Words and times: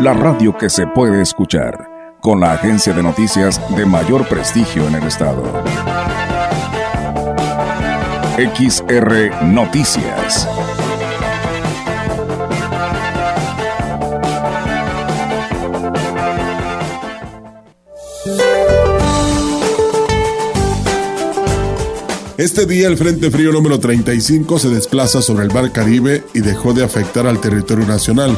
la 0.00 0.12
radio 0.14 0.56
que 0.56 0.70
se 0.70 0.86
puede 0.86 1.22
escuchar, 1.22 2.18
con 2.20 2.40
la 2.40 2.52
agencia 2.52 2.92
de 2.92 3.02
noticias 3.02 3.60
de 3.76 3.86
mayor 3.86 4.26
prestigio 4.26 4.86
en 4.88 4.94
el 4.94 5.04
estado. 5.04 5.42
XR 8.36 9.44
Noticias. 9.44 10.48
Este 22.38 22.66
día 22.66 22.88
el 22.88 22.96
Frente 22.96 23.30
Frío 23.30 23.52
número 23.52 23.78
35 23.78 24.58
se 24.58 24.68
desplaza 24.68 25.22
sobre 25.22 25.44
el 25.44 25.52
Mar 25.52 25.70
Caribe 25.70 26.24
y 26.34 26.40
dejó 26.40 26.72
de 26.72 26.82
afectar 26.82 27.26
al 27.26 27.40
territorio 27.40 27.86
nacional, 27.86 28.36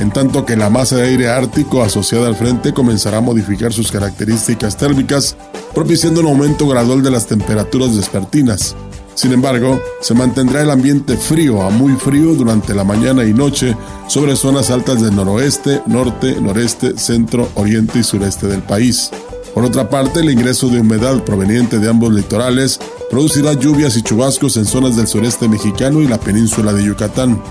en 0.00 0.10
tanto 0.10 0.46
que 0.46 0.56
la 0.56 0.70
masa 0.70 0.96
de 0.96 1.08
aire 1.08 1.28
ártico 1.28 1.82
asociada 1.82 2.26
al 2.26 2.34
frente 2.34 2.72
comenzará 2.72 3.18
a 3.18 3.20
modificar 3.22 3.72
sus 3.72 3.92
características 3.92 4.76
térmicas, 4.76 5.36
propiciando 5.74 6.20
un 6.20 6.28
aumento 6.28 6.66
gradual 6.66 7.02
de 7.02 7.10
las 7.10 7.26
temperaturas 7.26 7.94
despertinas. 7.94 8.74
Sin 9.14 9.32
embargo, 9.32 9.78
se 10.00 10.14
mantendrá 10.14 10.62
el 10.62 10.70
ambiente 10.70 11.18
frío 11.18 11.60
a 11.62 11.68
muy 11.68 11.92
frío 11.92 12.34
durante 12.34 12.74
la 12.74 12.84
mañana 12.84 13.24
y 13.24 13.34
noche 13.34 13.76
sobre 14.08 14.34
zonas 14.36 14.70
altas 14.70 15.02
del 15.02 15.14
noroeste, 15.14 15.82
norte, 15.86 16.40
noreste, 16.40 16.96
centro, 16.96 17.50
oriente 17.54 17.98
y 17.98 18.02
sureste 18.02 18.46
del 18.46 18.62
país. 18.62 19.10
Por 19.52 19.64
otra 19.64 19.90
parte, 19.90 20.20
el 20.20 20.30
ingreso 20.30 20.68
de 20.68 20.80
humedad 20.80 21.22
proveniente 21.24 21.78
de 21.78 21.90
ambos 21.90 22.14
litorales 22.14 22.80
producirá 23.10 23.52
lluvias 23.52 23.96
y 23.98 24.02
chubascos 24.02 24.56
en 24.56 24.64
zonas 24.64 24.96
del 24.96 25.08
sureste 25.08 25.48
mexicano 25.48 26.00
y 26.00 26.08
la 26.08 26.18
península 26.18 26.72
de 26.72 26.84
Yucatán. 26.84 27.42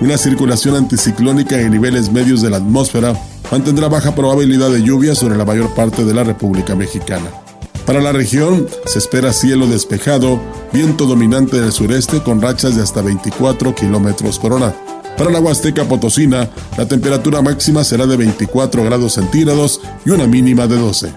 Una 0.00 0.16
circulación 0.16 0.76
anticiclónica 0.76 1.60
en 1.60 1.72
niveles 1.72 2.12
medios 2.12 2.40
de 2.40 2.50
la 2.50 2.58
atmósfera 2.58 3.20
mantendrá 3.50 3.88
baja 3.88 4.14
probabilidad 4.14 4.70
de 4.70 4.82
lluvia 4.82 5.16
sobre 5.16 5.36
la 5.36 5.44
mayor 5.44 5.74
parte 5.74 6.04
de 6.04 6.14
la 6.14 6.22
República 6.22 6.76
Mexicana. 6.76 7.26
Para 7.84 8.00
la 8.00 8.12
región 8.12 8.68
se 8.86 9.00
espera 9.00 9.32
cielo 9.32 9.66
despejado, 9.66 10.40
viento 10.72 11.06
dominante 11.06 11.60
del 11.60 11.72
sureste 11.72 12.22
con 12.22 12.40
rachas 12.40 12.76
de 12.76 12.82
hasta 12.82 13.02
24 13.02 13.74
kilómetros 13.74 14.38
por 14.38 14.52
hora. 14.52 14.72
Para 15.16 15.30
la 15.30 15.40
Huasteca 15.40 15.84
Potosina, 15.84 16.48
la 16.76 16.86
temperatura 16.86 17.42
máxima 17.42 17.82
será 17.82 18.06
de 18.06 18.16
24 18.16 18.84
grados 18.84 19.14
centígrados 19.14 19.80
y 20.06 20.10
una 20.10 20.28
mínima 20.28 20.68
de 20.68 20.76
12. 20.76 21.12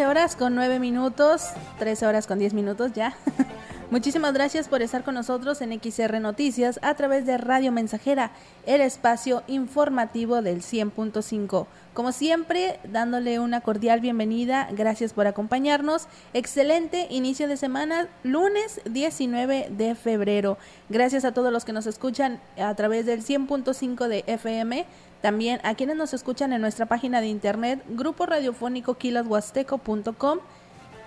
Horas 0.00 0.36
con 0.36 0.54
9 0.54 0.78
minutos, 0.78 1.50
13 1.78 2.06
horas 2.06 2.26
con 2.26 2.38
10 2.38 2.54
minutos 2.54 2.92
ya. 2.94 3.14
Muchísimas 3.90 4.32
gracias 4.32 4.68
por 4.68 4.80
estar 4.80 5.04
con 5.04 5.14
nosotros 5.14 5.60
en 5.60 5.78
XR 5.78 6.18
Noticias 6.18 6.80
a 6.82 6.94
través 6.94 7.26
de 7.26 7.36
Radio 7.36 7.72
Mensajera, 7.72 8.30
el 8.64 8.80
espacio 8.80 9.42
informativo 9.48 10.40
del 10.40 10.62
100.5. 10.62 11.66
Como 11.92 12.12
siempre, 12.12 12.80
dándole 12.90 13.38
una 13.38 13.60
cordial 13.60 14.00
bienvenida, 14.00 14.66
gracias 14.72 15.12
por 15.12 15.26
acompañarnos. 15.26 16.08
Excelente 16.32 17.06
inicio 17.10 17.48
de 17.48 17.58
semana, 17.58 18.08
lunes 18.22 18.80
19 18.86 19.68
de 19.70 19.94
febrero. 19.94 20.56
Gracias 20.88 21.26
a 21.26 21.32
todos 21.32 21.52
los 21.52 21.66
que 21.66 21.74
nos 21.74 21.86
escuchan 21.86 22.40
a 22.56 22.74
través 22.74 23.04
del 23.04 23.22
100.5 23.22 24.08
de 24.08 24.24
FM 24.26 24.86
también 25.22 25.60
a 25.62 25.74
quienes 25.74 25.96
nos 25.96 26.12
escuchan 26.12 26.52
en 26.52 26.60
nuestra 26.60 26.86
página 26.86 27.20
de 27.20 27.28
internet, 27.28 27.82
grupo 27.88 28.26
radiofónico 28.26 28.94
quilashuasteco.com. 28.94 30.40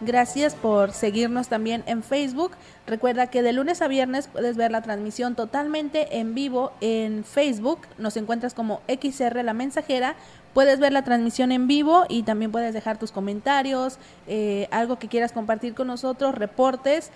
Gracias 0.01 0.55
por 0.55 0.91
seguirnos 0.91 1.47
también 1.47 1.83
en 1.85 2.03
Facebook. 2.03 2.51
Recuerda 2.85 3.27
que 3.27 3.41
de 3.41 3.53
lunes 3.53 3.81
a 3.81 3.87
viernes 3.87 4.27
puedes 4.27 4.57
ver 4.57 4.71
la 4.71 4.81
transmisión 4.81 5.35
totalmente 5.35 6.19
en 6.19 6.35
vivo 6.35 6.73
en 6.81 7.23
Facebook. 7.23 7.79
Nos 7.97 8.17
encuentras 8.17 8.53
como 8.53 8.81
XR 8.87 9.43
La 9.43 9.53
Mensajera. 9.53 10.15
Puedes 10.53 10.79
ver 10.79 10.93
la 10.93 11.03
transmisión 11.03 11.51
en 11.51 11.67
vivo 11.67 12.05
y 12.09 12.23
también 12.23 12.51
puedes 12.51 12.73
dejar 12.73 12.97
tus 12.97 13.11
comentarios, 13.11 13.97
eh, 14.27 14.67
algo 14.71 14.99
que 14.99 15.09
quieras 15.09 15.31
compartir 15.31 15.73
con 15.73 15.87
nosotros, 15.87 16.35
reportes. 16.35 17.11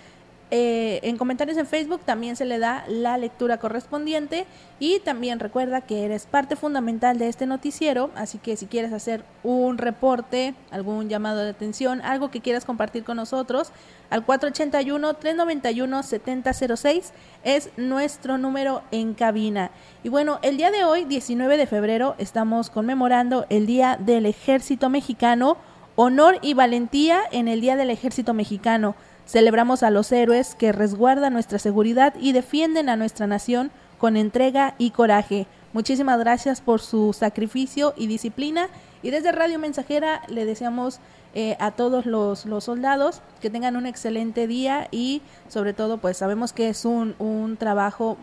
Eh, 0.52 0.98
en 1.04 1.16
comentarios 1.16 1.56
en 1.58 1.66
Facebook 1.66 2.00
también 2.04 2.34
se 2.34 2.44
le 2.44 2.58
da 2.58 2.84
la 2.88 3.16
lectura 3.18 3.58
correspondiente 3.58 4.46
y 4.80 4.98
también 4.98 5.38
recuerda 5.38 5.80
que 5.80 6.04
eres 6.04 6.26
parte 6.26 6.56
fundamental 6.56 7.18
de 7.18 7.28
este 7.28 7.46
noticiero, 7.46 8.10
así 8.16 8.38
que 8.38 8.56
si 8.56 8.66
quieres 8.66 8.92
hacer 8.92 9.22
un 9.44 9.78
reporte, 9.78 10.56
algún 10.72 11.08
llamado 11.08 11.38
de 11.38 11.50
atención, 11.50 12.00
algo 12.00 12.32
que 12.32 12.40
quieras 12.40 12.64
compartir 12.64 13.04
con 13.04 13.16
nosotros, 13.16 13.70
al 14.10 14.26
481-391-7006 14.26 17.12
es 17.44 17.70
nuestro 17.76 18.36
número 18.36 18.82
en 18.90 19.14
cabina. 19.14 19.70
Y 20.02 20.08
bueno, 20.08 20.40
el 20.42 20.56
día 20.56 20.72
de 20.72 20.82
hoy, 20.82 21.04
19 21.04 21.58
de 21.58 21.66
febrero, 21.66 22.16
estamos 22.18 22.70
conmemorando 22.70 23.46
el 23.50 23.66
Día 23.66 23.96
del 24.00 24.26
Ejército 24.26 24.88
Mexicano, 24.88 25.58
honor 25.94 26.38
y 26.42 26.54
valentía 26.54 27.20
en 27.30 27.46
el 27.46 27.60
Día 27.60 27.76
del 27.76 27.90
Ejército 27.90 28.34
Mexicano. 28.34 28.96
Celebramos 29.26 29.82
a 29.82 29.90
los 29.90 30.10
héroes 30.12 30.54
que 30.54 30.72
resguardan 30.72 31.32
nuestra 31.32 31.58
seguridad 31.58 32.14
y 32.20 32.32
defienden 32.32 32.88
a 32.88 32.96
nuestra 32.96 33.26
nación 33.26 33.70
con 33.98 34.16
entrega 34.16 34.74
y 34.78 34.90
coraje. 34.90 35.46
Muchísimas 35.72 36.18
gracias 36.18 36.60
por 36.60 36.80
su 36.80 37.12
sacrificio 37.12 37.94
y 37.96 38.06
disciplina. 38.06 38.68
Y 39.02 39.10
desde 39.10 39.32
Radio 39.32 39.58
Mensajera 39.58 40.22
le 40.28 40.44
deseamos 40.44 40.98
eh, 41.34 41.56
a 41.60 41.70
todos 41.70 42.06
los, 42.06 42.44
los, 42.44 42.64
soldados 42.64 43.22
que 43.40 43.50
tengan 43.50 43.76
un 43.76 43.86
excelente 43.86 44.48
día 44.48 44.88
y 44.90 45.22
sobre 45.48 45.72
todo 45.72 45.98
pues 45.98 46.16
sabemos 46.16 46.52
que 46.52 46.68
es 46.68 46.84
un, 46.84 47.14
un 47.20 47.56
trabajo 47.56 48.16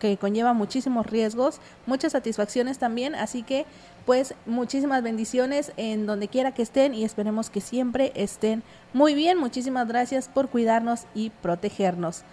que 0.00 0.16
conlleva 0.16 0.52
muchísimos 0.52 1.06
riesgos, 1.06 1.60
muchas 1.86 2.10
satisfacciones 2.10 2.78
también, 2.78 3.14
así 3.14 3.44
que 3.44 3.66
pues 4.06 4.34
muchísimas 4.46 5.02
bendiciones 5.02 5.72
en 5.76 6.06
donde 6.06 6.28
quiera 6.28 6.52
que 6.52 6.62
estén 6.62 6.94
y 6.94 7.04
esperemos 7.04 7.50
que 7.50 7.60
siempre 7.60 8.12
estén 8.14 8.62
muy 8.92 9.14
bien. 9.14 9.38
Muchísimas 9.38 9.86
gracias 9.86 10.28
por 10.28 10.48
cuidarnos 10.48 11.06
y 11.14 11.30
protegernos. 11.42 12.24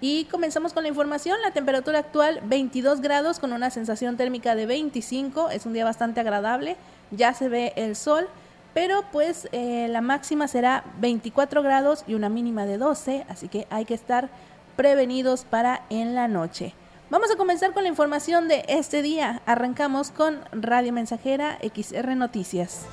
Y 0.00 0.26
comenzamos 0.26 0.72
con 0.72 0.82
la 0.82 0.88
información. 0.88 1.40
La 1.42 1.52
temperatura 1.52 2.00
actual 2.00 2.40
22 2.44 3.00
grados 3.00 3.38
con 3.38 3.52
una 3.52 3.70
sensación 3.70 4.16
térmica 4.16 4.54
de 4.54 4.66
25. 4.66 5.50
Es 5.50 5.66
un 5.66 5.72
día 5.72 5.84
bastante 5.84 6.20
agradable. 6.20 6.76
Ya 7.10 7.32
se 7.32 7.48
ve 7.48 7.72
el 7.76 7.96
sol. 7.96 8.28
Pero 8.74 9.04
pues 9.12 9.48
eh, 9.52 9.86
la 9.88 10.00
máxima 10.00 10.48
será 10.48 10.84
24 10.98 11.62
grados 11.62 12.04
y 12.08 12.14
una 12.14 12.28
mínima 12.28 12.66
de 12.66 12.76
12. 12.76 13.24
Así 13.28 13.48
que 13.48 13.66
hay 13.70 13.84
que 13.84 13.94
estar 13.94 14.28
prevenidos 14.76 15.44
para 15.44 15.82
en 15.90 16.14
la 16.14 16.26
noche. 16.28 16.74
Vamos 17.14 17.30
a 17.30 17.36
comenzar 17.36 17.72
con 17.72 17.84
la 17.84 17.88
información 17.88 18.48
de 18.48 18.64
este 18.66 19.00
día. 19.00 19.40
Arrancamos 19.46 20.10
con 20.10 20.40
Radio 20.50 20.92
Mensajera 20.92 21.58
XR 21.62 22.16
Noticias. 22.16 22.86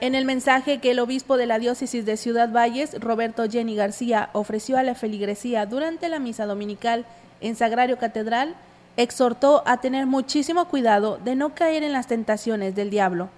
En 0.00 0.14
el 0.14 0.24
mensaje 0.24 0.80
que 0.80 0.92
el 0.92 1.00
obispo 1.00 1.36
de 1.36 1.44
la 1.44 1.58
diócesis 1.58 2.06
de 2.06 2.16
Ciudad 2.16 2.50
Valles, 2.50 2.98
Roberto 2.98 3.46
Jenny 3.46 3.76
García, 3.76 4.30
ofreció 4.32 4.78
a 4.78 4.82
la 4.82 4.94
feligresía 4.94 5.66
durante 5.66 6.08
la 6.08 6.18
misa 6.18 6.46
dominical 6.46 7.04
en 7.42 7.56
Sagrario 7.56 7.98
Catedral, 7.98 8.56
exhortó 8.96 9.62
a 9.66 9.78
tener 9.78 10.06
muchísimo 10.06 10.66
cuidado 10.66 11.18
de 11.18 11.34
no 11.34 11.54
caer 11.54 11.82
en 11.82 11.92
las 11.92 12.06
tentaciones 12.06 12.74
del 12.74 12.90
diablo. 12.90 13.28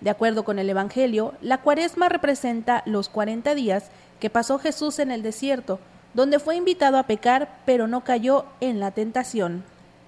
De 0.00 0.10
acuerdo 0.10 0.44
con 0.44 0.58
el 0.58 0.68
Evangelio, 0.68 1.34
la 1.40 1.58
cuaresma 1.58 2.08
representa 2.08 2.82
los 2.84 3.08
40 3.08 3.54
días 3.54 3.90
que 4.20 4.30
pasó 4.30 4.58
Jesús 4.58 4.98
en 4.98 5.10
el 5.10 5.22
desierto, 5.22 5.78
donde 6.14 6.38
fue 6.38 6.56
invitado 6.56 6.98
a 6.98 7.04
pecar, 7.04 7.60
pero 7.64 7.86
no 7.86 8.04
cayó 8.04 8.44
en 8.60 8.80
la 8.80 8.90
tentación. 8.90 9.64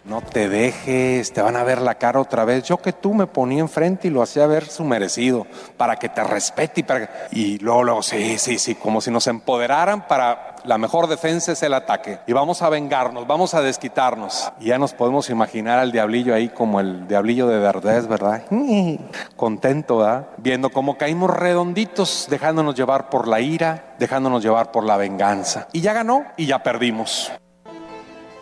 No 0.06 0.20
te 0.20 0.48
dejes, 0.48 1.32
te 1.32 1.42
van 1.42 1.56
a 1.56 1.64
ver 1.64 1.80
la 1.80 1.96
cara 1.96 2.20
otra 2.20 2.44
vez. 2.44 2.62
Yo 2.62 2.76
que 2.76 2.92
tú 2.92 3.12
me 3.12 3.26
ponía 3.26 3.58
enfrente 3.58 4.06
y 4.06 4.10
lo 4.12 4.22
hacía 4.22 4.46
ver 4.46 4.66
su 4.66 4.84
merecido, 4.84 5.48
para 5.76 5.96
que 5.96 6.08
te 6.08 6.22
respete 6.22 6.80
y 6.80 6.84
para 6.84 7.28
Y 7.32 7.58
luego, 7.58 7.82
luego, 7.82 8.02
sí, 8.02 8.38
sí, 8.38 8.56
sí, 8.58 8.76
como 8.76 9.00
si 9.00 9.10
nos 9.10 9.26
empoderaran 9.26 10.06
para... 10.06 10.54
La 10.64 10.78
mejor 10.78 11.06
defensa 11.06 11.52
es 11.52 11.62
el 11.62 11.74
ataque. 11.74 12.18
Y 12.26 12.32
vamos 12.32 12.62
a 12.62 12.68
vengarnos, 12.68 13.26
vamos 13.26 13.54
a 13.54 13.62
desquitarnos. 13.62 14.52
Y 14.58 14.66
ya 14.66 14.78
nos 14.78 14.94
podemos 14.94 15.30
imaginar 15.30 15.78
al 15.78 15.92
diablillo 15.92 16.34
ahí 16.34 16.48
como 16.48 16.80
el 16.80 17.06
diablillo 17.06 17.46
de 17.46 17.58
Verdez, 17.58 18.08
¿verdad? 18.08 18.44
Contento, 19.36 19.98
¿verdad? 19.98 20.28
Viendo 20.38 20.70
cómo 20.70 20.98
caímos 20.98 21.30
redonditos, 21.30 22.26
dejándonos 22.30 22.74
llevar 22.74 23.10
por 23.10 23.28
la 23.28 23.40
ira, 23.40 23.94
dejándonos 23.98 24.42
llevar 24.42 24.72
por 24.72 24.84
la 24.84 24.96
venganza. 24.96 25.68
Y 25.72 25.82
ya 25.82 25.92
ganó 25.92 26.24
y 26.36 26.46
ya 26.46 26.62
perdimos. 26.62 27.30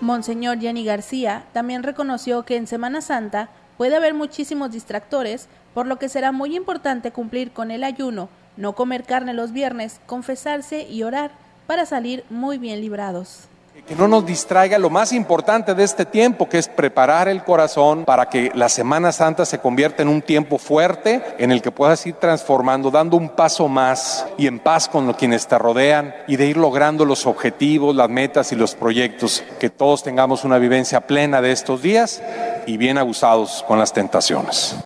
Monseñor 0.05 0.61
Jenny 0.61 0.85
García 0.85 1.47
también 1.55 1.83
reconoció 1.83 2.45
que 2.45 2.57
en 2.57 2.67
Semana 2.67 3.01
Santa 3.01 3.49
puede 3.79 3.97
haber 3.97 4.13
muchísimos 4.13 4.71
distractores, 4.71 5.49
por 5.73 5.87
lo 5.87 5.99
que 5.99 6.11
será 6.11 6.31
muy 6.31 6.55
importante 6.55 7.11
cumplir 7.11 7.53
con 7.53 7.71
el 7.71 7.83
ayuno, 7.83 8.29
no 8.59 8.75
comer 8.75 9.05
carne 9.05 9.33
los 9.33 9.53
viernes, 9.53 10.03
confesarse 10.05 10.87
y 10.87 11.05
orar 11.05 11.31
para 11.67 11.87
salir 11.87 12.23
muy 12.29 12.59
bien 12.59 12.83
librados 12.83 13.49
que 13.87 13.95
no 13.95 14.09
nos 14.09 14.25
distraiga 14.25 14.79
lo 14.79 14.89
más 14.89 15.13
importante 15.13 15.75
de 15.75 15.85
este 15.85 16.07
tiempo, 16.07 16.49
que 16.49 16.59
es 16.59 16.69
preparar 16.69 17.29
el 17.29 17.45
corazón 17.45 18.05
para 18.05 18.29
que 18.29 18.51
la 18.55 18.69
Semana 18.69 19.13
Santa 19.13 19.45
se 19.45 19.59
convierta 19.59 20.03
en 20.03 20.09
un 20.09 20.23
tiempo 20.23 20.59
fuerte 20.59 21.23
en 21.39 21.53
el 21.53 21.61
que 21.61 21.71
puedas 21.71 22.05
ir 22.07 22.15
transformando, 22.15 22.91
dando 22.91 23.17
un 23.17 23.29
paso 23.29 23.69
más 23.69 24.27
y 24.39 24.47
en 24.47 24.59
paz 24.59 24.89
con 24.89 25.13
quienes 25.13 25.47
te 25.47 25.59
rodean 25.59 26.15
y 26.27 26.37
de 26.37 26.47
ir 26.47 26.57
logrando 26.57 27.05
los 27.05 27.27
objetivos, 27.27 27.95
las 27.95 28.09
metas 28.09 28.53
y 28.53 28.57
los 28.57 28.75
proyectos, 28.75 29.45
que 29.61 29.69
todos 29.69 30.03
tengamos 30.03 30.45
una 30.45 30.59
vivencia 30.59 31.03
plena 31.03 31.43
de 31.43 31.53
estos 31.53 31.83
días 31.83 32.23
y 32.67 32.79
bien 32.79 32.97
abusados 32.97 33.65
con 33.69 33.79
las 33.79 33.93
tentaciones. 33.93 34.77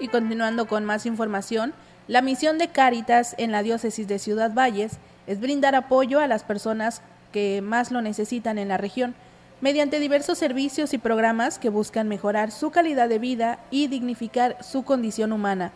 Y 0.00 0.08
continuando 0.08 0.66
con 0.66 0.84
más 0.84 1.06
información, 1.06 1.72
la 2.08 2.20
misión 2.20 2.58
de 2.58 2.68
Cáritas 2.68 3.34
en 3.38 3.52
la 3.52 3.62
diócesis 3.62 4.06
de 4.06 4.18
Ciudad 4.18 4.52
Valles 4.52 4.98
es 5.26 5.40
brindar 5.40 5.74
apoyo 5.74 6.20
a 6.20 6.26
las 6.26 6.44
personas 6.44 7.02
que 7.32 7.62
más 7.62 7.90
lo 7.90 8.02
necesitan 8.02 8.58
en 8.58 8.68
la 8.68 8.76
región, 8.76 9.14
mediante 9.60 9.98
diversos 9.98 10.38
servicios 10.38 10.92
y 10.94 10.98
programas 10.98 11.58
que 11.58 11.68
buscan 11.68 12.08
mejorar 12.08 12.50
su 12.50 12.70
calidad 12.70 13.08
de 13.08 13.18
vida 13.18 13.58
y 13.70 13.88
dignificar 13.88 14.56
su 14.62 14.84
condición 14.84 15.32
humana. 15.32 15.72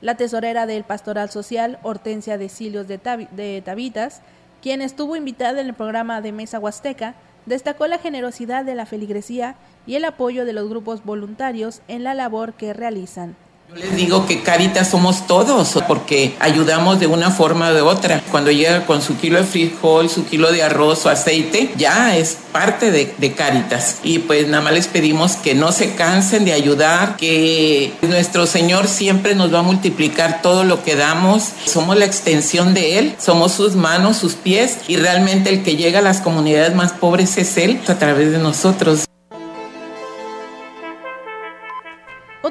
La 0.00 0.16
tesorera 0.16 0.66
del 0.66 0.84
Pastoral 0.84 1.30
Social, 1.30 1.78
Hortensia 1.82 2.38
de 2.38 2.48
Silios 2.48 2.86
de, 2.86 3.00
de 3.32 3.62
Tabitas, 3.64 4.20
quien 4.62 4.82
estuvo 4.82 5.16
invitada 5.16 5.60
en 5.60 5.66
el 5.66 5.74
programa 5.74 6.20
de 6.20 6.32
Mesa 6.32 6.58
Huasteca, 6.58 7.14
destacó 7.46 7.86
la 7.86 7.98
generosidad 7.98 8.64
de 8.64 8.74
la 8.74 8.86
feligresía 8.86 9.56
y 9.86 9.96
el 9.96 10.04
apoyo 10.04 10.44
de 10.44 10.52
los 10.52 10.68
grupos 10.68 11.04
voluntarios 11.04 11.82
en 11.88 12.04
la 12.04 12.14
labor 12.14 12.54
que 12.54 12.72
realizan. 12.72 13.36
Les 13.76 13.96
digo 13.96 14.24
que 14.24 14.42
Caritas 14.42 14.90
somos 14.90 15.26
todos, 15.26 15.76
porque 15.88 16.36
ayudamos 16.38 17.00
de 17.00 17.08
una 17.08 17.32
forma 17.32 17.70
o 17.70 17.74
de 17.74 17.80
otra. 17.80 18.22
Cuando 18.30 18.52
llega 18.52 18.86
con 18.86 19.02
su 19.02 19.16
kilo 19.16 19.38
de 19.38 19.44
frijol, 19.44 20.08
su 20.08 20.26
kilo 20.26 20.52
de 20.52 20.62
arroz 20.62 21.04
o 21.06 21.08
aceite, 21.08 21.72
ya 21.76 22.16
es 22.16 22.38
parte 22.52 22.92
de, 22.92 23.12
de 23.18 23.32
Caritas. 23.32 23.96
Y 24.04 24.20
pues 24.20 24.46
nada 24.46 24.62
más 24.62 24.74
les 24.74 24.86
pedimos 24.86 25.32
que 25.32 25.56
no 25.56 25.72
se 25.72 25.96
cansen 25.96 26.44
de 26.44 26.52
ayudar, 26.52 27.16
que 27.16 27.92
nuestro 28.02 28.46
Señor 28.46 28.86
siempre 28.86 29.34
nos 29.34 29.52
va 29.52 29.58
a 29.58 29.62
multiplicar 29.62 30.40
todo 30.40 30.62
lo 30.62 30.84
que 30.84 30.94
damos. 30.94 31.48
Somos 31.64 31.96
la 31.96 32.04
extensión 32.04 32.74
de 32.74 32.98
Él, 32.98 33.16
somos 33.18 33.52
sus 33.52 33.74
manos, 33.74 34.18
sus 34.18 34.34
pies, 34.34 34.78
y 34.86 34.96
realmente 34.96 35.50
el 35.50 35.64
que 35.64 35.74
llega 35.74 35.98
a 35.98 36.02
las 36.02 36.20
comunidades 36.20 36.76
más 36.76 36.92
pobres 36.92 37.36
es 37.38 37.56
Él 37.56 37.80
a 37.88 37.94
través 37.94 38.30
de 38.30 38.38
nosotros. 38.38 39.06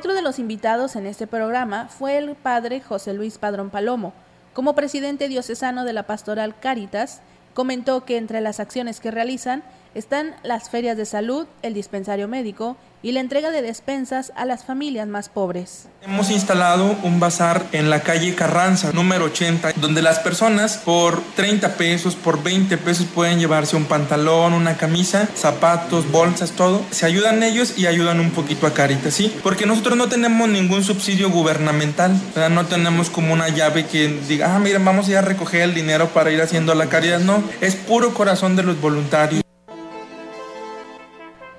Otro 0.03 0.15
de 0.15 0.21
los 0.21 0.37
invitados 0.37 0.97
en 0.97 1.05
este 1.05 1.27
programa 1.27 1.87
fue 1.87 2.17
el 2.17 2.35
padre 2.35 2.81
José 2.81 3.13
Luis 3.13 3.37
Padrón 3.37 3.69
Palomo. 3.69 4.11
Como 4.53 4.75
presidente 4.75 5.29
diocesano 5.29 5.85
de 5.85 5.93
la 5.93 6.03
Pastoral 6.03 6.59
Caritas, 6.59 7.21
comentó 7.53 8.03
que 8.03 8.17
entre 8.17 8.41
las 8.41 8.59
acciones 8.59 8.99
que 8.99 9.11
realizan 9.11 9.63
están 9.95 10.35
las 10.43 10.69
ferias 10.69 10.97
de 10.97 11.05
salud, 11.05 11.47
el 11.61 11.73
dispensario 11.73 12.27
médico 12.27 12.75
y 13.03 13.11
la 13.11 13.19
entrega 13.19 13.51
de 13.51 13.61
despensas 13.61 14.31
a 14.35 14.45
las 14.45 14.63
familias 14.63 15.07
más 15.07 15.27
pobres. 15.29 15.87
Hemos 16.01 16.31
instalado 16.31 16.95
un 17.03 17.19
bazar 17.19 17.65
en 17.73 17.89
la 17.89 18.01
calle 18.01 18.33
Carranza, 18.33 18.91
número 18.93 19.25
80, 19.25 19.73
donde 19.75 20.01
las 20.01 20.19
personas 20.19 20.77
por 20.77 21.21
30 21.35 21.75
pesos, 21.75 22.15
por 22.15 22.41
20 22.41 22.77
pesos 22.77 23.05
pueden 23.13 23.39
llevarse 23.39 23.75
un 23.75 23.85
pantalón, 23.85 24.53
una 24.53 24.77
camisa, 24.77 25.27
zapatos, 25.35 26.09
bolsas, 26.11 26.51
todo. 26.51 26.81
Se 26.91 27.05
ayudan 27.05 27.43
ellos 27.43 27.77
y 27.77 27.87
ayudan 27.87 28.19
un 28.21 28.31
poquito 28.31 28.67
a 28.67 28.73
Caritas, 28.73 29.13
¿sí? 29.13 29.33
Porque 29.43 29.65
nosotros 29.65 29.97
no 29.97 30.07
tenemos 30.07 30.47
ningún 30.47 30.83
subsidio 30.83 31.29
gubernamental, 31.29 32.19
no 32.51 32.65
tenemos 32.65 33.09
como 33.09 33.33
una 33.33 33.49
llave 33.49 33.85
que 33.85 34.07
diga, 34.27 34.55
ah, 34.55 34.59
miren, 34.59 34.85
vamos 34.85 35.07
a 35.07 35.11
ir 35.11 35.17
a 35.17 35.21
recoger 35.21 35.61
el 35.63 35.73
dinero 35.73 36.09
para 36.09 36.31
ir 36.31 36.41
haciendo 36.41 36.73
la 36.73 36.87
caridad. 36.87 37.19
No, 37.19 37.43
es 37.59 37.75
puro 37.75 38.13
corazón 38.13 38.55
de 38.55 38.63
los 38.63 38.79
voluntarios. 38.79 39.43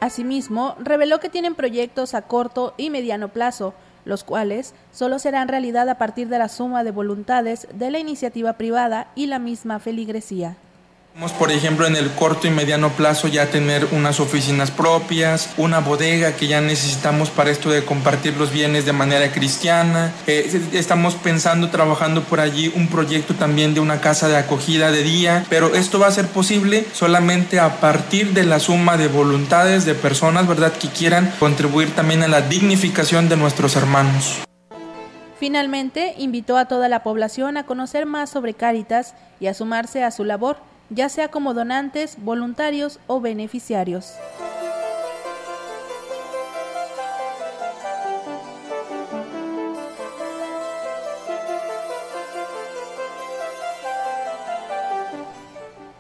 Asimismo, 0.05 0.77
reveló 0.81 1.19
que 1.19 1.31
tienen 1.31 1.55
proyectos 1.55 2.13
a 2.13 2.21
corto 2.21 2.75
y 2.77 2.91
mediano 2.91 3.29
plazo, 3.29 3.73
los 4.05 4.23
cuales 4.23 4.75
solo 4.93 5.19
serán 5.19 5.49
realidad 5.49 5.89
a 5.89 5.97
partir 5.97 6.29
de 6.29 6.37
la 6.37 6.51
suma 6.51 6.85
de 6.85 6.91
voluntades 6.91 7.67
de 7.73 7.91
la 7.91 7.99
iniciativa 7.99 8.53
privada 8.53 9.11
y 9.15 9.29
la 9.29 9.39
misma 9.39 9.79
feligresía. 9.79 10.59
Por 11.39 11.53
ejemplo, 11.53 11.87
en 11.87 11.95
el 11.95 12.11
corto 12.13 12.49
y 12.49 12.51
mediano 12.51 12.91
plazo 12.91 13.29
ya 13.29 13.47
tener 13.47 13.87
unas 13.93 14.19
oficinas 14.19 14.71
propias, 14.71 15.51
una 15.57 15.79
bodega 15.79 16.35
que 16.37 16.49
ya 16.49 16.61
necesitamos 16.61 17.31
para 17.31 17.51
esto 17.51 17.71
de 17.71 17.85
compartir 17.85 18.37
los 18.37 18.53
bienes 18.53 18.85
de 18.85 18.93
manera 18.93 19.31
cristiana. 19.31 20.13
Eh, 20.27 20.61
estamos 20.73 21.15
pensando, 21.15 21.71
trabajando 21.71 22.23
por 22.23 22.41
allí 22.41 22.73
un 22.75 22.89
proyecto 22.89 23.35
también 23.35 23.75
de 23.75 23.81
una 23.81 24.01
casa 24.01 24.27
de 24.29 24.37
acogida 24.37 24.91
de 24.91 25.03
día, 25.03 25.45
pero 25.49 25.75
esto 25.75 25.99
va 25.99 26.09
a 26.09 26.13
ser 26.13 26.27
posible 26.27 26.85
solamente 26.93 27.61
a 27.61 27.81
partir 27.81 28.33
de 28.33 28.45
la 28.45 28.59
suma 28.59 28.97
de 28.97 29.09
voluntades 29.09 29.85
de 29.85 29.95
personas, 29.95 30.49
¿verdad?, 30.49 30.73
que 30.73 30.89
quieran 30.89 31.33
contribuir 31.39 31.95
también 31.95 32.23
a 32.23 32.29
la 32.29 32.41
dignificación 32.41 33.29
de 33.29 33.37
nuestros 33.37 33.77
hermanos. 33.77 34.41
Finalmente, 35.39 36.15
invitó 36.19 36.57
a 36.57 36.67
toda 36.67 36.89
la 36.89 37.03
población 37.03 37.57
a 37.57 37.67
conocer 37.67 38.07
más 38.07 38.31
sobre 38.31 38.55
Cáritas 38.55 39.15
y 39.41 39.47
a 39.47 39.55
sumarse 39.55 40.03
a 40.03 40.11
su 40.11 40.25
labor 40.25 40.74
ya 40.95 41.09
sea 41.09 41.29
como 41.29 41.55
donantes, 41.55 42.17
voluntarios 42.23 43.01
o 43.07 43.21
beneficiarios. 43.21 44.15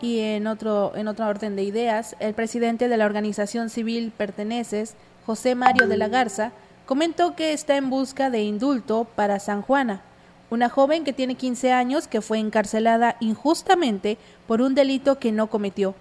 Y 0.01 0.21
en, 0.21 0.47
otro, 0.47 0.93
en 0.97 1.09
orden 1.09 1.57
de 1.57 1.63
ideas, 1.63 2.15
el 2.21 2.35
presidente 2.35 2.89
de 2.89 2.97
la 2.99 3.07
organización 3.07 3.71
civil 3.71 4.13
Perteneces, 4.15 4.97
José 5.25 5.55
Mario 5.55 5.89
de 5.89 5.97
la 5.97 6.09
Garza, 6.09 6.53
comentó 6.85 7.35
que 7.35 7.55
está 7.55 7.77
en 7.77 7.89
busca 7.89 8.29
de 8.29 8.43
indulto 8.43 9.07
para 9.17 9.41
San 9.41 9.63
Juana, 9.63 10.03
una 10.55 10.69
joven 10.69 11.03
que 11.03 11.13
tiene 11.13 11.35
15 11.35 11.73
años 11.73 12.07
que 12.07 12.21
fue 12.21 12.39
encarcelada 12.39 13.17
injustamente 13.19 14.19
por 14.47 14.63
un 14.63 14.75
delito 14.75 15.19
que 15.19 15.33
no 15.33 15.49
cometió. 15.49 15.97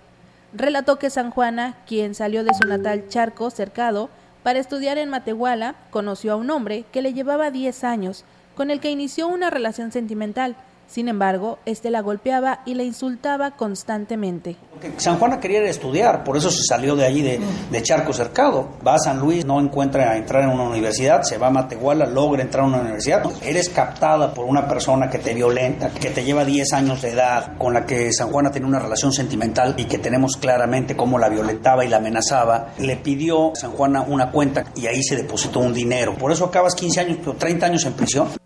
Relató 0.53 0.99
que 0.99 1.09
San 1.09 1.31
Juana, 1.31 1.77
quien 1.87 2.13
salió 2.13 2.43
de 2.43 2.53
su 2.53 2.67
natal 2.67 3.07
Charco 3.09 3.49
cercado 3.49 4.09
para 4.43 4.59
estudiar 4.59 4.99
en 4.99 5.09
Matehuala, 5.09 5.73
conoció 5.89 6.33
a 6.33 6.35
un 6.35 6.51
hombre 6.51 6.85
que 6.91 7.01
le 7.01 7.13
llevaba 7.13 7.49
10 7.49 7.83
años, 7.83 8.25
con 8.55 8.69
el 8.69 8.79
que 8.79 8.91
inició 8.91 9.27
una 9.27 9.49
relación 9.49 9.91
sentimental 9.91 10.55
sin 10.87 11.07
embargo, 11.07 11.57
este 11.65 11.89
la 11.89 12.01
golpeaba 12.01 12.59
y 12.65 12.75
la 12.75 12.83
insultaba 12.83 13.51
constantemente. 13.51 14.55
San 14.97 15.17
Juana 15.17 15.39
quería 15.39 15.61
estudiar, 15.63 16.23
por 16.23 16.37
eso 16.37 16.51
se 16.51 16.63
salió 16.63 16.95
de 16.95 17.05
allí 17.05 17.21
de, 17.21 17.81
Charco 17.81 18.13
Cercado. 18.13 18.69
Va 18.85 18.95
a 18.95 18.99
San 18.99 19.19
Luis, 19.19 19.45
no 19.45 19.59
encuentra 19.59 20.15
entrar 20.17 20.43
en 20.43 20.49
una 20.49 20.63
universidad, 20.63 21.23
se 21.23 21.37
va 21.37 21.47
a 21.47 21.49
Matehuala, 21.49 22.05
logra 22.05 22.41
entrar 22.41 22.63
a 22.63 22.67
una 22.67 22.81
universidad. 22.81 23.23
Eres 23.41 23.69
captada 23.69 24.33
por 24.33 24.45
una 24.45 24.67
persona 24.67 25.09
que 25.09 25.19
te 25.19 25.33
violenta, 25.33 25.89
que 25.89 26.09
te 26.09 26.23
lleva 26.23 26.45
10 26.45 26.73
años 26.73 27.01
de 27.01 27.09
edad, 27.09 27.57
con 27.57 27.73
la 27.73 27.85
que 27.85 28.11
San 28.13 28.29
Juana 28.29 28.51
tiene 28.51 28.67
una 28.67 28.79
relación 28.79 29.11
sentimental 29.11 29.73
y 29.77 29.85
que 29.85 29.97
tenemos 29.97 30.37
claramente 30.37 30.95
cómo 30.95 31.17
la 31.17 31.29
violentaba 31.29 31.83
y 31.83 31.89
la 31.89 31.97
amenazaba. 31.97 32.73
Le 32.77 32.97
pidió 32.97 33.51
San 33.55 33.71
Juana 33.71 34.01
una 34.01 34.31
cuenta 34.31 34.65
y 34.75 34.87
ahí 34.87 35.03
se 35.03 35.15
depositó 35.15 35.59
un 35.59 35.73
dinero. 35.73 36.15
Por 36.15 36.31
eso 36.31 36.45
acabas 36.45 36.75
15 36.75 36.99
años, 36.99 37.17
30 37.37 37.65
años 37.65 37.85
en 37.85 37.93
prisión. 37.93 38.42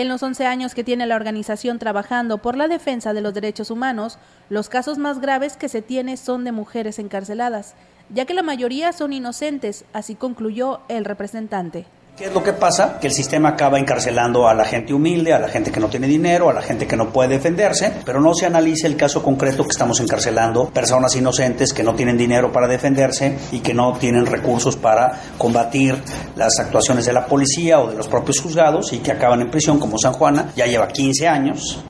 En 0.00 0.08
los 0.08 0.22
11 0.22 0.46
años 0.46 0.74
que 0.74 0.82
tiene 0.82 1.04
la 1.04 1.14
organización 1.14 1.78
trabajando 1.78 2.38
por 2.38 2.56
la 2.56 2.68
defensa 2.68 3.12
de 3.12 3.20
los 3.20 3.34
derechos 3.34 3.70
humanos, 3.70 4.16
los 4.48 4.70
casos 4.70 4.96
más 4.96 5.20
graves 5.20 5.58
que 5.58 5.68
se 5.68 5.82
tiene 5.82 6.16
son 6.16 6.42
de 6.42 6.52
mujeres 6.52 6.98
encarceladas, 6.98 7.74
ya 8.08 8.24
que 8.24 8.32
la 8.32 8.42
mayoría 8.42 8.94
son 8.94 9.12
inocentes, 9.12 9.84
así 9.92 10.14
concluyó 10.14 10.80
el 10.88 11.04
representante. 11.04 11.84
¿Qué 12.20 12.26
es 12.26 12.34
lo 12.34 12.42
que 12.42 12.52
pasa? 12.52 12.98
Que 13.00 13.06
el 13.06 13.14
sistema 13.14 13.48
acaba 13.48 13.78
encarcelando 13.78 14.46
a 14.46 14.52
la 14.52 14.66
gente 14.66 14.92
humilde, 14.92 15.32
a 15.32 15.38
la 15.38 15.48
gente 15.48 15.72
que 15.72 15.80
no 15.80 15.88
tiene 15.88 16.06
dinero, 16.06 16.50
a 16.50 16.52
la 16.52 16.60
gente 16.60 16.86
que 16.86 16.94
no 16.94 17.10
puede 17.10 17.30
defenderse, 17.30 17.94
pero 18.04 18.20
no 18.20 18.34
se 18.34 18.44
analiza 18.44 18.86
el 18.88 18.98
caso 18.98 19.22
concreto 19.22 19.64
que 19.64 19.70
estamos 19.70 20.00
encarcelando 20.00 20.68
personas 20.68 21.16
inocentes 21.16 21.72
que 21.72 21.82
no 21.82 21.94
tienen 21.94 22.18
dinero 22.18 22.52
para 22.52 22.68
defenderse 22.68 23.38
y 23.52 23.60
que 23.60 23.72
no 23.72 23.94
tienen 23.94 24.26
recursos 24.26 24.76
para 24.76 25.18
combatir 25.38 25.96
las 26.36 26.60
actuaciones 26.60 27.06
de 27.06 27.14
la 27.14 27.24
policía 27.24 27.80
o 27.80 27.88
de 27.88 27.96
los 27.96 28.06
propios 28.06 28.38
juzgados 28.38 28.92
y 28.92 28.98
que 28.98 29.12
acaban 29.12 29.40
en 29.40 29.50
prisión 29.50 29.78
como 29.78 29.96
San 29.96 30.12
Juana, 30.12 30.52
ya 30.54 30.66
lleva 30.66 30.88
15 30.88 31.26
años. 31.26 31.82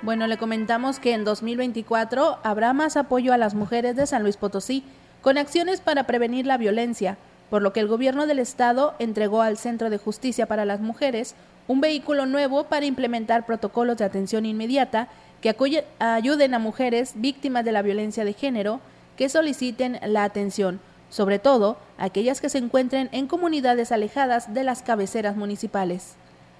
Bueno, 0.00 0.26
le 0.26 0.38
comentamos 0.38 0.98
que 0.98 1.12
en 1.12 1.24
2024 1.24 2.38
habrá 2.44 2.72
más 2.72 2.96
apoyo 2.96 3.34
a 3.34 3.36
las 3.36 3.52
mujeres 3.52 3.94
de 3.94 4.06
San 4.06 4.22
Luis 4.22 4.38
Potosí, 4.38 4.84
con 5.20 5.36
acciones 5.36 5.82
para 5.82 6.04
prevenir 6.04 6.46
la 6.46 6.56
violencia, 6.56 7.18
por 7.50 7.62
lo 7.62 7.72
que 7.72 7.80
el 7.80 7.88
gobierno 7.88 8.26
del 8.26 8.38
estado 8.38 8.94
entregó 8.98 9.42
al 9.42 9.58
Centro 9.58 9.90
de 9.90 9.98
Justicia 9.98 10.46
para 10.46 10.64
las 10.64 10.80
Mujeres 10.80 11.34
un 11.66 11.80
vehículo 11.80 12.26
nuevo 12.26 12.64
para 12.64 12.86
implementar 12.86 13.46
protocolos 13.46 13.96
de 13.96 14.04
atención 14.04 14.44
inmediata 14.46 15.08
que 15.40 15.54
ayuden 15.98 16.54
a 16.54 16.58
mujeres 16.58 17.12
víctimas 17.16 17.64
de 17.64 17.72
la 17.72 17.82
violencia 17.82 18.24
de 18.24 18.32
género 18.32 18.80
que 19.16 19.28
soliciten 19.28 19.98
la 20.02 20.24
atención, 20.24 20.80
sobre 21.10 21.38
todo 21.38 21.76
aquellas 21.98 22.40
que 22.40 22.48
se 22.48 22.58
encuentren 22.58 23.08
en 23.12 23.26
comunidades 23.26 23.92
alejadas 23.92 24.52
de 24.52 24.64
las 24.64 24.82
cabeceras 24.82 25.36
municipales. 25.36 26.16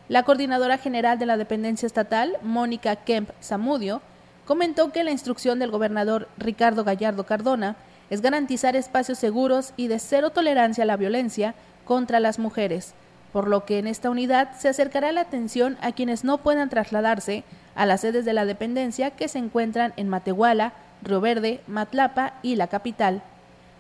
La 0.09 0.23
coordinadora 0.23 0.77
general 0.77 1.19
de 1.19 1.27
la 1.27 1.39
dependencia 1.39 1.87
estatal, 1.87 2.37
Mónica 2.43 2.97
Kemp 2.97 3.31
Zamudio, 3.43 4.03
comentó 4.45 4.93
que 4.93 5.03
la 5.03 5.11
instrucción 5.11 5.59
del 5.59 5.71
gobernador 5.71 6.29
Ricardo 6.37 6.85
Gallardo 6.85 7.25
Cardona 7.25 7.77
es 8.15 8.23
garantizar 8.23 8.77
espacios 8.77 9.19
seguros 9.19 9.73
y 9.77 9.89
de 9.89 9.99
cero 9.99 10.31
tolerancia 10.31 10.85
a 10.85 10.87
la 10.87 10.97
violencia 10.97 11.57
contra 11.85 12.21
las 12.21 12.39
mujeres, 12.39 12.95
por 13.33 13.49
lo 13.49 13.65
que 13.65 13.81
en 13.81 13.89
esta 13.89 14.09
unidad 14.09 14.53
se 14.57 14.69
acercará 14.69 15.11
la 15.11 15.23
atención 15.23 15.77
a 15.83 15.91
quienes 15.91 16.23
no 16.23 16.39
puedan 16.39 16.71
trasladarse 16.71 17.43
a 17.75 17.87
las 17.87 18.03
sedes 18.03 18.25
de 18.25 18.33
la 18.33 18.45
dependencia 18.45 19.11
que 19.11 19.27
se 19.27 19.39
encuentran 19.39 19.93
en 19.97 20.09
Matehuala, 20.09 20.75
Río 21.03 21.21
Verde, 21.21 21.61
Matlapa 21.67 22.35
y 22.43 22.55
la 22.55 22.69
capital. 22.69 23.21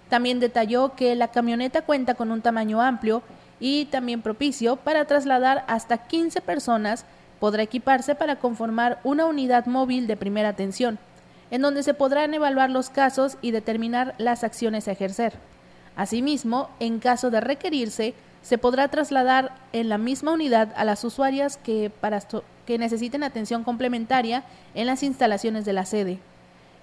También 0.08 0.40
detalló 0.40 0.96
que 0.96 1.14
la 1.14 1.28
camioneta 1.28 1.82
cuenta 1.82 2.14
con 2.14 2.32
un 2.32 2.42
tamaño 2.42 2.82
amplio 2.82 3.22
y 3.60 3.84
también 3.84 4.20
propicio 4.20 4.74
para 4.74 5.04
trasladar 5.04 5.64
hasta 5.68 5.98
15 5.98 6.40
personas, 6.40 7.06
podrá 7.38 7.62
equiparse 7.62 8.16
para 8.16 8.36
conformar 8.40 8.98
una 9.04 9.26
unidad 9.26 9.66
móvil 9.66 10.08
de 10.08 10.16
primera 10.16 10.48
atención 10.48 10.98
en 11.50 11.62
donde 11.62 11.82
se 11.82 11.94
podrán 11.94 12.34
evaluar 12.34 12.70
los 12.70 12.90
casos 12.90 13.36
y 13.42 13.50
determinar 13.50 14.14
las 14.18 14.44
acciones 14.44 14.88
a 14.88 14.92
ejercer. 14.92 15.34
Asimismo, 15.96 16.70
en 16.80 16.98
caso 16.98 17.30
de 17.30 17.40
requerirse, 17.40 18.14
se 18.42 18.58
podrá 18.58 18.88
trasladar 18.88 19.54
en 19.72 19.88
la 19.88 19.96
misma 19.96 20.32
unidad 20.32 20.72
a 20.76 20.84
las 20.84 21.02
usuarias 21.02 21.56
que, 21.56 21.90
necesiten 22.68 23.22
atención 23.22 23.64
complementaria 23.64 24.44
en 24.74 24.86
las 24.86 25.02
instalaciones 25.02 25.64
de 25.64 25.72
la 25.72 25.86
sede. 25.86 26.18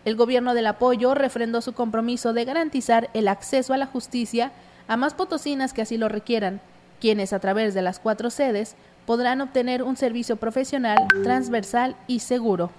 El 0.03 0.15
gobierno 0.15 0.56
del 0.56 0.65
apoyo 0.65 1.13
refrendó 1.13 1.62
su 1.62 1.74
compromiso 1.74 2.34
de 2.34 2.46
garantizar 2.46 3.10
el 3.13 3.27
acceso 3.27 3.74
a 3.74 3.77
la 3.77 3.86
justicia 3.86 4.51
a 4.88 4.98
más 4.98 5.13
potosinas 5.13 5.74
que 5.74 5.84
así 5.84 5.98
lo 5.98 6.10
requieran, 6.10 6.60
quienes 7.00 7.32
a 7.32 7.39
través 7.39 7.75
de 7.75 7.84
las 7.84 8.00
cuatro 8.00 8.32
sedes 8.32 8.75
podrán 9.06 9.41
obtener 9.41 9.84
un 9.84 9.98
servicio 9.98 10.38
profesional, 10.38 10.98
transversal 11.24 11.96
y 12.08 12.20
seguro. 12.20 12.72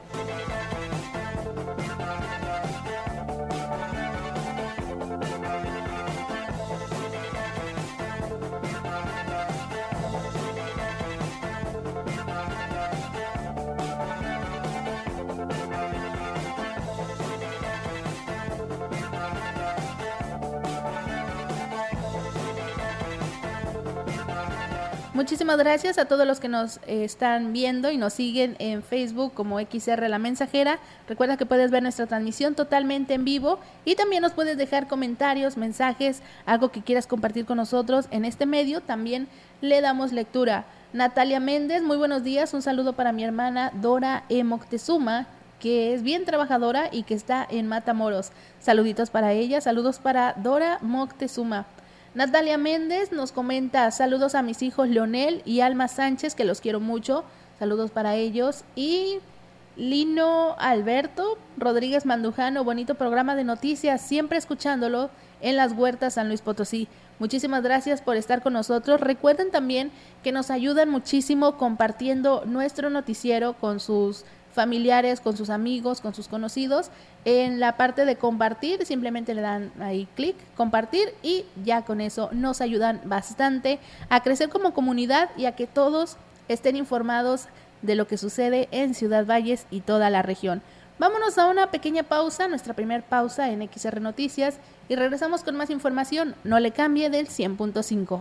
Muchísimas 25.14 25.59
gracias 25.59 25.99
a 25.99 26.07
todos 26.07 26.26
los 26.26 26.40
que 26.40 26.49
nos 26.49 26.78
eh, 26.87 27.04
están 27.04 27.52
viendo 27.52 27.90
y 27.90 27.99
nos 27.99 28.14
siguen 28.14 28.57
en 28.59 28.83
Facebook 28.83 29.35
como 29.35 29.61
XR 29.61 30.09
La 30.09 30.19
Mensajera. 30.19 30.78
Recuerda 31.07 31.37
que 31.37 31.45
puedes 31.45 31.71
ver 31.71 31.83
nuestra 31.83 32.07
transmisión 32.07 32.54
totalmente 32.54 33.12
en 33.12 33.26
vivo 33.26 33.59
y 33.85 33.95
también 33.95 34.23
nos 34.23 34.33
puedes 34.33 34.57
dejar 34.57 34.88
comentarios, 34.88 35.59
mensajes, 35.59 36.23
algo 36.47 36.71
que 36.71 36.81
quieras 36.81 37.07
compartir 37.07 37.45
con 37.45 37.59
nosotros 37.59 38.07
en 38.11 38.25
este 38.25 38.47
medio. 38.47 38.81
También 38.81 39.28
le 39.61 39.83
damos 39.83 40.12
lectura. 40.12 40.64
Natalia 40.95 41.40
Méndez, 41.40 41.83
muy 41.83 41.99
buenos 41.99 42.25
días. 42.25 42.54
Un 42.54 42.62
saludo 42.62 42.95
para 42.95 43.12
mi 43.12 43.23
hermana 43.23 43.71
Dora 43.83 44.25
E. 44.31 44.45
Moctezuma, 44.45 45.26
que 45.61 45.92
es 45.92 46.02
bien 46.02 46.25
trabajadora 46.25 46.88
y 46.90 47.02
que 47.02 47.12
está 47.12 47.47
en 47.50 47.69
Matamoros. 47.69 48.31
Saluditos 48.61 49.11
para 49.11 49.33
ella, 49.33 49.61
saludos 49.61 49.99
para 49.99 50.33
Dora 50.38 50.78
Moctezuma. 50.81 51.66
Natalia 52.14 52.59
Méndez 52.59 53.11
nos 53.11 53.33
comenta 53.33 53.90
saludos 53.90 54.35
a 54.35 54.42
mis 54.42 54.61
hijos 54.61 54.87
Leonel 54.87 55.40
y 55.47 55.61
Alma 55.61 55.88
Sánchez, 55.88 56.35
que 56.35 56.45
los 56.45 56.61
quiero 56.61 56.78
mucho. 56.78 57.25
Saludos 57.59 57.90
para 57.90 58.16
ellos. 58.16 58.64
Y 58.76 59.21
Lino 59.76 60.54
Alberto 60.59 61.38
Rodríguez 61.57 62.04
Mandujano, 62.04 62.64
bonito 62.64 62.97
programa 62.97 63.35
de 63.35 63.45
noticias, 63.45 64.02
siempre 64.02 64.37
escuchándolo 64.37 65.09
en 65.40 65.57
las 65.57 65.73
huertas 65.73 66.14
San 66.14 66.28
Luis 66.28 66.42
Potosí. 66.42 66.87
Muchísimas 67.19 67.62
gracias 67.62 68.02
por 68.02 68.16
estar 68.19 68.42
con 68.42 68.52
nosotros. 68.52 69.00
Recuerden 69.00 69.50
también 69.50 69.90
que 70.23 70.33
nos 70.33 70.50
ayudan 70.50 70.90
muchísimo 70.90 71.57
compartiendo 71.57 72.42
nuestro 72.45 72.90
noticiero 72.90 73.54
con 73.54 73.81
sus 73.81 74.26
familiares, 74.53 75.21
con 75.21 75.37
sus 75.37 75.51
amigos, 75.51 76.01
con 76.01 76.15
sus 76.15 76.29
conocidos. 76.29 76.91
En 77.25 77.61
la 77.61 77.77
parte 77.77 78.05
de 78.05 78.17
compartir, 78.17 78.85
simplemente 78.87 79.35
le 79.35 79.43
dan 79.43 79.73
ahí 79.81 80.07
clic, 80.15 80.37
compartir 80.57 81.15
y 81.23 81.45
ya 81.65 81.83
con 81.83 82.01
eso 82.01 82.29
nos 82.33 82.61
ayudan 82.61 83.01
bastante 83.05 83.79
a 84.09 84.23
crecer 84.23 84.49
como 84.49 84.75
comunidad 84.75 85.31
y 85.37 85.47
a 85.47 85.53
que 85.53 85.67
todos 85.67 86.17
estén 86.49 86.77
informados 86.77 87.47
de 87.83 87.95
lo 87.95 88.07
que 88.07 88.17
sucede 88.17 88.69
en 88.71 88.95
Ciudad 88.95 89.27
Valles 89.27 89.67
y 89.71 89.81
toda 89.81 90.11
la 90.11 90.23
región. 90.23 90.63
Vámonos 90.99 91.37
a 91.39 91.47
una 91.47 91.71
pequeña 91.71 92.05
pausa, 92.05 92.47
nuestra 92.49 92.75
primera 92.75 93.05
pausa 93.05 93.51
en 93.51 93.69
XR 93.69 94.01
Noticias 94.01 94.59
y 94.89 94.95
regresamos 94.95 95.43
con 95.43 95.57
más 95.57 95.71
información. 95.71 96.35
No 96.45 96.61
le 96.61 96.71
cambie 96.71 97.11
del 97.11 97.29
100.5. 97.29 98.21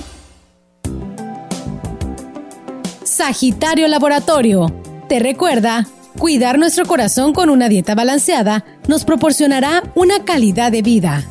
Sagitario 3.21 3.87
Laboratorio. 3.87 4.73
Te 5.07 5.19
recuerda, 5.19 5.85
cuidar 6.17 6.57
nuestro 6.57 6.87
corazón 6.87 7.33
con 7.33 7.51
una 7.51 7.69
dieta 7.69 7.93
balanceada 7.93 8.65
nos 8.87 9.05
proporcionará 9.05 9.83
una 9.93 10.25
calidad 10.25 10.71
de 10.71 10.81
vida. 10.81 11.23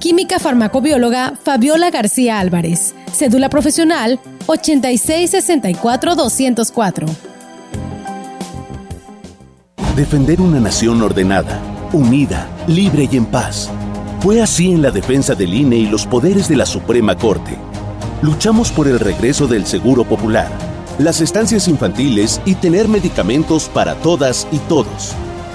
Química 0.00 0.38
farmacobióloga 0.38 1.34
Fabiola 1.44 1.90
García 1.90 2.40
Álvarez. 2.40 2.94
Cédula 3.12 3.50
profesional 3.50 4.18
8664-204. 4.46 7.14
Defender 9.96 10.40
una 10.40 10.60
nación 10.60 11.02
ordenada, 11.02 11.60
unida, 11.92 12.48
libre 12.68 13.06
y 13.12 13.18
en 13.18 13.26
paz. 13.26 13.68
Fue 14.20 14.40
así 14.40 14.72
en 14.72 14.80
la 14.80 14.90
defensa 14.90 15.34
del 15.34 15.52
INE 15.52 15.76
y 15.76 15.88
los 15.88 16.06
poderes 16.06 16.48
de 16.48 16.56
la 16.56 16.64
Suprema 16.64 17.18
Corte. 17.18 17.54
Luchamos 18.22 18.72
por 18.72 18.88
el 18.88 18.98
regreso 18.98 19.46
del 19.46 19.66
Seguro 19.66 20.04
Popular 20.04 20.72
las 20.98 21.20
estancias 21.20 21.66
infantiles 21.68 22.40
y 22.44 22.54
tener 22.54 22.88
medicamentos 22.88 23.68
para 23.68 23.94
todas 23.96 24.46
y 24.52 24.58
todos. 24.58 25.12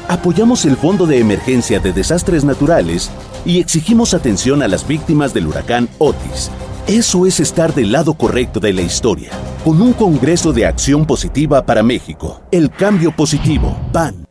Apoyamos 0.07 0.65
el 0.65 0.75
Fondo 0.75 1.05
de 1.05 1.19
Emergencia 1.19 1.79
de 1.79 1.93
Desastres 1.93 2.43
Naturales 2.43 3.09
y 3.45 3.59
exigimos 3.59 4.13
atención 4.13 4.63
a 4.63 4.67
las 4.67 4.87
víctimas 4.87 5.33
del 5.33 5.47
huracán 5.47 5.87
Otis. 5.99 6.49
Eso 6.87 7.25
es 7.25 7.39
estar 7.39 7.73
del 7.73 7.91
lado 7.91 8.15
correcto 8.15 8.59
de 8.59 8.73
la 8.73 8.81
historia, 8.81 9.29
con 9.63 9.81
un 9.81 9.93
Congreso 9.93 10.51
de 10.51 10.65
Acción 10.65 11.05
Positiva 11.05 11.63
para 11.63 11.83
México. 11.83 12.41
El 12.51 12.71
cambio 12.71 13.15
positivo, 13.15 13.77
PAN. 13.93 14.25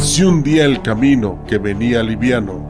Si 0.00 0.22
un 0.22 0.42
día 0.42 0.64
el 0.64 0.80
camino 0.80 1.44
que 1.46 1.58
venía 1.58 2.02
liviano 2.02 2.69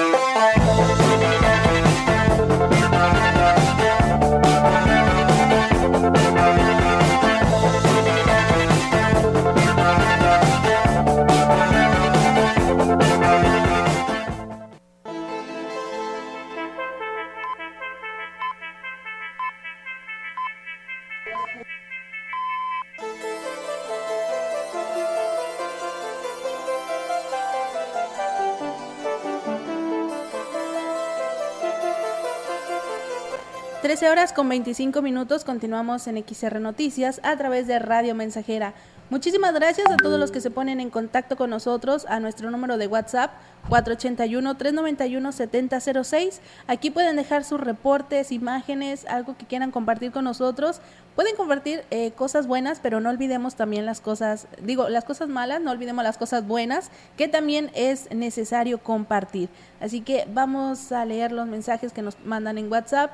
Con 34.29 34.47
25 34.47 35.01
minutos 35.01 35.43
continuamos 35.43 36.05
en 36.05 36.23
XR 36.23 36.59
Noticias 36.59 37.19
a 37.23 37.35
través 37.37 37.65
de 37.65 37.79
Radio 37.79 38.13
Mensajera. 38.13 38.75
Muchísimas 39.09 39.51
gracias 39.51 39.89
a 39.89 39.97
todos 39.97 40.19
los 40.19 40.29
que 40.29 40.41
se 40.41 40.51
ponen 40.51 40.79
en 40.79 40.91
contacto 40.91 41.35
con 41.35 41.49
nosotros 41.49 42.05
a 42.07 42.19
nuestro 42.19 42.51
número 42.51 42.77
de 42.77 42.85
WhatsApp 42.85 43.31
481-391-7006. 43.69 46.39
Aquí 46.67 46.91
pueden 46.91 47.15
dejar 47.15 47.43
sus 47.43 47.59
reportes, 47.59 48.31
imágenes, 48.31 49.07
algo 49.07 49.35
que 49.35 49.47
quieran 49.47 49.71
compartir 49.71 50.11
con 50.11 50.25
nosotros. 50.25 50.81
Pueden 51.15 51.35
compartir 51.35 51.83
eh, 51.89 52.11
cosas 52.11 52.45
buenas, 52.45 52.79
pero 52.79 52.99
no 52.99 53.09
olvidemos 53.09 53.55
también 53.55 53.87
las 53.87 54.01
cosas, 54.01 54.45
digo, 54.61 54.87
las 54.87 55.03
cosas 55.03 55.29
malas, 55.29 55.61
no 55.61 55.71
olvidemos 55.71 56.03
las 56.03 56.19
cosas 56.19 56.47
buenas, 56.47 56.91
que 57.17 57.27
también 57.27 57.71
es 57.73 58.13
necesario 58.13 58.77
compartir. 58.77 59.49
Así 59.79 60.01
que 60.01 60.27
vamos 60.31 60.91
a 60.91 61.05
leer 61.05 61.31
los 61.31 61.47
mensajes 61.47 61.91
que 61.91 62.03
nos 62.03 62.23
mandan 62.23 62.59
en 62.59 62.71
WhatsApp. 62.71 63.13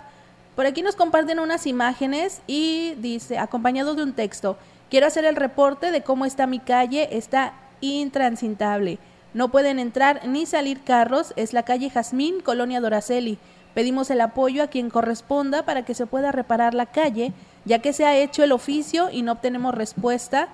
Por 0.58 0.66
aquí 0.66 0.82
nos 0.82 0.96
comparten 0.96 1.38
unas 1.38 1.68
imágenes 1.68 2.42
y 2.48 2.96
dice, 2.96 3.38
acompañado 3.38 3.94
de 3.94 4.02
un 4.02 4.14
texto, 4.14 4.58
quiero 4.90 5.06
hacer 5.06 5.24
el 5.24 5.36
reporte 5.36 5.92
de 5.92 6.02
cómo 6.02 6.26
está 6.26 6.48
mi 6.48 6.58
calle, 6.58 7.10
está 7.12 7.54
intransitable. 7.80 8.98
No 9.36 9.50
pueden 9.50 9.78
entrar 9.78 10.28
ni 10.28 10.48
salir 10.48 10.82
carros, 10.84 11.32
es 11.36 11.54
la 11.54 11.62
calle 11.62 11.92
Jazmín, 11.92 12.42
Colonia 12.42 12.82
Doraceli. 12.82 13.38
Pedimos 13.76 14.10
el 14.10 14.20
apoyo 14.20 14.64
a 14.64 14.68
quien 14.68 14.90
corresponda 14.90 15.64
para 15.64 15.86
que 15.86 15.94
se 15.94 16.08
pueda 16.08 16.32
reparar 16.32 16.74
la 16.74 16.88
calle, 16.88 17.34
ya 17.64 17.78
que 17.78 17.94
se 17.94 18.06
ha 18.06 18.18
hecho 18.18 18.44
el 18.44 18.52
oficio 18.52 19.12
y 19.12 19.22
no 19.22 19.34
obtenemos 19.34 19.76
respuesta. 19.76 20.48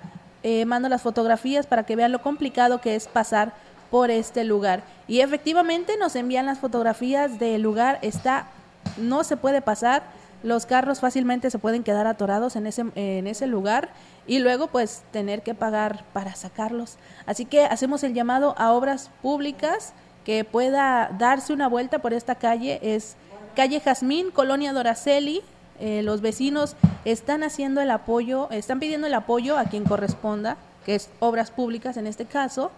Eh, 0.43 0.65
mando 0.65 0.89
las 0.89 1.01
fotografías 1.01 1.65
para 1.65 1.85
que 1.85 1.95
vean 1.95 2.11
lo 2.11 2.21
complicado 2.21 2.81
que 2.81 2.95
es 2.95 3.07
pasar 3.07 3.53
por 3.89 4.11
este 4.11 4.43
lugar. 4.43 4.83
Y 5.07 5.21
efectivamente 5.21 5.95
nos 5.95 6.17
envían 6.17 6.45
las 6.45 6.59
fotografías 6.59 7.39
del 7.39 7.61
lugar, 7.61 7.99
está 8.01 8.47
no 8.97 9.23
se 9.23 9.37
puede 9.37 9.61
pasar, 9.61 10.03
los 10.43 10.65
carros 10.65 10.99
fácilmente 10.99 11.49
se 11.49 11.59
pueden 11.59 11.83
quedar 11.83 12.05
atorados 12.07 12.55
en 12.55 12.67
ese, 12.67 12.85
en 12.95 13.27
ese 13.27 13.47
lugar 13.47 13.89
y 14.27 14.39
luego 14.39 14.67
pues 14.67 15.03
tener 15.11 15.41
que 15.41 15.53
pagar 15.53 16.03
para 16.13 16.35
sacarlos. 16.35 16.97
Así 17.25 17.45
que 17.45 17.65
hacemos 17.65 18.03
el 18.03 18.13
llamado 18.13 18.55
a 18.57 18.73
obras 18.73 19.09
públicas 19.21 19.93
que 20.25 20.43
pueda 20.43 21.09
darse 21.17 21.53
una 21.53 21.67
vuelta 21.67 21.99
por 21.99 22.13
esta 22.13 22.35
calle, 22.35 22.79
es 22.81 23.15
calle 23.55 23.79
Jazmín, 23.79 24.31
Colonia 24.31 24.73
Doraceli, 24.73 25.41
Eh, 25.79 26.03
los 26.03 26.21
vecinos 26.21 26.75
están 27.03 27.41
haciendo 27.41 27.81
el 27.81 27.89
apoyo, 27.89 28.47
están 28.51 28.79
pidiendo 28.79 29.07
el 29.07 29.13
apoyo 29.15 29.57
a 29.57 29.65
quien 29.65 29.85
corresponda, 29.85 30.55
que 30.85 30.93
es 30.93 31.09
Obras 31.19 31.49
Públicas 31.49 31.97
en 31.97 32.05
este 32.05 32.25
caso, 32.25 32.69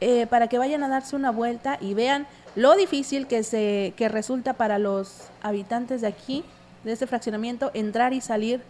eh, 0.00 0.26
para 0.28 0.46
que 0.46 0.56
vayan 0.56 0.84
a 0.84 0.88
darse 0.88 1.16
una 1.16 1.32
vuelta 1.32 1.76
y 1.80 1.92
vean 1.94 2.26
lo 2.56 2.74
difícil 2.74 3.26
que, 3.26 3.42
se, 3.42 3.92
que 3.96 4.08
resulta 4.08 4.54
para 4.54 4.78
los 4.78 5.28
habitantes 5.42 6.00
de 6.00 6.08
aquí, 6.08 6.42
de 6.84 6.92
este 6.92 7.06
fraccionamiento, 7.06 7.70
entrar 7.74 8.12
y 8.14 8.20
salir 8.20 8.62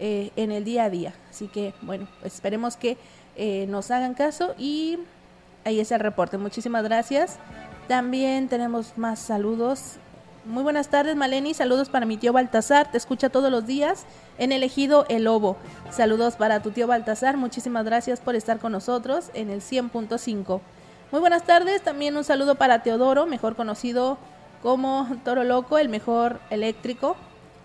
eh, 0.00 0.30
en 0.36 0.52
el 0.52 0.64
día 0.64 0.84
a 0.84 0.90
día. 0.90 1.14
Así 1.30 1.48
que, 1.48 1.72
bueno, 1.82 2.08
esperemos 2.24 2.76
que 2.76 2.98
eh, 3.36 3.66
nos 3.68 3.90
hagan 3.90 4.14
caso 4.14 4.54
y 4.58 4.98
ahí 5.64 5.78
es 5.78 5.92
el 5.92 6.00
reporte. 6.00 6.36
Muchísimas 6.36 6.82
gracias. 6.82 7.38
También 7.86 8.48
tenemos 8.48 8.98
más 8.98 9.20
saludos. 9.20 9.96
Muy 10.44 10.64
buenas 10.64 10.88
tardes, 10.88 11.14
Maleni. 11.14 11.54
Saludos 11.54 11.90
para 11.90 12.06
mi 12.06 12.16
tío 12.16 12.32
Baltasar. 12.32 12.90
Te 12.90 12.98
escucha 12.98 13.28
todos 13.28 13.50
los 13.52 13.66
días 13.66 14.04
en 14.38 14.50
el 14.50 14.62
ejido 14.64 15.06
El 15.08 15.24
Lobo. 15.24 15.56
Saludos 15.90 16.36
para 16.36 16.60
tu 16.60 16.70
tío 16.72 16.86
Baltasar. 16.86 17.36
Muchísimas 17.36 17.84
gracias 17.84 18.18
por 18.18 18.34
estar 18.34 18.58
con 18.58 18.72
nosotros 18.72 19.30
en 19.34 19.50
el 19.50 19.60
100.5. 19.60 20.60
Muy 21.10 21.20
buenas 21.20 21.44
tardes. 21.44 21.82
También 21.82 22.16
un 22.16 22.24
saludo 22.24 22.56
para 22.56 22.82
Teodoro, 22.82 23.26
mejor 23.26 23.56
conocido 23.56 24.18
como 24.62 25.08
Toro 25.24 25.42
Loco, 25.42 25.78
el 25.78 25.88
mejor 25.88 26.38
eléctrico. 26.50 27.16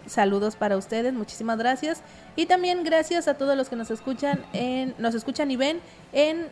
Saludos 0.06 0.56
para 0.56 0.78
ustedes, 0.78 1.14
muchísimas 1.14 1.58
gracias. 1.58 2.02
Y 2.36 2.46
también 2.46 2.84
gracias 2.84 3.28
a 3.28 3.34
todos 3.36 3.58
los 3.58 3.70
que 3.70 3.76
nos 3.76 3.92
escuchan 3.92 4.46
en, 4.54 4.96
nos 4.98 5.14
escuchan 5.14 5.52
y 5.52 5.58
ven 5.58 5.82
en 6.14 6.48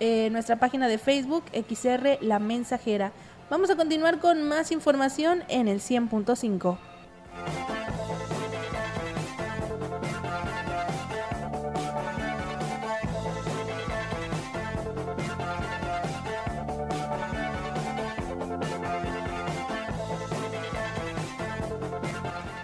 eh, 0.00 0.30
nuestra 0.30 0.56
página 0.56 0.88
de 0.88 0.98
Facebook, 0.98 1.44
XR 1.52 2.18
La 2.22 2.38
Mensajera. 2.38 3.12
Vamos 3.50 3.68
a 3.68 3.76
continuar 3.76 4.18
con 4.18 4.42
más 4.42 4.72
información 4.72 5.44
en 5.48 5.68
el 5.68 5.80
100.5. 5.80 6.78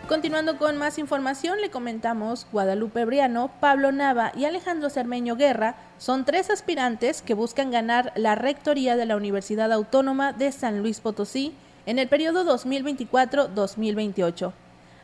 Continuando 0.09 0.57
con 0.57 0.79
más 0.79 0.99
información, 0.99 1.61
le 1.61 1.69
comentamos 1.69 2.47
Guadalupe 2.51 3.05
Briano, 3.05 3.51
Pablo 3.61 3.93
Nava 3.93 4.33
y 4.35 4.47
Alejandro 4.47 4.89
Cermeño 4.89 5.37
Guerra 5.37 5.75
son 5.99 6.25
tres 6.25 6.49
aspirantes 6.49 7.21
que 7.21 7.35
buscan 7.35 7.71
ganar 7.71 8.15
la 8.17 8.35
rectoría 8.35 8.97
de 8.97 9.05
la 9.05 9.17
Universidad 9.17 9.71
Autónoma 9.71 10.33
de 10.33 10.51
San 10.51 10.81
Luis 10.81 11.01
Potosí 11.01 11.53
en 11.85 11.99
el 11.99 12.09
periodo 12.09 12.47
2024-2028. 12.57 14.53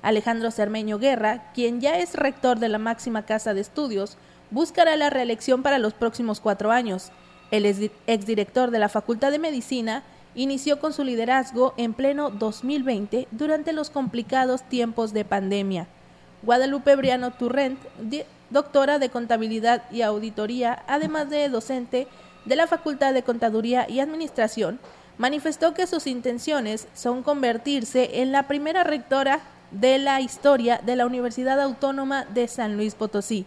Alejandro 0.00 0.50
Cermeño 0.50 0.98
Guerra, 0.98 1.52
quien 1.52 1.82
ya 1.82 1.98
es 1.98 2.14
rector 2.14 2.58
de 2.58 2.70
la 2.70 2.78
máxima 2.78 3.26
casa 3.26 3.52
de 3.52 3.60
estudios, 3.60 4.16
buscará 4.50 4.96
la 4.96 5.10
reelección 5.10 5.62
para 5.62 5.76
los 5.76 5.92
próximos 5.92 6.40
cuatro 6.40 6.70
años. 6.70 7.10
El 7.50 7.66
exdirector 8.06 8.70
de 8.70 8.78
la 8.78 8.88
Facultad 8.88 9.32
de 9.32 9.38
Medicina 9.38 10.02
inició 10.34 10.80
con 10.80 10.92
su 10.92 11.04
liderazgo 11.04 11.74
en 11.76 11.94
pleno 11.94 12.30
2020 12.30 13.28
durante 13.30 13.72
los 13.72 13.90
complicados 13.90 14.62
tiempos 14.62 15.12
de 15.12 15.24
pandemia. 15.24 15.86
Guadalupe 16.42 16.96
Briano 16.96 17.32
Turrent, 17.32 17.78
doctora 18.50 18.98
de 18.98 19.08
Contabilidad 19.08 19.82
y 19.90 20.02
Auditoría, 20.02 20.82
además 20.86 21.30
de 21.30 21.48
docente 21.48 22.06
de 22.44 22.56
la 22.56 22.66
Facultad 22.66 23.14
de 23.14 23.22
Contaduría 23.22 23.88
y 23.88 24.00
Administración, 24.00 24.78
manifestó 25.16 25.74
que 25.74 25.86
sus 25.86 26.06
intenciones 26.06 26.88
son 26.94 27.22
convertirse 27.22 28.20
en 28.20 28.32
la 28.32 28.46
primera 28.46 28.84
rectora 28.84 29.40
de 29.70 29.98
la 29.98 30.20
historia 30.20 30.80
de 30.84 30.96
la 30.96 31.06
Universidad 31.06 31.60
Autónoma 31.60 32.24
de 32.26 32.48
San 32.48 32.76
Luis 32.76 32.94
Potosí. 32.94 33.46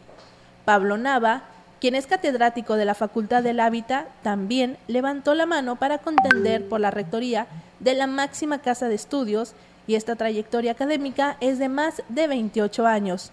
Pablo 0.65 0.97
Nava 0.97 1.43
quien 1.79 1.95
es 1.95 2.07
catedrático 2.07 2.75
de 2.75 2.85
la 2.85 2.95
Facultad 2.95 3.43
del 3.43 3.59
Hábitat, 3.59 4.07
también 4.23 4.77
levantó 4.87 5.35
la 5.35 5.45
mano 5.45 5.75
para 5.75 5.99
contender 5.99 6.67
por 6.67 6.79
la 6.79 6.91
rectoría 6.91 7.47
de 7.79 7.93
la 7.93 8.07
máxima 8.07 8.59
casa 8.59 8.87
de 8.87 8.95
estudios 8.95 9.53
y 9.85 9.95
esta 9.95 10.15
trayectoria 10.15 10.71
académica 10.71 11.37
es 11.39 11.59
de 11.59 11.69
más 11.69 12.01
de 12.09 12.27
28 12.27 12.87
años. 12.87 13.31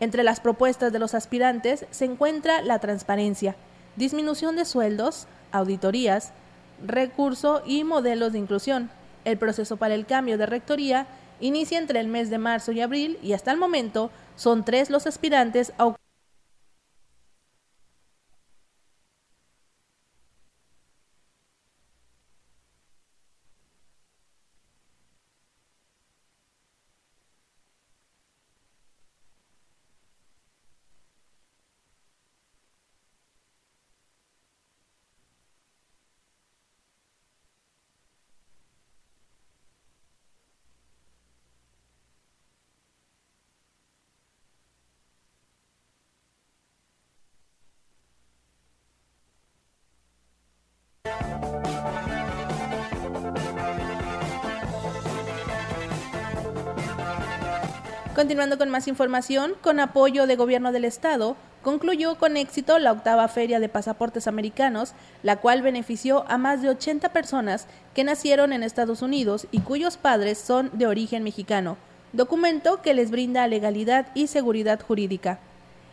Entre 0.00 0.22
las 0.22 0.40
propuestas 0.40 0.92
de 0.92 0.98
los 0.98 1.14
aspirantes 1.14 1.86
se 1.90 2.04
encuentra 2.04 2.62
la 2.62 2.78
transparencia, 2.78 3.56
disminución 3.96 4.56
de 4.56 4.64
sueldos, 4.64 5.26
auditorías, 5.52 6.32
recurso 6.84 7.62
y 7.64 7.84
modelos 7.84 8.32
de 8.32 8.38
inclusión. 8.38 8.90
El 9.24 9.38
proceso 9.38 9.76
para 9.76 9.94
el 9.94 10.06
cambio 10.06 10.38
de 10.38 10.46
rectoría 10.46 11.06
inicia 11.40 11.78
entre 11.78 12.00
el 12.00 12.08
mes 12.08 12.30
de 12.30 12.38
marzo 12.38 12.72
y 12.72 12.80
abril 12.80 13.18
y 13.22 13.32
hasta 13.32 13.50
el 13.50 13.56
momento 13.56 14.10
son 14.36 14.64
tres 14.64 14.90
los 14.90 15.06
aspirantes 15.06 15.72
a 15.78 15.94
Continuando 58.18 58.58
con 58.58 58.68
más 58.68 58.88
información, 58.88 59.52
con 59.60 59.78
apoyo 59.78 60.26
de 60.26 60.34
gobierno 60.34 60.72
del 60.72 60.84
estado, 60.84 61.36
concluyó 61.62 62.16
con 62.16 62.36
éxito 62.36 62.76
la 62.80 62.90
octava 62.90 63.28
feria 63.28 63.60
de 63.60 63.68
pasaportes 63.68 64.26
americanos, 64.26 64.92
la 65.22 65.36
cual 65.36 65.62
benefició 65.62 66.24
a 66.26 66.36
más 66.36 66.60
de 66.60 66.68
80 66.68 67.12
personas 67.12 67.68
que 67.94 68.02
nacieron 68.02 68.52
en 68.52 68.64
Estados 68.64 69.02
Unidos 69.02 69.46
y 69.52 69.60
cuyos 69.60 69.98
padres 69.98 70.38
son 70.38 70.68
de 70.72 70.88
origen 70.88 71.22
mexicano, 71.22 71.76
documento 72.12 72.82
que 72.82 72.92
les 72.92 73.12
brinda 73.12 73.46
legalidad 73.46 74.08
y 74.14 74.26
seguridad 74.26 74.80
jurídica. 74.80 75.38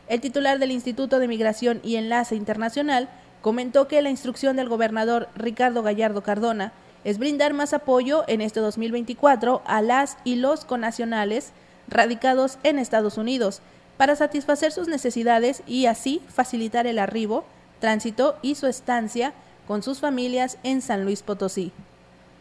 El 0.08 0.20
titular 0.20 0.58
del 0.58 0.72
Instituto 0.72 1.20
de 1.20 1.28
Migración 1.28 1.80
y 1.84 1.98
Enlace 1.98 2.36
Internacional 2.36 3.08
comentó 3.44 3.88
que 3.88 4.02
la 4.02 4.10
instrucción 4.10 4.56
del 4.56 4.68
gobernador 4.68 5.30
Ricardo 5.36 5.84
Gallardo 5.84 6.24
Cardona 6.24 6.72
es 7.04 7.20
brindar 7.20 7.54
más 7.54 7.72
apoyo 7.76 8.24
en 8.28 8.42
este 8.42 8.62
2024 8.62 9.62
a 9.64 9.84
las 9.84 10.18
y 10.24 10.38
los 10.38 10.66
conacionales 10.66 11.54
radicados 11.88 12.58
en 12.64 12.80
Estados 12.80 13.18
Unidos 13.18 13.62
para 13.98 14.16
satisfacer 14.16 14.72
sus 14.72 14.88
necesidades 14.88 15.64
y 15.66 15.86
así 15.86 16.22
facilitar 16.28 16.88
el 16.88 17.00
arribo, 17.00 17.46
tránsito 17.80 18.38
y 18.42 18.56
su 18.56 18.68
estancia 18.68 19.34
con 19.68 19.84
sus 19.84 20.00
familias 20.00 20.58
en 20.64 20.82
San 20.82 21.04
Luis 21.06 21.24
Potosí. 21.24 21.72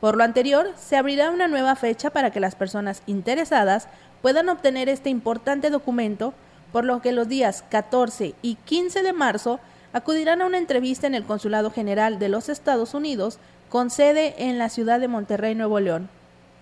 Por 0.01 0.17
lo 0.17 0.25
anterior, 0.25 0.73
se 0.77 0.97
abrirá 0.97 1.31
una 1.31 1.49
nueva 1.49 1.77
fecha 1.77 2.11
para 2.11 2.31
que 2.31 2.41
las 2.41 2.55
personas 2.55 3.03
interesadas 3.07 3.89
puedan 4.21 4.49
obtener 4.49 4.89
este 4.89 5.11
importante 5.11 5.71
documento, 5.71 6.35
por 6.73 6.85
lo 6.85 7.01
que 7.01 7.13
los 7.13 7.29
días 7.29 7.65
14 7.71 8.35
y 8.43 8.57
15 8.57 9.03
de 9.03 9.13
marzo 9.13 9.61
acudirán 9.93 10.43
a 10.43 10.47
una 10.47 10.59
entrevista 10.59 11.07
en 11.07 11.15
el 11.15 11.25
Consulado 11.25 11.71
General 11.71 12.19
de 12.19 12.29
los 12.29 12.49
Estados 12.49 12.95
Unidos 12.95 13.39
con 13.69 13.91
sede 13.91 14.35
en 14.39 14.59
la 14.59 14.69
ciudad 14.69 15.01
de 15.01 15.09
Monterrey, 15.09 15.55
Nuevo 15.55 15.81
León. 15.81 16.09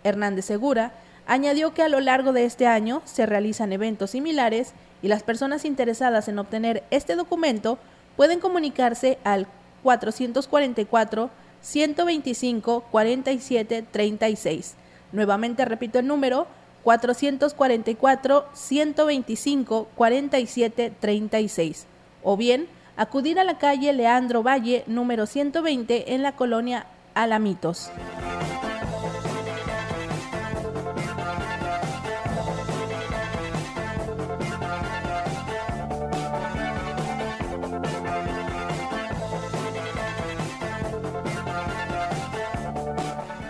Hernández 0.05 0.45
Segura 0.45 0.93
Añadió 1.27 1.73
que 1.73 1.83
a 1.83 1.89
lo 1.89 2.01
largo 2.01 2.33
de 2.33 2.45
este 2.45 2.67
año 2.67 3.03
se 3.05 3.27
realizan 3.27 3.73
eventos 3.73 4.11
similares 4.11 4.73
y 5.03 5.09
las 5.09 5.23
personas 5.23 5.65
interesadas 5.65 6.29
en 6.29 6.39
obtener 6.39 6.83
este 6.91 7.17
documento 7.17 7.79
pueden 8.17 8.41
comunicarse 8.41 9.19
al 9.25 9.47
444 9.83 11.31
125 11.61 12.85
47 12.91 13.85
36. 13.91 14.75
Nuevamente 15.13 15.65
repito 15.65 15.99
el 15.99 16.07
número 16.07 16.47
444 16.83 18.47
125 18.53 19.89
47 19.95 20.93
36. 21.01 21.87
O 22.23 22.37
bien 22.37 22.69
acudir 22.97 23.39
a 23.39 23.45
la 23.45 23.59
calle 23.59 23.93
Leandro 23.93 24.43
Valle 24.43 24.85
número 24.87 25.27
120 25.27 26.15
en 26.15 26.23
la 26.23 26.33
colonia 26.37 26.87
Alamitos. 27.15 27.91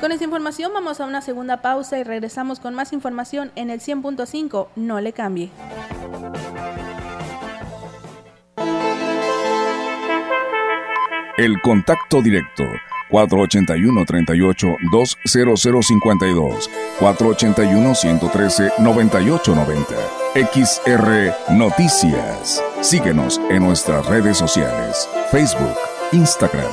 Con 0.03 0.11
esta 0.11 0.25
información 0.25 0.73
vamos 0.75 1.01
a 1.01 1.07
una 1.07 1.21
segunda 1.21 1.63
pausa 1.63 1.97
y 1.97 2.03
regresamos 2.03 2.59
con 2.59 2.75
más 2.75 2.93
información 2.93 3.53
en 3.55 3.71
el 3.71 3.79
100.5. 3.79 4.67
No 4.75 5.01
le 5.01 5.13
cambie. 5.13 5.49
El 11.39 11.61
contacto 11.63 12.21
directo 12.21 12.65
481 13.11 14.05
38 14.05 14.67
20052 14.91 16.71
481 16.99 17.95
113 17.95 18.73
9890 18.81 19.95
XR 20.35 21.55
Noticias. 21.57 22.61
Síguenos 22.81 23.41
en 23.51 23.63
nuestras 23.63 24.05
redes 24.07 24.37
sociales: 24.37 25.09
Facebook, 25.31 25.77
Instagram, 26.11 26.73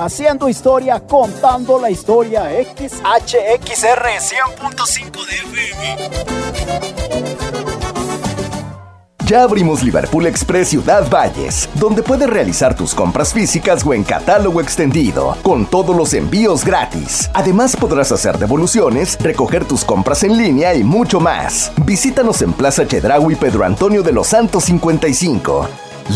haciendo 0.00 0.48
historia, 0.48 1.00
contando 1.00 1.78
la 1.78 1.90
historia. 1.90 2.50
XHXR 2.50 4.06
100.5 4.18 5.26
de 5.26 5.34
FM. 5.34 6.10
Ya 9.30 9.44
abrimos 9.44 9.84
Liverpool 9.84 10.26
Express 10.26 10.70
Ciudad 10.70 11.08
Valles, 11.08 11.68
donde 11.74 12.02
puedes 12.02 12.28
realizar 12.28 12.74
tus 12.74 12.92
compras 12.96 13.32
físicas 13.32 13.86
o 13.86 13.94
en 13.94 14.02
catálogo 14.02 14.60
extendido, 14.60 15.36
con 15.42 15.66
todos 15.66 15.94
los 15.94 16.14
envíos 16.14 16.64
gratis. 16.64 17.30
Además 17.32 17.76
podrás 17.76 18.10
hacer 18.10 18.38
devoluciones, 18.38 19.16
recoger 19.20 19.64
tus 19.66 19.84
compras 19.84 20.24
en 20.24 20.36
línea 20.36 20.74
y 20.74 20.82
mucho 20.82 21.20
más. 21.20 21.70
Visítanos 21.84 22.42
en 22.42 22.52
Plaza 22.52 22.88
Chedraui 22.88 23.36
Pedro 23.36 23.64
Antonio 23.64 24.02
de 24.02 24.10
los 24.10 24.26
Santos 24.26 24.64
55. 24.64 25.68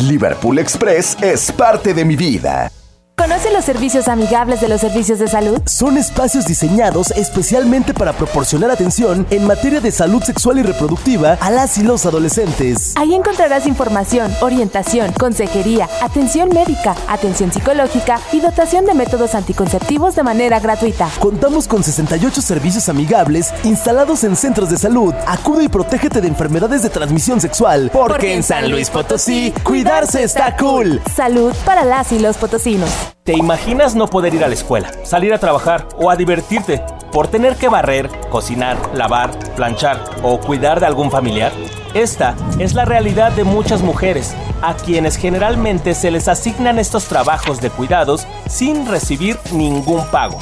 Liverpool 0.09 0.59
Express 0.59 1.17
es 1.23 1.53
parte 1.53 1.95
de 1.95 2.05
mi 2.05 2.17
vida. 2.17 2.73
¿Conoce 3.17 3.53
los 3.53 3.65
servicios 3.65 4.09
amigables 4.09 4.61
de 4.61 4.69
los 4.69 4.81
servicios 4.81 5.19
de 5.19 5.29
salud? 5.29 5.59
Son 5.67 5.97
espacios 5.97 6.47
diseñados 6.47 7.11
especialmente 7.13 7.95
para 7.95 8.13
proporcionar 8.13 8.71
atención 8.71 9.27
en 9.31 9.47
materia 9.47 9.81
de 9.81 9.93
salud 9.93 10.23
sexual 10.23 10.59
y 10.59 10.63
reproductiva 10.63 11.39
a 11.41 11.51
las 11.51 11.79
y 11.79 11.85
los 11.85 12.05
adolescentes. 12.07 12.93
Ahí 12.97 13.15
encontrarás 13.15 13.67
información, 13.67 14.31
orientación, 14.43 15.13
consejería, 15.13 15.89
atención 16.03 16.49
médica, 16.51 16.97
atención 17.09 17.53
psicológica 17.53 18.21
y 18.33 18.41
dotación 18.41 18.85
de 18.85 18.95
métodos 18.95 19.35
anticonceptivos 19.35 20.17
de 20.17 20.23
manera 20.23 20.59
gratuita. 20.59 21.09
Contamos 21.19 21.67
con 21.67 21.83
68 21.83 22.43
servicios 22.43 22.89
amigables 22.89 23.55
instalados 23.63 24.25
en 24.25 24.37
centros 24.37 24.71
de 24.71 24.77
salud. 24.77 25.15
Acude 25.27 25.65
y 25.65 25.69
protégete 25.69 26.21
de 26.21 26.29
enfermedades 26.29 26.83
de 26.83 26.91
transmisión 26.91 27.41
sexual. 27.41 27.91
Porque, 27.93 28.35
en 28.35 28.43
San 28.43 28.71
Luis 28.71 28.91
Potosí, 28.91 29.55
cuidarse 29.63 30.25
está 30.25 30.57
cool. 30.57 31.01
Salud 31.15 31.55
para 31.65 31.85
las 31.85 32.13
y 32.13 32.19
los 32.19 32.37
potosinos. 32.37 32.91
¿Te 33.25 33.33
imaginas 33.33 33.95
no 33.95 34.07
poder 34.07 34.35
ir 34.35 34.45
a 34.45 34.49
la 34.49 34.55
escuela, 34.55 34.91
salir 35.03 35.33
a 35.33 35.39
trabajar 35.39 35.89
o 35.97 36.11
a 36.11 36.17
divertirte 36.17 36.83
por 37.11 37.29
tener 37.29 37.57
que 37.57 37.69
barrer, 37.69 38.11
cocinar, 38.29 38.77
lavar, 38.95 39.31
planchar 39.57 40.05
o 40.23 40.39
cuidar 40.39 40.79
de 40.79 40.87
algún 40.87 41.11
familiar? 41.11 41.51
Esta 41.95 42.35
es 42.59 42.75
la 42.75 42.85
realidad 42.85 43.33
de 43.33 43.45
muchas 43.45 43.81
mujeres, 43.81 44.35
a 44.61 44.75
quienes 44.75 45.17
generalmente 45.17 45.95
se 45.95 46.11
les 46.11 46.29
asignan 46.29 46.79
estos 46.79 47.05
trabajos 47.05 47.61
de 47.61 47.71
cuidados 47.71 48.27
sin 48.49 48.87
recibir 48.87 49.39
ningún 49.53 50.05
pago, 50.11 50.39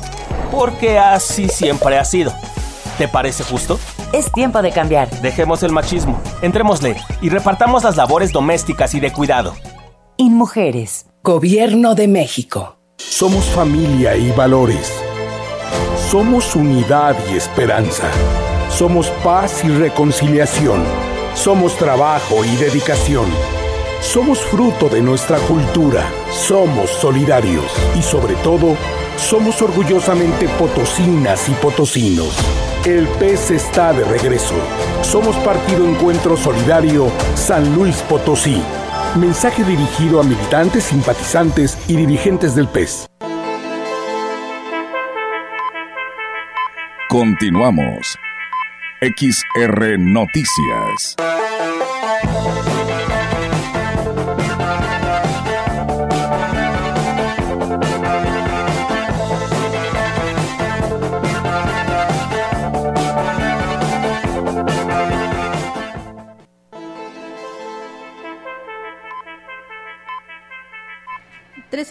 porque 0.50 0.98
así 0.98 1.48
siempre 1.48 1.98
ha 1.98 2.04
sido. 2.04 2.32
¿Te 2.98 3.06
parece 3.06 3.44
justo? 3.44 3.78
Es 4.12 4.32
tiempo 4.32 4.60
de 4.60 4.72
cambiar. 4.72 5.08
Dejemos 5.20 5.62
el 5.62 5.72
machismo, 5.72 6.20
entrémosle 6.42 6.96
y 7.20 7.28
repartamos 7.28 7.84
las 7.84 7.96
labores 7.96 8.32
domésticas 8.32 8.94
y 8.94 9.00
de 9.00 9.12
cuidado. 9.12 9.54
InMujeres. 10.16 11.11
Gobierno 11.24 11.94
de 11.94 12.08
México. 12.08 12.78
Somos 12.96 13.44
familia 13.44 14.16
y 14.16 14.32
valores. 14.32 14.92
Somos 16.10 16.56
unidad 16.56 17.14
y 17.30 17.36
esperanza. 17.36 18.10
Somos 18.68 19.06
paz 19.22 19.62
y 19.64 19.68
reconciliación. 19.68 20.82
Somos 21.36 21.76
trabajo 21.76 22.44
y 22.44 22.56
dedicación. 22.56 23.26
Somos 24.00 24.40
fruto 24.40 24.88
de 24.88 25.00
nuestra 25.00 25.38
cultura. 25.46 26.04
Somos 26.32 26.90
solidarios. 26.90 27.70
Y 27.96 28.02
sobre 28.02 28.34
todo, 28.42 28.74
somos 29.16 29.62
orgullosamente 29.62 30.48
potosinas 30.58 31.48
y 31.48 31.52
potosinos. 31.52 32.36
El 32.84 33.06
PES 33.06 33.52
está 33.52 33.92
de 33.92 34.02
regreso. 34.02 34.56
Somos 35.02 35.36
Partido 35.36 35.86
Encuentro 35.86 36.36
Solidario 36.36 37.12
San 37.36 37.76
Luis 37.76 38.02
Potosí. 38.08 38.60
Mensaje 39.16 39.62
dirigido 39.62 40.20
a 40.20 40.24
militantes, 40.24 40.84
simpatizantes 40.84 41.76
y 41.86 41.96
dirigentes 41.96 42.54
del 42.54 42.66
PES. 42.66 43.06
Continuamos. 47.10 48.16
XR 49.02 49.98
Noticias. 49.98 51.16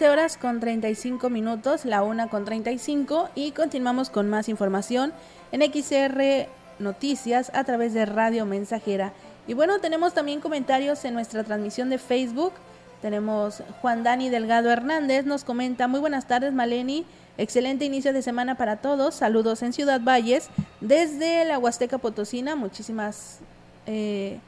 Horas 0.08 0.36
con 0.36 0.58
35 0.58 1.30
minutos, 1.30 1.84
la 1.84 2.02
una 2.02 2.28
con 2.28 2.44
35 2.44 3.30
y 3.36 3.52
continuamos 3.52 4.10
con 4.10 4.28
más 4.28 4.48
información 4.48 5.12
en 5.52 5.62
XR 5.62 6.48
Noticias 6.80 7.52
a 7.54 7.62
través 7.62 7.94
de 7.94 8.04
Radio 8.04 8.44
Mensajera. 8.44 9.12
Y 9.46 9.54
bueno, 9.54 9.78
tenemos 9.78 10.12
también 10.12 10.40
comentarios 10.40 11.04
en 11.04 11.14
nuestra 11.14 11.44
transmisión 11.44 11.88
de 11.88 11.98
Facebook. 11.98 12.52
Tenemos 13.00 13.62
Juan 13.80 14.02
Dani 14.02 14.28
Delgado 14.28 14.70
Hernández, 14.70 15.24
nos 15.24 15.44
comenta, 15.44 15.86
muy 15.86 16.00
buenas 16.00 16.26
tardes 16.26 16.52
Maleni, 16.52 17.06
excelente 17.38 17.84
inicio 17.84 18.12
de 18.12 18.22
semana 18.22 18.56
para 18.56 18.78
todos, 18.78 19.14
saludos 19.14 19.62
en 19.62 19.72
Ciudad 19.72 20.00
Valles, 20.00 20.48
desde 20.80 21.44
la 21.44 21.58
Huasteca 21.58 21.98
Potosina, 21.98 22.56
muchísimas... 22.56 23.38
Eh, 23.86 24.40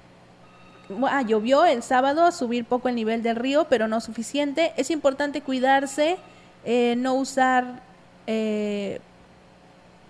ah, 1.08 1.22
llovió 1.22 1.64
el 1.64 1.82
sábado, 1.82 2.30
subir 2.32 2.64
poco 2.64 2.88
el 2.88 2.94
nivel 2.94 3.22
del 3.22 3.36
río, 3.36 3.66
pero 3.68 3.88
no 3.88 4.00
suficiente. 4.00 4.72
Es 4.76 4.90
importante 4.90 5.40
cuidarse, 5.40 6.18
eh, 6.64 6.94
no 6.96 7.14
usar... 7.14 7.82
Eh, 8.26 9.00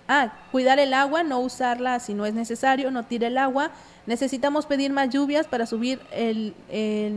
Ah, 0.06 0.34
cuidar 0.52 0.78
el 0.78 0.92
agua, 0.92 1.22
no 1.22 1.40
usarla 1.40 1.98
si 1.98 2.12
no 2.12 2.26
es 2.26 2.34
necesario, 2.34 2.90
no 2.90 3.04
tire 3.04 3.28
el 3.28 3.38
agua. 3.38 3.70
Necesitamos 4.06 4.66
pedir 4.66 4.92
más 4.92 5.08
lluvias 5.08 5.46
para 5.46 5.64
subir 5.64 5.98
el, 6.12 6.54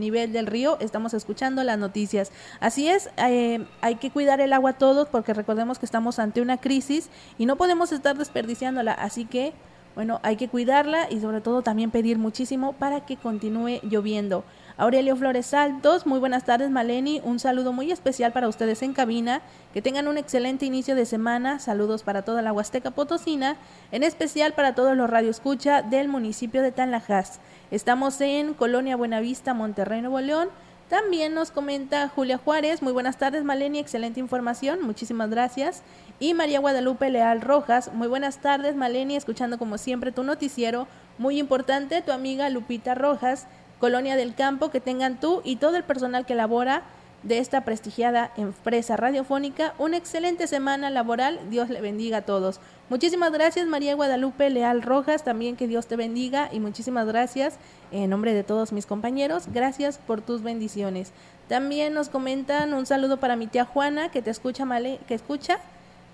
nivel 0.00 0.32
del 0.32 0.46
río. 0.46 0.78
Estamos 0.80 1.12
escuchando 1.12 1.62
las 1.64 1.76
noticias. 1.78 2.32
Así 2.60 2.88
es, 2.88 3.10
eh, 3.18 3.62
hay 3.82 3.96
que 3.96 4.10
cuidar 4.10 4.40
el 4.40 4.54
agua 4.54 4.72
todos 4.72 5.06
porque 5.08 5.34
recordemos 5.34 5.78
que 5.78 5.84
estamos 5.84 6.18
ante 6.18 6.40
una 6.40 6.56
crisis 6.56 7.10
y 7.36 7.44
no 7.44 7.56
podemos 7.56 7.92
estar 7.92 8.16
desperdiciándola. 8.16 8.92
Así 8.94 9.26
que, 9.26 9.52
bueno, 9.98 10.20
hay 10.22 10.36
que 10.36 10.46
cuidarla 10.48 11.10
y 11.10 11.18
sobre 11.18 11.40
todo 11.40 11.62
también 11.62 11.90
pedir 11.90 12.18
muchísimo 12.18 12.72
para 12.72 13.04
que 13.04 13.16
continúe 13.16 13.80
lloviendo. 13.82 14.44
Aurelio 14.76 15.16
Flores 15.16 15.46
Saltos, 15.46 16.06
muy 16.06 16.20
buenas 16.20 16.44
tardes 16.44 16.70
Maleni, 16.70 17.20
un 17.24 17.40
saludo 17.40 17.72
muy 17.72 17.90
especial 17.90 18.32
para 18.32 18.46
ustedes 18.46 18.80
en 18.82 18.92
cabina, 18.92 19.42
que 19.74 19.82
tengan 19.82 20.06
un 20.06 20.16
excelente 20.16 20.66
inicio 20.66 20.94
de 20.94 21.04
semana, 21.04 21.58
saludos 21.58 22.04
para 22.04 22.22
toda 22.22 22.42
la 22.42 22.52
Huasteca 22.52 22.92
Potosina, 22.92 23.56
en 23.90 24.04
especial 24.04 24.52
para 24.52 24.76
todos 24.76 24.96
los 24.96 25.10
radioescucha 25.10 25.82
del 25.82 26.06
municipio 26.06 26.62
de 26.62 26.70
Tanlajas. 26.70 27.40
Estamos 27.72 28.20
en 28.20 28.54
Colonia 28.54 28.94
Buenavista, 28.94 29.52
Monterrey, 29.52 30.00
Nuevo 30.00 30.20
León. 30.20 30.48
También 30.88 31.34
nos 31.34 31.50
comenta 31.50 32.08
Julia 32.08 32.38
Juárez, 32.38 32.80
muy 32.80 32.94
buenas 32.94 33.18
tardes 33.18 33.44
Maleni, 33.44 33.78
excelente 33.78 34.20
información, 34.20 34.80
muchísimas 34.80 35.28
gracias. 35.28 35.82
Y 36.18 36.32
María 36.32 36.60
Guadalupe 36.60 37.10
Leal 37.10 37.42
Rojas, 37.42 37.92
muy 37.92 38.08
buenas 38.08 38.38
tardes 38.38 38.74
Maleni, 38.74 39.14
escuchando 39.14 39.58
como 39.58 39.76
siempre 39.76 40.12
tu 40.12 40.22
noticiero, 40.22 40.88
muy 41.18 41.38
importante, 41.38 42.00
tu 42.00 42.10
amiga 42.10 42.48
Lupita 42.48 42.94
Rojas, 42.94 43.46
Colonia 43.78 44.16
del 44.16 44.34
Campo, 44.34 44.70
que 44.70 44.80
tengan 44.80 45.20
tú 45.20 45.42
y 45.44 45.56
todo 45.56 45.76
el 45.76 45.84
personal 45.84 46.24
que 46.24 46.34
labora 46.34 46.84
de 47.22 47.38
esta 47.38 47.64
prestigiada 47.64 48.32
empresa 48.36 48.96
radiofónica 48.96 49.74
una 49.78 49.96
excelente 49.96 50.46
semana 50.46 50.90
laboral. 50.90 51.40
Dios 51.50 51.68
le 51.68 51.80
bendiga 51.80 52.18
a 52.18 52.22
todos. 52.22 52.60
Muchísimas 52.88 53.32
gracias 53.32 53.66
María 53.66 53.94
Guadalupe 53.94 54.48
Leal 54.50 54.82
Rojas, 54.82 55.24
también 55.24 55.56
que 55.56 55.66
Dios 55.66 55.86
te 55.86 55.96
bendiga 55.96 56.48
y 56.52 56.60
muchísimas 56.60 57.06
gracias 57.06 57.56
en 57.90 58.10
nombre 58.10 58.34
de 58.34 58.44
todos 58.44 58.72
mis 58.72 58.86
compañeros. 58.86 59.44
Gracias 59.52 59.98
por 59.98 60.20
tus 60.20 60.42
bendiciones. 60.42 61.12
También 61.48 61.94
nos 61.94 62.08
comentan 62.08 62.74
un 62.74 62.86
saludo 62.86 63.18
para 63.18 63.36
mi 63.36 63.46
tía 63.46 63.64
Juana 63.64 64.10
que 64.10 64.22
te 64.22 64.30
escucha, 64.30 64.64
Male, 64.64 65.00
que 65.08 65.14
escucha 65.14 65.58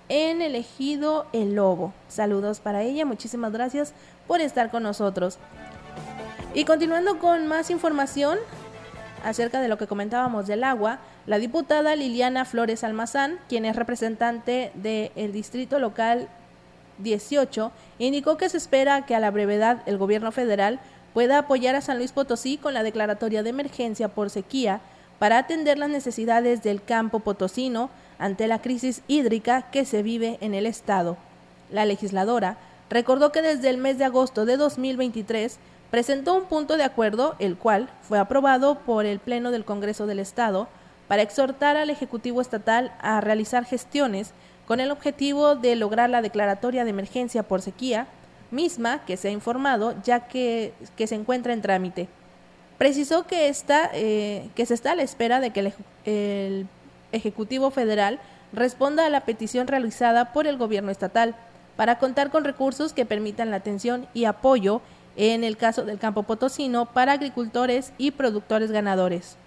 en 0.09 0.41
elegido 0.41 1.27
El 1.33 1.55
Lobo. 1.55 1.93
Saludos 2.07 2.59
para 2.59 2.83
ella, 2.83 3.05
muchísimas 3.05 3.51
gracias 3.51 3.93
por 4.27 4.41
estar 4.41 4.71
con 4.71 4.83
nosotros. 4.83 5.37
Y 6.53 6.63
continuando 6.63 7.19
con 7.19 7.47
más 7.47 7.69
información 7.69 8.37
acerca 9.25 9.59
de 9.59 9.67
lo 9.67 9.77
que 9.77 9.87
comentábamos 9.87 10.45
del 10.45 10.63
agua, 10.63 10.99
la 11.25 11.39
diputada 11.39 11.95
Liliana 11.95 12.45
Flores 12.45 12.83
Almazán, 12.83 13.39
quien 13.49 13.65
es 13.65 13.75
representante 13.75 14.71
del 14.75 15.33
Distrito 15.33 15.79
Local 15.79 16.29
18, 16.99 17.71
indicó 17.97 18.37
que 18.37 18.49
se 18.49 18.57
espera 18.57 19.05
que 19.05 19.15
a 19.15 19.19
la 19.19 19.31
brevedad 19.31 19.81
el 19.87 19.97
gobierno 19.97 20.31
federal 20.31 20.79
pueda 21.13 21.39
apoyar 21.39 21.75
a 21.75 21.81
San 21.81 21.97
Luis 21.97 22.11
Potosí 22.11 22.57
con 22.57 22.75
la 22.75 22.83
declaratoria 22.83 23.41
de 23.41 23.49
emergencia 23.49 24.09
por 24.09 24.29
sequía 24.29 24.79
para 25.17 25.39
atender 25.39 25.79
las 25.79 25.89
necesidades 25.89 26.61
del 26.61 26.83
campo 26.83 27.19
potosino 27.19 27.89
ante 28.19 28.47
la 28.47 28.61
crisis 28.61 29.01
hídrica 29.07 29.63
que 29.71 29.85
se 29.85 30.03
vive 30.03 30.37
en 30.41 30.53
el 30.53 30.67
estado. 30.67 31.17
La 31.71 31.85
legisladora 31.85 32.57
recordó 32.91 33.31
que 33.31 33.41
desde 33.41 33.69
el 33.69 33.79
mes 33.79 33.97
de 33.97 34.05
agosto 34.05 34.45
de 34.45 34.57
2023 34.57 35.57
presentó 35.91 36.33
un 36.33 36.45
punto 36.45 36.77
de 36.77 36.83
acuerdo, 36.83 37.35
el 37.39 37.57
cual 37.57 37.89
fue 38.01 38.19
aprobado 38.19 38.79
por 38.79 39.05
el 39.05 39.19
Pleno 39.19 39.51
del 39.51 39.65
Congreso 39.65 40.05
del 40.05 40.19
Estado, 40.19 40.67
para 41.07 41.21
exhortar 41.21 41.77
al 41.77 41.89
Ejecutivo 41.89 42.41
Estatal 42.41 42.91
a 42.99 43.21
realizar 43.21 43.65
gestiones 43.65 44.33
con 44.67 44.79
el 44.79 44.91
objetivo 44.91 45.55
de 45.55 45.75
lograr 45.75 46.09
la 46.09 46.21
declaratoria 46.21 46.83
de 46.83 46.89
emergencia 46.89 47.43
por 47.43 47.61
sequía, 47.61 48.07
misma 48.51 49.05
que 49.05 49.17
se 49.17 49.27
ha 49.27 49.31
informado 49.31 49.95
ya 50.03 50.27
que, 50.27 50.73
que 50.95 51.07
se 51.07 51.15
encuentra 51.15 51.53
en 51.53 51.61
trámite. 51.61 52.07
Precisó 52.77 53.25
que, 53.25 53.47
está, 53.47 53.89
eh, 53.93 54.49
que 54.55 54.65
se 54.65 54.73
está 54.73 54.91
a 54.91 54.95
la 54.95 55.03
espera 55.03 55.39
de 55.39 55.51
que 55.51 55.59
el, 55.61 55.73
el 56.05 56.67
Ejecutivo 57.11 57.71
Federal 57.71 58.19
responda 58.51 59.05
a 59.05 59.09
la 59.09 59.21
petición 59.21 59.67
realizada 59.67 60.33
por 60.33 60.47
el 60.47 60.57
Gobierno 60.57 60.91
Estatal 60.91 61.35
para 61.75 61.99
contar 61.99 62.31
con 62.31 62.43
recursos 62.43 62.93
que 62.93 63.05
permitan 63.05 63.51
la 63.51 63.57
atención 63.57 64.07
y 64.13 64.25
apoyo 64.25 64.81
en 65.15 65.43
el 65.43 65.57
caso 65.57 65.83
del 65.83 65.99
campo 65.99 66.23
potosino 66.23 66.85
para 66.85 67.13
agricultores 67.13 67.93
y 67.97 68.11
productores 68.11 68.71
ganadores. 68.71 69.37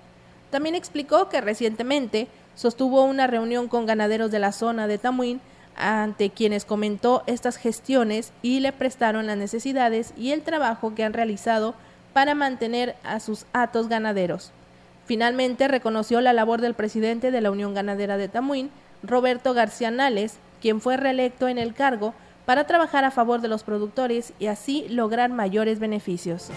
También 0.51 0.75
explicó 0.75 1.29
que 1.29 1.41
recientemente 1.41 2.29
sostuvo 2.55 3.05
una 3.05 3.27
reunión 3.27 3.69
con 3.69 3.87
ganaderos 3.87 4.31
de 4.31 4.39
la 4.39 4.53
zona 4.53 4.87
de 4.87 4.99
Tamuín 4.99 5.41
ante 5.77 6.31
quienes 6.31 6.65
comentó 6.65 7.23
estas 7.27 7.57
gestiones 7.57 8.33
y 8.43 8.61
le 8.61 8.73
prestaron 8.73 9.27
las 9.27 9.37
necesidades 9.37 10.13
y 10.17 10.33
el 10.33 10.43
trabajo 10.43 10.95
que 10.95 11.05
han 11.05 11.13
realizado 11.13 11.75
para 12.13 12.35
mantener 12.35 12.97
a 13.05 13.21
sus 13.21 13.47
atos 13.53 13.89
ganaderos. 13.89 14.51
Finalmente 15.07 15.69
reconoció 15.69 16.21
la 16.21 16.33
labor 16.33 16.61
del 16.61 16.75
presidente 16.75 17.31
de 17.31 17.41
la 17.41 17.51
Unión 17.51 17.75
Ganadera 17.75 18.17
de 18.17 18.29
Tamuín, 18.29 18.71
Roberto 19.03 19.55
García 19.55 19.91
Nales, 19.91 20.39
quien 20.61 20.81
fue 20.81 20.97
reelecto 20.97 21.47
en 21.47 21.59
el 21.59 21.75
cargo 21.75 22.13
para 22.49 22.65
trabajar 22.65 23.05
a 23.05 23.11
favor 23.11 23.43
de 23.43 23.49
los 23.49 23.63
productores 23.63 24.33
y 24.39 24.47
así 24.47 24.87
lograr 24.89 25.29
mayores 25.29 25.81
beneficios. 25.81 26.49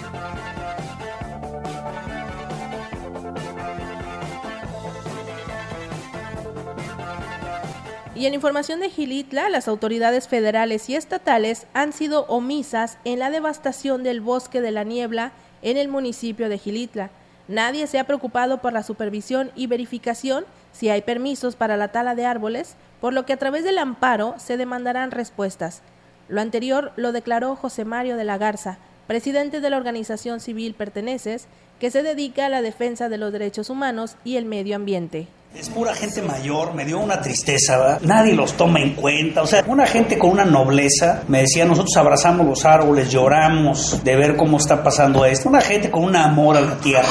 Y 8.15 8.25
en 8.25 8.33
información 8.33 8.79
de 8.79 8.89
Gilitla, 8.89 9.49
las 9.49 9.67
autoridades 9.67 10.29
federales 10.29 10.89
y 10.89 10.95
estatales 10.95 11.67
han 11.73 11.91
sido 11.91 12.25
omisas 12.27 12.97
en 13.03 13.19
la 13.19 13.29
devastación 13.29 14.01
del 14.03 14.21
bosque 14.21 14.61
de 14.61 14.71
la 14.71 14.85
niebla 14.85 15.33
en 15.61 15.75
el 15.75 15.89
municipio 15.89 16.47
de 16.47 16.57
Gilitla. 16.57 17.09
Nadie 17.49 17.85
se 17.87 17.99
ha 17.99 18.05
preocupado 18.05 18.61
por 18.61 18.71
la 18.71 18.83
supervisión 18.83 19.51
y 19.57 19.67
verificación 19.67 20.45
si 20.71 20.89
hay 20.89 21.01
permisos 21.01 21.55
para 21.55 21.77
la 21.77 21.89
tala 21.89 22.15
de 22.15 22.25
árboles, 22.25 22.75
por 22.99 23.13
lo 23.13 23.25
que 23.25 23.33
a 23.33 23.37
través 23.37 23.63
del 23.63 23.77
amparo 23.77 24.35
se 24.37 24.57
demandarán 24.57 25.11
respuestas. 25.11 25.81
Lo 26.29 26.41
anterior 26.41 26.93
lo 26.95 27.11
declaró 27.11 27.55
José 27.55 27.85
Mario 27.85 28.15
de 28.15 28.23
la 28.23 28.37
Garza, 28.37 28.77
presidente 29.07 29.59
de 29.59 29.69
la 29.69 29.77
organización 29.77 30.39
civil 30.39 30.73
Perteneces, 30.73 31.47
que 31.79 31.91
se 31.91 32.03
dedica 32.03 32.45
a 32.45 32.49
la 32.49 32.61
defensa 32.61 33.09
de 33.09 33.17
los 33.17 33.33
derechos 33.33 33.69
humanos 33.69 34.15
y 34.23 34.37
el 34.37 34.45
medio 34.45 34.75
ambiente. 34.75 35.27
Es 35.53 35.69
pura 35.69 35.93
gente 35.93 36.21
mayor, 36.21 36.73
me 36.73 36.85
dio 36.85 36.97
una 36.97 37.19
tristeza, 37.21 37.77
¿verdad? 37.77 38.01
Nadie 38.03 38.33
los 38.33 38.53
toma 38.53 38.79
en 38.79 38.95
cuenta. 38.95 39.41
O 39.41 39.45
sea, 39.45 39.61
una 39.67 39.85
gente 39.85 40.17
con 40.17 40.31
una 40.31 40.45
nobleza 40.45 41.23
me 41.27 41.41
decía, 41.41 41.65
nosotros 41.65 41.95
abrazamos 41.97 42.47
los 42.47 42.63
árboles, 42.63 43.11
lloramos 43.11 44.01
de 44.01 44.15
ver 44.15 44.37
cómo 44.37 44.57
está 44.57 44.81
pasando 44.81 45.25
esto. 45.25 45.49
Una 45.49 45.59
gente 45.59 45.91
con 45.91 46.05
un 46.05 46.15
amor 46.15 46.55
a 46.55 46.61
la 46.61 46.77
tierra. 46.77 47.09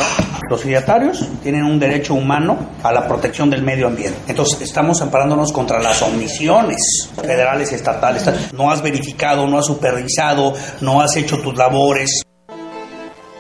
Los 0.49 0.63
fidatarios 0.63 1.29
tienen 1.43 1.65
un 1.65 1.79
derecho 1.79 2.15
humano 2.15 2.57
a 2.83 2.91
la 2.93 3.07
protección 3.07 3.51
del 3.51 3.63
medio 3.63 3.87
ambiente. 3.87 4.19
Entonces, 4.27 4.63
estamos 4.63 5.03
amparándonos 5.03 5.53
contra 5.53 5.79
las 5.79 6.01
omisiones 6.01 7.11
federales 7.15 7.71
y 7.73 7.75
estatales. 7.75 8.25
No 8.55 8.71
has 8.71 8.81
verificado, 8.81 9.47
no 9.47 9.59
has 9.59 9.67
supervisado, 9.67 10.55
no 10.81 11.03
has 11.03 11.15
hecho 11.15 11.41
tus 11.43 11.55
labores. 11.57 12.23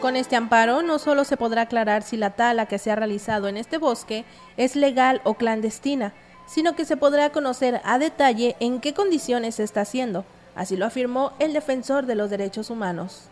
Con 0.00 0.16
este 0.16 0.34
amparo 0.34 0.80
no 0.80 0.98
solo 0.98 1.24
se 1.24 1.36
podrá 1.36 1.62
aclarar 1.62 2.02
si 2.02 2.16
la 2.16 2.30
tala 2.30 2.64
que 2.64 2.78
se 2.78 2.90
ha 2.90 2.96
realizado 2.96 3.48
en 3.48 3.58
este 3.58 3.76
bosque 3.76 4.24
es 4.56 4.74
legal 4.74 5.20
o 5.24 5.34
clandestina, 5.34 6.14
sino 6.46 6.74
que 6.74 6.86
se 6.86 6.96
podrá 6.96 7.30
conocer 7.30 7.82
a 7.84 7.98
detalle 7.98 8.56
en 8.60 8.80
qué 8.80 8.94
condiciones 8.94 9.56
se 9.56 9.62
está 9.62 9.82
haciendo. 9.82 10.24
Así 10.54 10.76
lo 10.76 10.86
afirmó 10.86 11.32
el 11.38 11.52
defensor 11.52 12.06
de 12.06 12.14
los 12.14 12.30
derechos 12.30 12.70
humanos. 12.70 13.28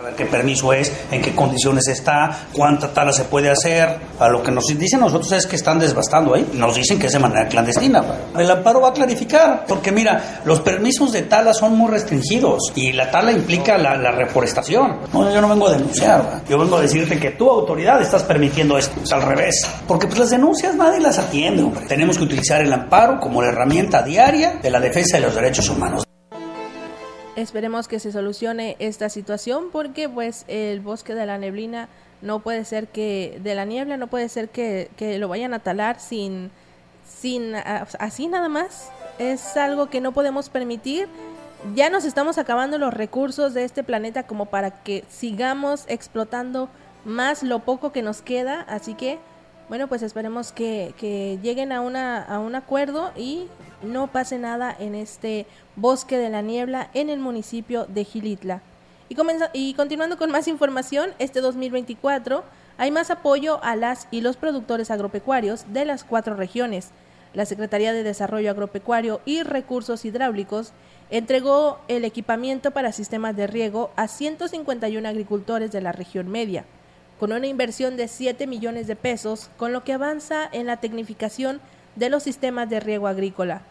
Ver 0.00 0.14
qué 0.14 0.24
permiso 0.24 0.72
es, 0.72 0.90
en 1.10 1.20
qué 1.20 1.34
condiciones 1.34 1.86
está, 1.86 2.46
cuánta 2.52 2.92
tala 2.92 3.12
se 3.12 3.24
puede 3.24 3.50
hacer. 3.50 3.88
A 4.18 4.28
lo 4.28 4.42
que 4.42 4.50
nos 4.50 4.66
dicen 4.66 5.00
nosotros 5.00 5.30
es 5.32 5.46
que 5.46 5.56
están 5.56 5.78
desbastando 5.78 6.34
ahí. 6.34 6.50
Nos 6.54 6.74
dicen 6.74 6.98
que 6.98 7.06
es 7.06 7.12
de 7.12 7.18
manera 7.18 7.46
clandestina. 7.46 8.02
El 8.36 8.50
amparo 8.50 8.80
va 8.80 8.88
a 8.88 8.92
clarificar, 8.92 9.64
porque 9.68 9.92
mira, 9.92 10.40
los 10.44 10.60
permisos 10.60 11.12
de 11.12 11.22
tala 11.22 11.52
son 11.52 11.76
muy 11.76 11.90
restringidos 11.90 12.72
y 12.74 12.92
la 12.92 13.10
tala 13.10 13.32
implica 13.32 13.78
la, 13.78 14.10
reforestación. 14.12 14.98
No, 15.12 15.32
yo 15.32 15.40
no 15.40 15.48
vengo 15.48 15.68
a 15.68 15.72
denunciar, 15.72 16.42
yo 16.48 16.58
vengo 16.58 16.76
a 16.76 16.82
decirte 16.82 17.18
que 17.18 17.32
tu 17.32 17.48
autoridad 17.48 18.00
estás 18.00 18.22
permitiendo 18.24 18.78
esto. 18.78 19.00
Es 19.02 19.12
al 19.12 19.22
revés. 19.22 19.68
Porque 19.86 20.06
pues 20.06 20.18
las 20.18 20.30
denuncias 20.30 20.74
nadie 20.74 21.00
las 21.00 21.18
atiende, 21.18 21.62
hombre. 21.62 21.86
Tenemos 21.86 22.18
que 22.18 22.24
utilizar 22.24 22.60
el 22.60 22.72
amparo 22.72 23.20
como 23.20 23.42
la 23.42 23.48
herramienta 23.48 24.02
diaria 24.02 24.54
de 24.62 24.70
la 24.70 24.80
defensa 24.80 25.18
de 25.18 25.24
los 25.24 25.34
derechos 25.34 25.68
humanos. 25.68 26.04
Esperemos 27.36 27.88
que 27.88 27.98
se 27.98 28.12
solucione 28.12 28.76
esta 28.78 29.08
situación 29.08 29.70
porque 29.72 30.08
pues 30.08 30.44
el 30.48 30.80
bosque 30.80 31.14
de 31.14 31.24
la 31.24 31.38
neblina 31.38 31.88
no 32.20 32.40
puede 32.40 32.64
ser 32.64 32.88
que, 32.88 33.40
de 33.42 33.54
la 33.54 33.64
niebla 33.64 33.96
no 33.96 34.06
puede 34.06 34.28
ser 34.28 34.50
que, 34.50 34.90
que 34.96 35.18
lo 35.18 35.28
vayan 35.28 35.54
a 35.54 35.58
talar 35.60 35.98
sin, 35.98 36.50
sin, 37.04 37.54
así 37.54 38.26
nada 38.28 38.48
más. 38.48 38.90
Es 39.18 39.56
algo 39.56 39.88
que 39.88 40.00
no 40.00 40.12
podemos 40.12 40.48
permitir. 40.48 41.08
Ya 41.74 41.90
nos 41.90 42.04
estamos 42.04 42.38
acabando 42.38 42.78
los 42.78 42.92
recursos 42.92 43.54
de 43.54 43.64
este 43.64 43.84
planeta 43.84 44.24
como 44.24 44.46
para 44.46 44.82
que 44.82 45.04
sigamos 45.08 45.84
explotando 45.86 46.68
más 47.04 47.42
lo 47.42 47.60
poco 47.60 47.92
que 47.92 48.02
nos 48.02 48.20
queda. 48.20 48.62
Así 48.62 48.94
que, 48.94 49.18
bueno, 49.72 49.88
pues 49.88 50.02
esperemos 50.02 50.52
que, 50.52 50.92
lleguen 51.42 51.72
a, 51.72 51.80
una, 51.80 52.22
a 52.22 52.40
un 52.40 52.54
acuerdo 52.54 53.10
y 53.16 53.46
no 53.82 54.06
pase 54.08 54.36
nada 54.36 54.76
en 54.78 54.94
este 54.94 55.46
bosque 55.76 56.18
de 56.18 56.28
la 56.28 56.42
niebla 56.42 56.90
en 56.92 57.08
el 57.08 57.20
municipio 57.20 57.86
de 57.86 58.04
Gilitla. 58.04 58.60
Y, 59.08 59.16
y 59.54 59.72
continuando 59.72 60.18
con 60.18 60.30
más 60.30 60.46
información, 60.46 61.12
este 61.18 61.40
2024 61.40 62.44
hay 62.76 62.90
más 62.90 63.10
apoyo 63.10 63.64
a 63.64 63.74
las 63.74 64.08
y 64.10 64.20
los 64.20 64.36
productores 64.36 64.90
agropecuarios 64.90 65.64
de 65.72 65.86
las 65.86 66.04
cuatro 66.04 66.36
regiones. 66.36 66.90
La 67.32 67.46
Secretaría 67.46 67.94
de 67.94 68.02
Desarrollo 68.02 68.50
Agropecuario 68.50 69.22
y 69.24 69.42
Recursos 69.42 70.04
Hidráulicos 70.04 70.74
entregó 71.08 71.78
el 71.88 72.04
equipamiento 72.04 72.72
para 72.72 72.92
sistemas 72.92 73.36
de 73.36 73.46
riego 73.46 73.90
a 73.96 74.06
151 74.06 75.08
agricultores 75.08 75.72
de 75.72 75.80
la 75.80 75.92
región 75.92 76.28
media. 76.28 76.66
Con 77.22 77.30
una 77.30 77.46
inversión 77.46 77.96
de 77.96 78.08
7 78.08 78.48
millones 78.48 78.88
de 78.88 78.96
pesos, 78.96 79.48
con 79.56 79.72
lo 79.72 79.84
que 79.84 79.92
avanza 79.92 80.48
en 80.50 80.66
la 80.66 80.78
tecnificación 80.78 81.60
de 81.94 82.10
los 82.10 82.24
sistemas 82.24 82.68
de 82.68 82.80
riego 82.80 83.06
agrícola. 83.06 83.62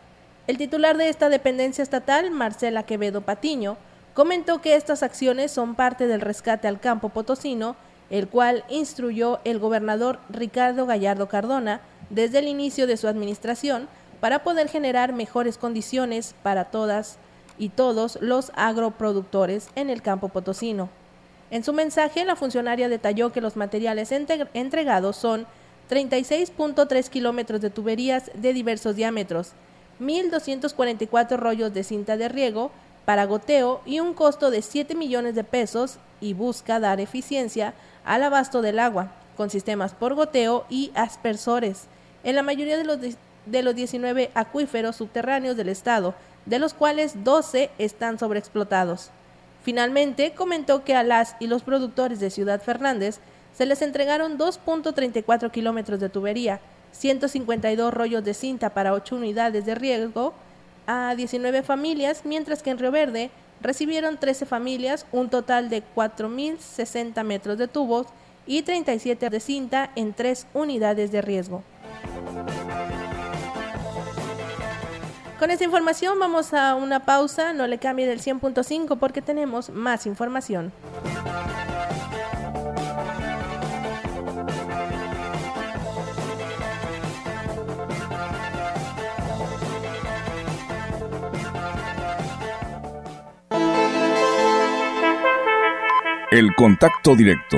El 0.47 0.57
titular 0.57 0.95
de 0.95 1.09
esta 1.09 1.27
dependencia 1.27 1.81
estatal, 1.81 2.31
Marcela 2.31 2.83
Quevedo 2.83 3.19
Patiño, 3.19 3.75
comentó 4.13 4.61
que 4.61 4.75
estas 4.75 5.03
acciones 5.03 5.51
son 5.51 5.75
parte 5.75 6.07
del 6.07 6.21
rescate 6.21 6.69
al 6.69 6.79
campo 6.79 7.09
potosino, 7.09 7.75
el 8.09 8.29
cual 8.29 8.63
instruyó 8.69 9.41
el 9.43 9.59
gobernador 9.59 10.19
Ricardo 10.29 10.85
Gallardo 10.85 11.27
Cardona 11.27 11.81
desde 12.09 12.39
el 12.39 12.47
inicio 12.47 12.87
de 12.87 12.95
su 12.95 13.09
administración 13.09 13.89
para 14.21 14.45
poder 14.45 14.69
generar 14.69 15.11
mejores 15.11 15.57
condiciones 15.57 16.35
para 16.41 16.71
todas 16.71 17.17
y 17.57 17.67
todos 17.67 18.17
los 18.21 18.53
agroproductores 18.55 19.67
en 19.75 19.89
el 19.89 20.01
campo 20.01 20.29
potosino. 20.29 21.00
En 21.51 21.65
su 21.65 21.73
mensaje, 21.73 22.23
la 22.23 22.37
funcionaria 22.37 22.87
detalló 22.87 23.33
que 23.33 23.41
los 23.41 23.57
materiales 23.57 24.11
entregados 24.11 25.17
son 25.17 25.45
36.3 25.89 27.09
kilómetros 27.09 27.59
de 27.59 27.69
tuberías 27.69 28.31
de 28.33 28.53
diversos 28.53 28.95
diámetros, 28.95 29.51
1.244 29.99 31.37
rollos 31.37 31.73
de 31.73 31.83
cinta 31.83 32.15
de 32.15 32.29
riego 32.29 32.71
para 33.03 33.25
goteo 33.25 33.81
y 33.85 33.99
un 33.99 34.13
costo 34.13 34.49
de 34.49 34.61
7 34.61 34.95
millones 34.95 35.35
de 35.35 35.43
pesos 35.43 35.97
y 36.21 36.33
busca 36.33 36.79
dar 36.79 37.01
eficiencia 37.01 37.73
al 38.05 38.23
abasto 38.23 38.61
del 38.61 38.79
agua, 38.79 39.11
con 39.35 39.49
sistemas 39.49 39.93
por 39.93 40.15
goteo 40.15 40.65
y 40.69 40.91
aspersores, 40.95 41.87
en 42.23 42.35
la 42.35 42.43
mayoría 42.43 42.77
de 42.77 42.85
los, 42.85 42.99
de 43.45 43.63
los 43.63 43.75
19 43.75 44.31
acuíferos 44.33 44.95
subterráneos 44.95 45.57
del 45.57 45.67
estado, 45.67 46.15
de 46.45 46.59
los 46.59 46.73
cuales 46.73 47.25
12 47.25 47.71
están 47.77 48.17
sobreexplotados. 48.17 49.11
Finalmente, 49.63 50.33
comentó 50.33 50.83
que 50.83 50.95
a 50.95 51.03
las 51.03 51.35
y 51.39 51.47
los 51.47 51.63
productores 51.63 52.19
de 52.19 52.29
Ciudad 52.29 52.61
Fernández 52.61 53.19
se 53.53 53.65
les 53.65 53.81
entregaron 53.81 54.37
2.34 54.37 55.51
kilómetros 55.51 55.99
de 55.99 56.09
tubería, 56.09 56.59
152 56.93 57.93
rollos 57.93 58.23
de 58.23 58.33
cinta 58.33 58.71
para 58.71 58.93
8 58.93 59.15
unidades 59.15 59.65
de 59.65 59.75
riego 59.75 60.33
a 60.87 61.15
19 61.15 61.63
familias, 61.63 62.21
mientras 62.25 62.63
que 62.63 62.71
en 62.71 62.79
Río 62.79 62.91
Verde 62.91 63.29
recibieron 63.61 64.17
13 64.17 64.45
familias, 64.45 65.05
un 65.11 65.29
total 65.29 65.69
de 65.69 65.83
4.060 65.95 67.23
metros 67.23 67.57
de 67.57 67.67
tubos 67.67 68.07
y 68.47 68.63
37 68.63 69.29
de 69.29 69.39
cinta 69.39 69.91
en 69.95 70.13
3 70.13 70.47
unidades 70.53 71.11
de 71.11 71.21
riesgo. 71.21 71.63
Con 75.41 75.49
esta 75.49 75.63
información 75.65 76.19
vamos 76.19 76.53
a 76.53 76.75
una 76.75 76.99
pausa, 77.03 77.51
no 77.51 77.65
le 77.65 77.79
cambie 77.79 78.05
del 78.05 78.21
100.5 78.21 78.99
porque 78.99 79.23
tenemos 79.23 79.71
más 79.71 80.05
información. 80.05 80.71
El 96.29 96.53
contacto 96.55 97.15
directo 97.15 97.57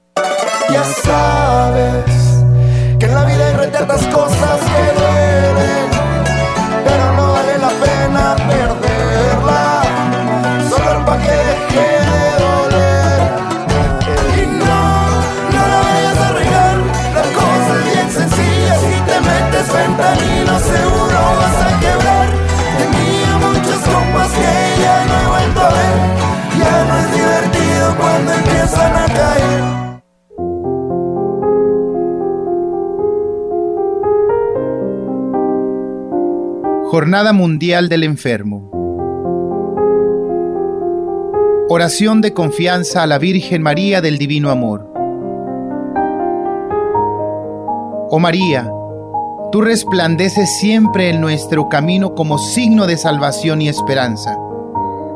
Ya 0.71 0.85
sabes 0.85 2.45
que 2.97 3.05
en 3.05 3.13
la 3.13 3.25
vida 3.25 3.45
hay 3.45 3.53
retratas 3.55 4.07
cosas 4.07 4.59
que 4.61 4.99
duelen, 4.99 5.70
Jornada 36.91 37.31
Mundial 37.31 37.87
del 37.87 38.03
Enfermo. 38.03 38.69
Oración 41.69 42.19
de 42.19 42.33
confianza 42.33 43.01
a 43.01 43.07
la 43.07 43.17
Virgen 43.17 43.61
María 43.61 44.01
del 44.01 44.17
Divino 44.17 44.49
Amor. 44.49 44.91
Oh 48.09 48.19
María, 48.19 48.69
tú 49.53 49.61
resplandeces 49.61 50.57
siempre 50.59 51.09
en 51.09 51.21
nuestro 51.21 51.69
camino 51.69 52.13
como 52.13 52.37
signo 52.37 52.85
de 52.87 52.97
salvación 52.97 53.61
y 53.61 53.69
esperanza. 53.69 54.37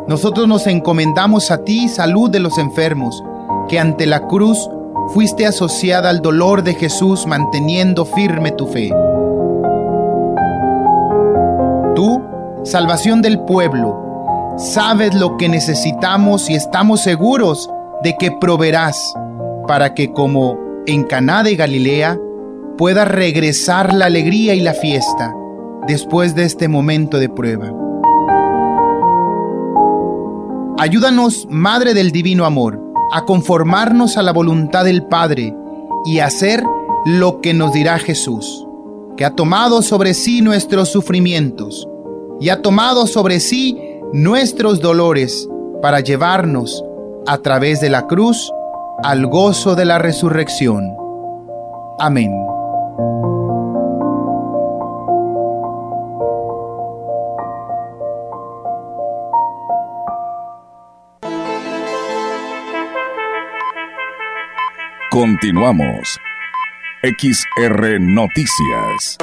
Nosotros 0.08 0.48
nos 0.48 0.68
encomendamos 0.68 1.52
a 1.52 1.66
ti, 1.66 1.90
salud 1.90 2.30
de 2.30 2.40
los 2.40 2.58
enfermos, 2.58 3.22
que 3.68 3.80
ante 3.80 4.06
la 4.06 4.28
cruz 4.28 4.70
fuiste 5.14 5.46
asociada 5.46 6.10
al 6.10 6.22
dolor 6.22 6.64
de 6.64 6.76
Jesús 6.76 7.28
manteniendo 7.28 8.06
firme 8.06 8.52
tu 8.54 8.66
fe. 8.66 8.94
Salvación 12.66 13.22
del 13.22 13.40
pueblo, 13.40 14.56
sabes 14.58 15.14
lo 15.14 15.38
que 15.38 15.48
necesitamos 15.48 16.50
y 16.50 16.56
estamos 16.56 17.02
seguros 17.02 17.70
de 18.04 18.16
que 18.18 18.32
proveerás 18.32 19.14
para 19.68 19.94
que 19.94 20.12
como 20.12 20.58
en 20.88 21.04
Caná 21.04 21.44
de 21.44 21.56
Galilea 21.56 22.18
pueda 22.78 23.06
regresar 23.06 23.94
la 23.94 24.08
alegría 24.08 24.56
y 24.56 24.62
la 24.62 24.74
fiesta 24.74 25.34
después 25.88 26.36
de 26.36 26.44
este 26.44 26.68
momento 26.68 27.20
de 27.20 27.30
prueba. 27.30 27.72
Ayúdanos, 30.78 31.48
Madre 31.50 31.94
del 31.94 32.12
Divino 32.12 32.46
Amor, 32.46 32.82
a 33.12 33.26
conformarnos 33.26 34.18
a 34.18 34.24
la 34.24 34.34
voluntad 34.34 34.86
del 34.86 35.04
Padre 35.04 35.56
y 36.06 36.20
hacer 36.20 36.64
lo 37.06 37.40
que 37.42 37.54
nos 37.54 37.72
dirá 37.72 38.00
Jesús 38.00 38.66
que 39.16 39.24
ha 39.24 39.32
tomado 39.32 39.82
sobre 39.82 40.14
sí 40.14 40.42
nuestros 40.42 40.90
sufrimientos 40.90 41.88
y 42.40 42.50
ha 42.50 42.62
tomado 42.62 43.08
sobre 43.08 43.40
sí 43.40 44.00
nuestros 44.14 44.82
dolores 44.82 45.48
para 45.82 46.00
llevarnos, 46.00 46.84
a 47.28 47.40
través 47.40 47.82
de 47.82 47.90
la 47.90 48.08
cruz, 48.08 48.52
al 49.04 49.26
gozo 49.28 49.76
de 49.76 49.86
la 49.86 49.98
resurrección. 49.98 50.96
Amén. 52.00 52.32
Continuamos. 65.10 66.20
XR 67.02 68.00
Noticias. 68.02 69.18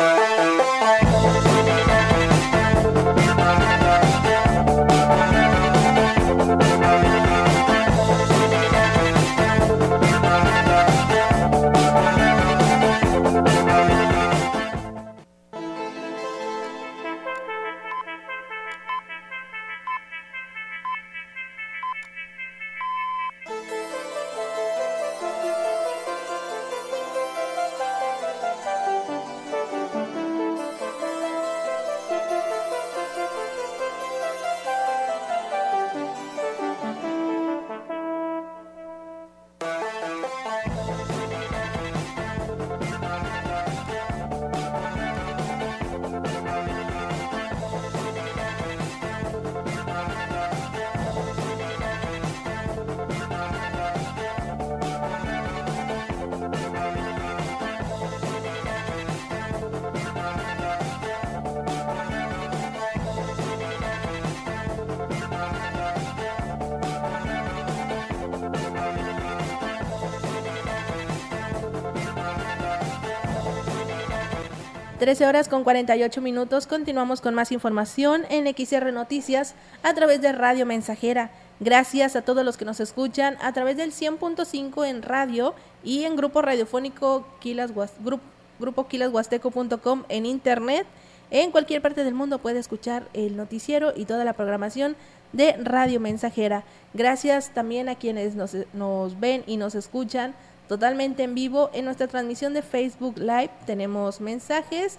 Trece 75.02 75.26
horas 75.26 75.48
con 75.48 75.64
48 75.64 76.20
minutos. 76.20 76.68
Continuamos 76.68 77.20
con 77.20 77.34
más 77.34 77.50
información 77.50 78.22
en 78.30 78.46
XR 78.46 78.92
Noticias 78.92 79.56
a 79.82 79.94
través 79.94 80.22
de 80.22 80.30
Radio 80.30 80.64
Mensajera. 80.64 81.32
Gracias 81.58 82.14
a 82.14 82.22
todos 82.22 82.44
los 82.44 82.56
que 82.56 82.64
nos 82.64 82.78
escuchan 82.78 83.36
a 83.42 83.52
través 83.52 83.76
del 83.76 83.90
100.5 83.90 84.86
en 84.86 85.02
radio 85.02 85.56
y 85.82 86.04
en 86.04 86.14
grupo 86.14 86.40
radiofónico 86.40 87.26
Quilas, 87.40 87.72
grupo, 87.74 88.22
grupo 88.60 88.86
quilashuasteco.com 88.86 90.04
en 90.08 90.24
internet. 90.24 90.86
En 91.32 91.50
cualquier 91.50 91.82
parte 91.82 92.04
del 92.04 92.14
mundo 92.14 92.38
puede 92.38 92.60
escuchar 92.60 93.08
el 93.12 93.36
noticiero 93.36 93.92
y 93.96 94.04
toda 94.04 94.24
la 94.24 94.34
programación 94.34 94.94
de 95.32 95.54
Radio 95.54 95.98
Mensajera. 95.98 96.62
Gracias 96.94 97.50
también 97.52 97.88
a 97.88 97.96
quienes 97.96 98.36
nos, 98.36 98.54
nos 98.72 99.18
ven 99.18 99.42
y 99.48 99.56
nos 99.56 99.74
escuchan 99.74 100.32
totalmente 100.72 101.22
en 101.22 101.34
vivo 101.34 101.68
en 101.74 101.84
nuestra 101.84 102.06
transmisión 102.06 102.54
de 102.54 102.62
Facebook 102.62 103.18
Live. 103.18 103.50
Tenemos 103.66 104.22
mensajes. 104.22 104.96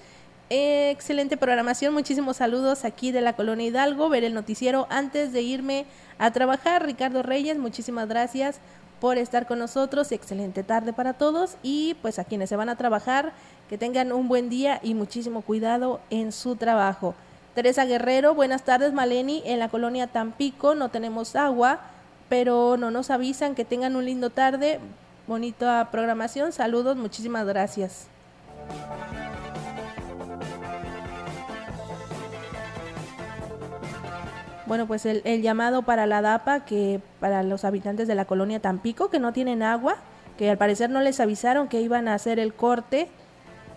excelente 0.51 1.35
programación, 1.35 1.95
muchísimos 1.95 2.37
saludos 2.37 2.85
aquí 2.85 3.11
de 3.11 3.21
la 3.21 3.33
Colonia 3.33 3.65
Hidalgo, 3.65 4.07
ver 4.07 4.23
el 4.23 4.35
noticiero 4.35 4.85
antes 4.91 5.33
de 5.33 5.41
irme 5.41 5.87
a 6.19 6.29
trabajar. 6.29 6.85
Ricardo 6.85 7.23
Reyes, 7.23 7.57
muchísimas 7.57 8.07
gracias 8.07 8.59
por 9.01 9.17
estar 9.17 9.47
con 9.47 9.57
nosotros, 9.57 10.11
excelente 10.11 10.61
tarde 10.61 10.93
para 10.93 11.13
todos 11.13 11.55
y 11.63 11.95
pues 12.03 12.19
a 12.19 12.23
quienes 12.23 12.49
se 12.49 12.55
van 12.55 12.69
a 12.69 12.75
trabajar, 12.75 13.33
que 13.67 13.79
tengan 13.79 14.11
un 14.11 14.27
buen 14.27 14.51
día 14.51 14.79
y 14.83 14.93
muchísimo 14.93 15.41
cuidado 15.41 16.01
en 16.11 16.31
su 16.31 16.55
trabajo. 16.55 17.15
Teresa 17.55 17.85
Guerrero, 17.85 18.35
buenas 18.35 18.61
tardes 18.61 18.93
Maleni, 18.93 19.41
en 19.43 19.57
la 19.57 19.69
colonia 19.69 20.05
Tampico 20.05 20.75
no 20.75 20.89
tenemos 20.89 21.35
agua, 21.35 21.79
pero 22.29 22.77
no 22.77 22.91
nos 22.91 23.09
avisan 23.09 23.55
que 23.55 23.65
tengan 23.65 23.95
un 23.95 24.05
lindo 24.05 24.29
tarde, 24.29 24.79
bonita 25.27 25.89
programación. 25.91 26.51
Saludos, 26.51 26.97
muchísimas 26.97 27.45
gracias. 27.45 28.07
Bueno, 34.65 34.87
pues 34.87 35.05
el, 35.05 35.41
llamado 35.41 35.83
para 35.83 36.07
la 36.07 36.21
DAPA, 36.21 36.61
que 36.65 37.01
para 37.19 37.43
los 37.43 37.65
habitantes 37.65 38.07
de 38.07 38.15
la 38.15 38.25
colonia 38.25 38.59
Tampico, 38.59 39.09
que 39.09 39.19
no 39.19 39.33
tienen 39.33 39.61
agua, 39.61 39.97
que 40.37 40.49
al 40.49 40.57
parecer 40.57 40.89
no 40.89 41.01
les 41.01 41.19
avisaron 41.19 41.67
que 41.67 41.81
iban 41.81 42.07
a 42.07 42.13
hacer 42.13 42.39
el 42.39 42.53
corte, 42.53 43.09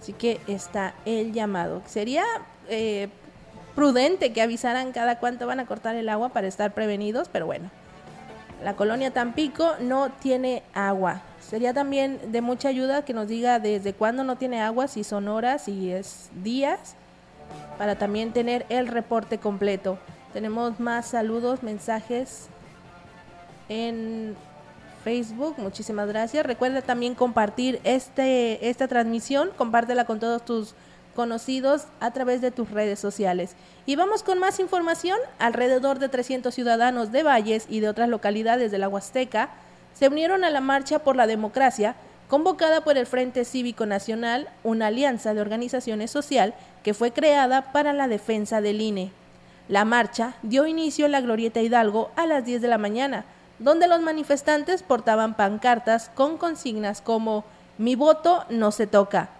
así 0.00 0.12
que 0.12 0.40
está 0.46 0.94
el 1.04 1.32
llamado. 1.32 1.82
Sería 1.86 2.24
eh, 2.68 3.08
prudente 3.74 4.32
que 4.32 4.42
avisaran 4.42 4.92
cada 4.92 5.18
cuánto 5.18 5.46
van 5.46 5.60
a 5.60 5.66
cortar 5.66 5.96
el 5.96 6.08
agua 6.08 6.28
para 6.28 6.46
estar 6.46 6.72
prevenidos, 6.72 7.28
pero 7.30 7.46
bueno, 7.46 7.68
la 8.62 8.74
colonia 8.74 9.12
Tampico 9.12 9.74
no 9.80 10.10
tiene 10.10 10.62
agua. 10.72 11.20
Sería 11.48 11.72
también 11.72 12.32
de 12.32 12.40
mucha 12.40 12.68
ayuda 12.68 13.04
que 13.04 13.14
nos 13.14 13.28
diga 13.28 13.60
desde 13.60 13.92
cuándo 13.92 14.24
no 14.24 14.36
tiene 14.36 14.60
agua, 14.60 14.88
si 14.88 15.04
son 15.04 15.28
horas, 15.28 15.62
si 15.62 15.92
es 15.92 16.28
días, 16.42 16.96
para 17.78 17.96
también 17.96 18.32
tener 18.32 18.66
el 18.68 18.88
reporte 18.88 19.38
completo. 19.38 19.96
Tenemos 20.32 20.80
más 20.80 21.06
saludos, 21.06 21.62
mensajes 21.62 22.48
en 23.68 24.34
Facebook. 25.04 25.54
Muchísimas 25.58 26.08
gracias. 26.08 26.44
Recuerda 26.44 26.82
también 26.82 27.14
compartir 27.14 27.80
este, 27.84 28.68
esta 28.68 28.88
transmisión. 28.88 29.50
Compártela 29.56 30.04
con 30.04 30.18
todos 30.18 30.44
tus 30.44 30.74
conocidos 31.14 31.86
a 32.00 32.10
través 32.10 32.40
de 32.40 32.50
tus 32.50 32.72
redes 32.72 32.98
sociales. 32.98 33.54
Y 33.86 33.94
vamos 33.94 34.24
con 34.24 34.40
más 34.40 34.58
información. 34.58 35.18
Alrededor 35.38 36.00
de 36.00 36.08
300 36.08 36.52
ciudadanos 36.52 37.12
de 37.12 37.22
Valles 37.22 37.66
y 37.68 37.78
de 37.78 37.88
otras 37.88 38.08
localidades 38.08 38.72
de 38.72 38.78
la 38.78 38.88
Huasteca 38.88 39.50
se 39.98 40.08
unieron 40.08 40.44
a 40.44 40.50
la 40.50 40.60
Marcha 40.60 40.98
por 40.98 41.16
la 41.16 41.26
Democracia, 41.26 41.94
convocada 42.28 42.82
por 42.82 42.98
el 42.98 43.06
Frente 43.06 43.46
Cívico 43.46 43.86
Nacional, 43.86 44.48
una 44.62 44.88
alianza 44.88 45.32
de 45.32 45.40
organizaciones 45.40 46.10
social 46.10 46.54
que 46.82 46.92
fue 46.92 47.12
creada 47.12 47.72
para 47.72 47.94
la 47.94 48.06
defensa 48.06 48.60
del 48.60 48.82
INE. 48.82 49.10
La 49.68 49.84
marcha 49.86 50.34
dio 50.42 50.66
inicio 50.66 51.06
en 51.06 51.12
la 51.12 51.22
Glorieta 51.22 51.62
Hidalgo 51.62 52.10
a 52.14 52.26
las 52.26 52.44
10 52.44 52.60
de 52.60 52.68
la 52.68 52.76
mañana, 52.76 53.24
donde 53.58 53.88
los 53.88 54.02
manifestantes 54.02 54.82
portaban 54.82 55.34
pancartas 55.34 56.10
con 56.14 56.36
consignas 56.36 57.00
como 57.00 57.44
Mi 57.78 57.94
voto 57.94 58.44
no 58.50 58.72
se 58.72 58.86
toca. 58.86 59.30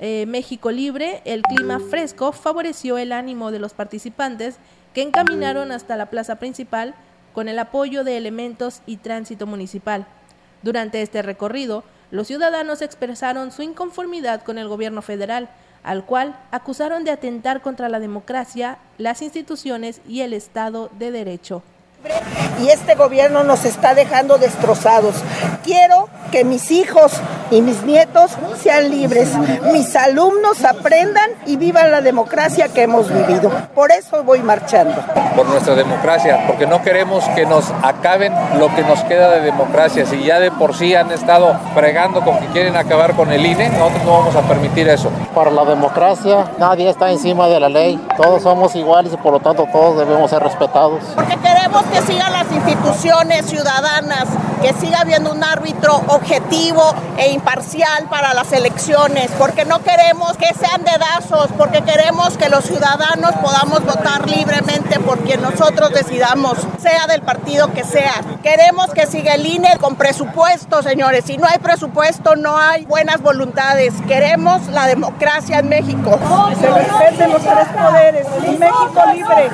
Eh, 0.00 0.24
México 0.26 0.70
Libre, 0.70 1.22
el 1.24 1.42
clima 1.42 1.78
fresco 1.78 2.32
favoreció 2.32 2.98
el 2.98 3.12
ánimo 3.12 3.50
de 3.50 3.58
los 3.58 3.74
participantes 3.74 4.56
que 4.92 5.02
encaminaron 5.02 5.70
hasta 5.70 5.96
la 5.96 6.06
plaza 6.06 6.36
principal 6.36 6.94
con 7.32 7.48
el 7.48 7.58
apoyo 7.58 8.04
de 8.04 8.16
elementos 8.16 8.82
y 8.86 8.98
tránsito 8.98 9.46
municipal. 9.46 10.06
Durante 10.62 11.02
este 11.02 11.22
recorrido, 11.22 11.84
los 12.10 12.26
ciudadanos 12.26 12.82
expresaron 12.82 13.52
su 13.52 13.62
inconformidad 13.62 14.42
con 14.42 14.58
el 14.58 14.68
gobierno 14.68 15.02
federal, 15.02 15.48
al 15.82 16.04
cual 16.04 16.38
acusaron 16.50 17.04
de 17.04 17.10
atentar 17.10 17.62
contra 17.62 17.88
la 17.88 18.00
democracia, 18.00 18.78
las 18.98 19.22
instituciones 19.22 20.00
y 20.06 20.20
el 20.20 20.32
Estado 20.34 20.90
de 20.98 21.10
Derecho 21.10 21.62
y 22.60 22.68
este 22.68 22.94
gobierno 22.94 23.44
nos 23.44 23.64
está 23.64 23.94
dejando 23.94 24.38
destrozados. 24.38 25.16
Quiero 25.64 26.08
que 26.30 26.44
mis 26.44 26.70
hijos 26.70 27.12
y 27.50 27.62
mis 27.62 27.82
nietos 27.84 28.32
sean 28.60 28.90
libres, 28.90 29.30
mis 29.72 29.94
alumnos 29.96 30.64
aprendan 30.64 31.30
y 31.46 31.56
vivan 31.56 31.90
la 31.90 32.00
democracia 32.00 32.68
que 32.68 32.82
hemos 32.82 33.08
vivido. 33.12 33.50
Por 33.74 33.90
eso 33.92 34.22
voy 34.24 34.40
marchando. 34.40 34.94
Por 35.34 35.46
nuestra 35.46 35.74
democracia, 35.74 36.44
porque 36.46 36.66
no 36.66 36.82
queremos 36.82 37.24
que 37.30 37.46
nos 37.46 37.72
acaben 37.82 38.32
lo 38.58 38.74
que 38.74 38.82
nos 38.82 39.00
queda 39.04 39.30
de 39.30 39.40
democracia. 39.40 40.06
Si 40.06 40.22
ya 40.22 40.38
de 40.38 40.50
por 40.50 40.74
sí 40.74 40.94
han 40.94 41.10
estado 41.10 41.58
fregando 41.74 42.20
con 42.22 42.38
que 42.38 42.46
quieren 42.46 42.76
acabar 42.76 43.14
con 43.14 43.32
el 43.32 43.44
INE, 43.44 43.68
nosotros 43.70 44.04
no 44.04 44.12
vamos 44.12 44.36
a 44.36 44.42
permitir 44.42 44.88
eso. 44.88 45.10
Para 45.34 45.50
la 45.50 45.64
democracia 45.64 46.50
nadie 46.58 46.88
está 46.88 47.10
encima 47.10 47.48
de 47.48 47.60
la 47.60 47.68
ley, 47.68 48.00
todos 48.16 48.42
somos 48.42 48.74
iguales 48.74 49.12
y 49.12 49.16
por 49.16 49.32
lo 49.32 49.40
tanto 49.40 49.66
todos 49.72 49.98
debemos 49.98 50.30
ser 50.30 50.42
respetados. 50.42 51.02
Queremos 51.60 51.84
que 51.92 52.00
sigan 52.10 52.32
las 52.32 52.50
instituciones 52.50 53.44
ciudadanas, 53.44 54.24
que 54.62 54.72
siga 54.80 55.00
habiendo 55.00 55.30
un 55.30 55.44
árbitro 55.44 56.02
objetivo 56.06 56.94
e 57.18 57.32
imparcial 57.32 58.06
para 58.08 58.32
las 58.32 58.50
elecciones, 58.52 59.30
porque 59.38 59.66
no 59.66 59.82
queremos 59.82 60.38
que 60.38 60.54
sean 60.54 60.82
dedazos, 60.84 61.50
porque 61.58 61.82
queremos 61.82 62.38
que 62.38 62.48
los 62.48 62.64
ciudadanos 62.64 63.32
podamos 63.42 63.84
votar 63.84 64.26
libremente 64.26 65.00
por 65.00 65.18
quien 65.18 65.42
nosotros 65.42 65.90
decidamos, 65.90 66.56
sea 66.78 67.06
del 67.06 67.20
partido 67.20 67.70
que 67.74 67.84
sea. 67.84 68.14
Queremos 68.42 68.86
que 68.94 69.06
siga 69.06 69.34
el 69.34 69.44
INE 69.44 69.76
con 69.78 69.96
presupuesto, 69.96 70.82
señores. 70.82 71.26
Si 71.26 71.36
no 71.36 71.46
hay 71.46 71.58
presupuesto, 71.58 72.36
no 72.36 72.56
hay 72.56 72.86
buenas 72.86 73.20
voluntades. 73.20 73.92
Queremos 74.08 74.66
la 74.68 74.86
democracia 74.86 75.58
en 75.58 75.68
México. 75.68 76.18
Se 76.58 76.70
respeten 76.70 77.32
los 77.32 77.42
tres 77.42 77.68
poderes. 77.68 78.26
Un 78.46 78.58
México 78.58 79.02
libre. 79.12 79.50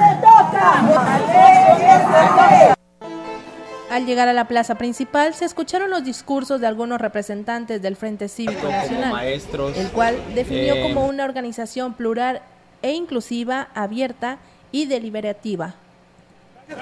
Al 3.90 4.04
llegar 4.04 4.28
a 4.28 4.32
la 4.32 4.48
plaza 4.48 4.74
principal 4.74 5.32
se 5.34 5.44
escucharon 5.44 5.90
los 5.90 6.04
discursos 6.04 6.60
de 6.60 6.66
algunos 6.66 7.00
representantes 7.00 7.80
del 7.80 7.96
Frente 7.96 8.28
Cívico 8.28 8.68
Nacional, 8.68 9.12
maestros, 9.12 9.76
el 9.76 9.88
cual 9.90 10.16
definió 10.34 10.74
eh, 10.74 10.82
como 10.82 11.06
una 11.06 11.24
organización 11.24 11.94
plural 11.94 12.42
e 12.82 12.92
inclusiva, 12.92 13.68
abierta 13.74 14.38
y 14.72 14.86
deliberativa. 14.86 15.76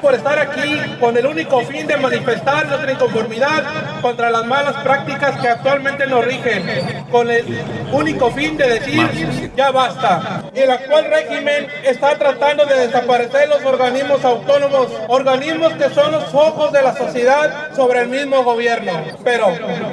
Por 0.01 0.14
estar 0.14 0.39
aquí 0.39 0.80
con 0.99 1.14
el 1.16 1.26
único 1.26 1.61
fin 1.61 1.87
de 1.87 1.99
manifestar 1.99 2.66
nuestra 2.66 2.93
inconformidad 2.93 4.01
contra 4.01 4.30
las 4.30 4.47
malas 4.47 4.76
prácticas 4.82 5.39
que 5.39 5.49
actualmente 5.49 6.07
nos 6.07 6.24
rigen, 6.24 7.07
con 7.11 7.30
el 7.30 7.62
único 7.93 8.30
fin 8.30 8.57
de 8.57 8.66
decir 8.68 9.53
ya 9.55 9.70
basta. 9.70 10.43
Y 10.55 10.61
el 10.61 10.70
actual 10.70 11.05
régimen 11.11 11.68
está 11.85 12.16
tratando 12.18 12.64
de 12.64 12.87
desaparecer 12.87 13.47
los 13.49 13.62
organismos 13.64 14.24
autónomos, 14.24 14.89
organismos 15.09 15.74
que 15.74 15.91
son 15.91 16.12
los 16.12 16.32
ojos 16.32 16.72
de 16.72 16.82
la 16.82 16.97
sociedad 16.97 17.74
sobre 17.76 18.01
el 18.01 18.09
mismo 18.09 18.43
gobierno. 18.43 18.93
Pero 19.22 19.49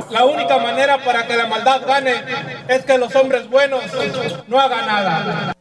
la 0.09 0.23
única 0.23 0.57
manera 0.57 0.99
para 1.03 1.27
que 1.27 1.35
la 1.35 1.47
maldad 1.47 1.81
gane 1.85 2.13
es 2.69 2.85
que 2.85 2.97
los 2.97 3.13
hombres 3.15 3.49
buenos 3.49 3.83
no 4.47 4.57
hagan 4.57 4.85
nada. 4.85 5.53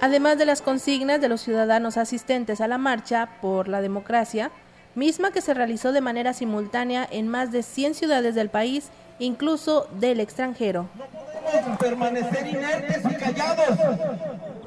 Además 0.00 0.38
de 0.38 0.44
las 0.44 0.62
consignas 0.62 1.20
de 1.20 1.28
los 1.28 1.40
ciudadanos 1.40 1.96
asistentes 1.96 2.60
a 2.60 2.68
la 2.68 2.78
marcha 2.78 3.28
por 3.40 3.66
la 3.66 3.80
democracia, 3.80 4.50
misma 4.94 5.30
que 5.30 5.40
se 5.40 5.54
realizó 5.54 5.92
de 5.92 6.00
manera 6.00 6.32
simultánea 6.32 7.06
en 7.10 7.28
más 7.28 7.50
de 7.50 7.62
100 7.62 7.94
ciudades 7.94 8.34
del 8.34 8.50
país, 8.50 8.90
incluso 9.18 9.88
del 9.98 10.20
extranjero. 10.20 10.88
permanecer 11.78 12.46
inertes 12.46 13.02
y 13.10 13.14
callados. 13.14 13.78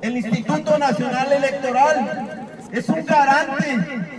El 0.02 0.18
Instituto 0.18 0.78
Nacional 0.78 1.34
Electoral 1.34 2.56
es 2.72 2.88
un 2.90 3.06
garante 3.06 3.78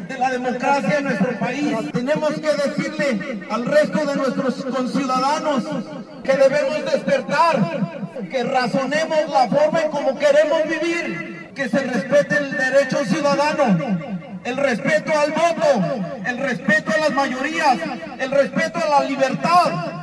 de 0.09 0.19
la 0.19 0.31
democracia 0.31 0.99
en 0.99 1.05
nuestro 1.05 1.39
país. 1.39 1.77
Tenemos 1.93 2.31
que 2.33 2.53
decirle 2.53 3.41
al 3.51 3.65
resto 3.65 4.05
de 4.05 4.17
nuestros 4.17 4.65
conciudadanos 4.65 5.65
que 6.23 6.33
debemos 6.33 6.85
despertar, 6.93 8.10
que 8.29 8.43
razonemos 8.45 9.31
la 9.31 9.49
forma 9.49 9.83
en 9.83 9.91
cómo 9.91 10.19
queremos 10.19 10.63
vivir, 10.65 11.53
que 11.55 11.69
se 11.69 11.79
respete 11.79 12.37
el 12.37 12.53
derecho 12.53 13.05
ciudadano, 13.05 13.99
el 14.45 14.57
respeto 14.57 15.13
al 15.19 15.33
voto, 15.33 16.05
el 16.27 16.39
respeto 16.39 16.91
a 16.93 16.99
las 16.99 17.13
mayorías, 17.13 17.79
el 18.19 18.31
respeto 18.31 18.79
a 18.79 19.01
la 19.01 19.05
libertad. 19.09 20.01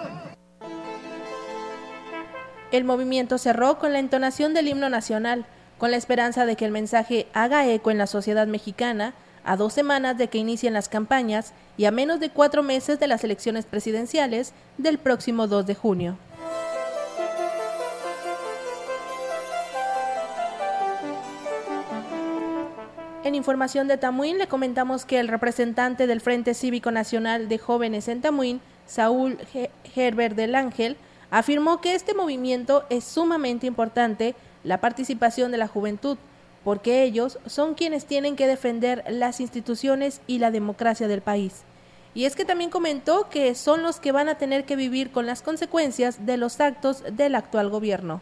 El 2.72 2.84
movimiento 2.84 3.38
cerró 3.38 3.80
con 3.80 3.94
la 3.94 4.00
entonación 4.00 4.54
del 4.54 4.68
himno 4.68 4.90
nacional, 4.90 5.46
con 5.78 5.92
la 5.92 5.98
esperanza 5.98 6.46
de 6.46 6.56
que 6.56 6.66
el 6.66 6.72
mensaje 6.72 7.28
haga 7.34 7.68
eco 7.68 7.92
en 7.92 7.98
la 7.98 8.08
sociedad 8.08 8.48
mexicana 8.48 9.14
a 9.44 9.56
dos 9.56 9.74
semanas 9.74 10.18
de 10.18 10.28
que 10.28 10.40
inicien 10.40 10.74
las 10.74 10.90
campañas 10.90 11.54
y 11.78 11.86
a 11.86 11.92
menos 11.92 12.20
de 12.20 12.30
cuatro 12.30 12.64
meses 12.64 13.00
de 13.00 13.08
las 13.08 13.24
elecciones 13.24 13.66
presidenciales 13.66 14.54
del 14.78 14.98
próximo 14.98 15.48
2 15.48 15.66
de 15.66 15.76
junio. 15.76 16.18
En 23.28 23.36
información 23.36 23.90
de 23.90 23.98
Tamuín 23.98 24.38
le 24.38 24.48
comentamos 24.48 25.04
que 25.04 25.20
el 25.20 25.28
representante 25.28 26.08
del 26.08 26.22
Frente 26.22 26.54
Cívico 26.54 26.92
Nacional 26.92 27.50
de 27.50 27.58
Jóvenes 27.58 28.08
en 28.08 28.22
Tamuín, 28.22 28.62
Saúl 28.86 29.38
Herbert 29.94 30.38
del 30.38 30.56
Ángel, 30.56 30.96
afirmó 31.30 31.82
que 31.82 31.94
este 31.94 32.14
movimiento 32.14 32.86
es 32.90 33.04
sumamente 33.04 33.68
importante 33.68 34.34
la 34.64 34.80
participación 34.80 35.52
de 35.52 35.58
la 35.58 35.68
juventud, 35.68 36.18
porque 36.64 37.04
ellos 37.04 37.38
son 37.46 37.74
quienes 37.74 38.06
tienen 38.06 38.38
que 38.38 38.48
defender 38.48 39.04
las 39.10 39.42
instituciones 39.42 40.22
y 40.26 40.40
la 40.40 40.50
democracia 40.50 41.10
del 41.10 41.22
país. 41.22 41.64
Y 42.14 42.24
es 42.24 42.34
que 42.34 42.46
también 42.46 42.70
comentó 42.70 43.28
que 43.30 43.56
son 43.56 43.84
los 43.84 44.00
que 44.00 44.14
van 44.14 44.30
a 44.30 44.38
tener 44.38 44.64
que 44.64 44.78
vivir 44.78 45.12
con 45.12 45.26
las 45.26 45.42
consecuencias 45.42 46.26
de 46.26 46.38
los 46.38 46.62
actos 46.62 47.04
del 47.12 47.36
actual 47.36 47.70
gobierno 47.70 48.22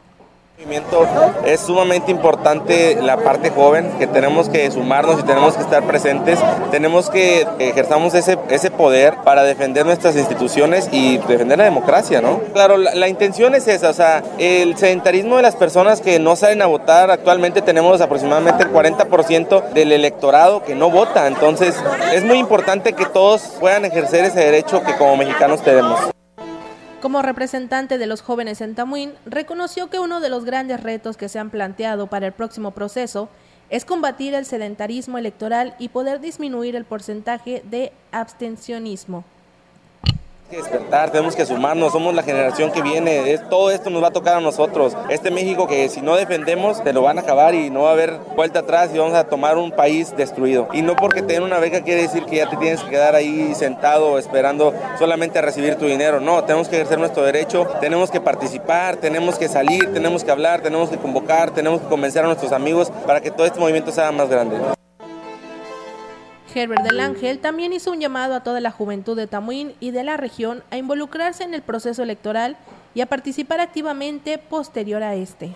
es 1.46 1.62
sumamente 1.62 2.12
importante 2.12 3.02
la 3.02 3.18
parte 3.18 3.50
joven, 3.50 3.92
que 4.00 4.08
tenemos 4.08 4.50
que 4.50 4.70
sumarnos 4.72 5.20
y 5.20 5.24
tenemos 5.24 5.56
que 5.56 5.62
estar 5.62 5.84
presentes, 5.84 6.40
tenemos 6.72 7.10
que 7.10 7.48
ejerzamos 7.60 8.14
ese, 8.14 8.38
ese 8.50 8.72
poder 8.72 9.16
para 9.24 9.44
defender 9.44 9.86
nuestras 9.86 10.16
instituciones 10.16 10.90
y 10.92 11.18
defender 11.18 11.58
la 11.58 11.66
democracia, 11.66 12.22
¿no? 12.22 12.40
Claro, 12.54 12.78
la, 12.78 12.96
la, 12.96 13.08
intención 13.08 13.54
es 13.56 13.68
esa, 13.68 13.90
o 13.90 13.94
sea, 13.94 14.24
el 14.40 14.76
sedentarismo 14.78 15.38
de 15.38 15.44
las 15.44 15.56
personas 15.56 16.02
que 16.02 16.20
no 16.20 16.36
salen 16.36 16.62
a 16.62 16.66
votar, 16.66 17.12
actualmente 17.12 17.62
tenemos 17.62 18.02
aproximadamente 18.02 18.64
el 18.64 18.72
40% 18.72 19.70
del 19.70 19.92
electorado 19.92 20.64
que 20.64 20.76
no 20.76 20.90
vota, 20.90 21.28
entonces 21.28 21.76
es 22.14 22.24
muy 22.24 22.40
importante 22.40 22.94
que 22.94 23.06
todos 23.06 23.42
puedan 23.60 23.86
ejercer 23.86 24.26
ese 24.26 24.40
derecho 24.40 24.84
que 24.84 24.96
como 24.96 25.16
mexicanos 25.18 25.62
tenemos. 25.62 26.15
Como 27.02 27.22
representante 27.22 27.98
de 27.98 28.08
los 28.08 28.22
jóvenes 28.22 28.62
en 28.62 28.74
Tamuín, 28.74 29.14
reconoció 29.26 29.90
que 29.90 30.00
uno 30.00 30.22
de 30.22 30.30
los 30.30 30.44
grandes 30.44 30.82
retos 30.82 31.18
que 31.18 31.30
se 31.30 31.38
han 31.40 31.50
planteado 31.50 32.08
para 32.08 32.28
el 32.28 32.34
próximo 32.34 32.72
proceso 32.72 33.30
es 33.70 33.86
combatir 33.86 34.34
el 34.34 34.46
sedentarismo 34.46 35.18
electoral 35.18 35.76
y 35.78 35.90
poder 35.90 36.20
disminuir 36.20 36.76
el 36.76 36.86
porcentaje 36.86 37.64
de 37.66 37.92
abstencionismo 38.12 39.24
que 40.50 40.58
despertar, 40.58 41.12
tenemos 41.12 41.36
que 41.36 41.46
sumarnos, 41.46 41.92
somos 41.92 42.14
la 42.14 42.22
generación 42.22 42.72
que 42.72 42.82
viene, 42.82 43.32
es, 43.32 43.50
todo 43.50 43.72
esto 43.72 43.90
nos 43.90 44.04
va 44.04 44.10
a 44.10 44.12
tocar 44.12 44.38
a 44.38 44.42
nosotros. 44.42 44.96
Este 45.10 45.32
México 45.32 45.68
que 45.68 45.90
si 45.90 46.02
no 46.02 46.16
defendemos, 46.16 46.84
te 46.84 46.94
lo 46.94 47.02
van 47.02 47.18
a 47.18 47.22
acabar 47.22 47.56
y 47.56 47.70
no 47.70 47.84
va 47.84 47.90
a 47.90 47.94
haber 47.94 48.20
vuelta 48.36 48.60
atrás 48.60 48.92
y 48.94 48.98
vamos 48.98 49.16
a 49.16 49.24
tomar 49.24 49.58
un 49.58 49.72
país 49.72 50.16
destruido. 50.16 50.68
Y 50.72 50.82
no 50.82 50.96
porque 50.96 51.22
te 51.22 51.40
una 51.40 51.60
beca 51.60 51.82
quiere 51.82 52.04
decir 52.04 52.26
que 52.26 52.38
ya 52.38 52.50
te 52.50 52.58
tienes 52.58 52.82
que 52.82 52.90
quedar 52.90 53.16
ahí 53.16 53.54
sentado 53.56 54.18
esperando 54.20 54.74
solamente 55.00 55.40
a 55.40 55.42
recibir 55.42 55.76
tu 55.76 55.86
dinero. 55.86 56.20
No, 56.20 56.44
tenemos 56.44 56.68
que 56.68 56.76
ejercer 56.76 57.00
nuestro 57.00 57.24
derecho, 57.24 57.68
tenemos 57.82 58.12
que 58.12 58.22
participar, 58.22 58.98
tenemos 58.98 59.38
que 59.38 59.48
salir, 59.48 59.94
tenemos 59.94 60.24
que 60.24 60.32
hablar, 60.32 60.62
tenemos 60.62 60.90
que 60.90 60.98
convocar, 60.98 61.52
tenemos 61.52 61.82
que 61.82 61.88
convencer 61.88 62.24
a 62.24 62.28
nuestros 62.28 62.52
amigos 62.52 62.92
para 63.06 63.20
que 63.20 63.32
todo 63.32 63.46
este 63.46 63.60
movimiento 63.60 63.92
sea 63.92 64.12
más 64.12 64.30
grande. 64.30 64.58
Herbert 66.56 66.84
del 66.84 67.02
Ángel 67.02 67.40
también 67.40 67.74
hizo 67.74 67.92
un 67.92 68.00
llamado 68.00 68.34
a 68.34 68.42
toda 68.42 68.62
la 68.62 68.72
juventud 68.72 69.18
de 69.18 69.28
Tamuín 69.28 69.76
y 69.82 69.92
de 69.92 70.06
la 70.06 70.16
región 70.16 70.64
a 70.72 70.78
involucrarse 70.78 71.44
en 71.44 71.54
el 71.54 71.62
proceso 71.62 72.02
electoral 72.02 72.56
y 72.94 73.02
a 73.02 73.08
participar 73.08 73.60
activamente 73.60 74.38
posterior 74.38 75.04
a 75.04 75.16
este. 75.16 75.54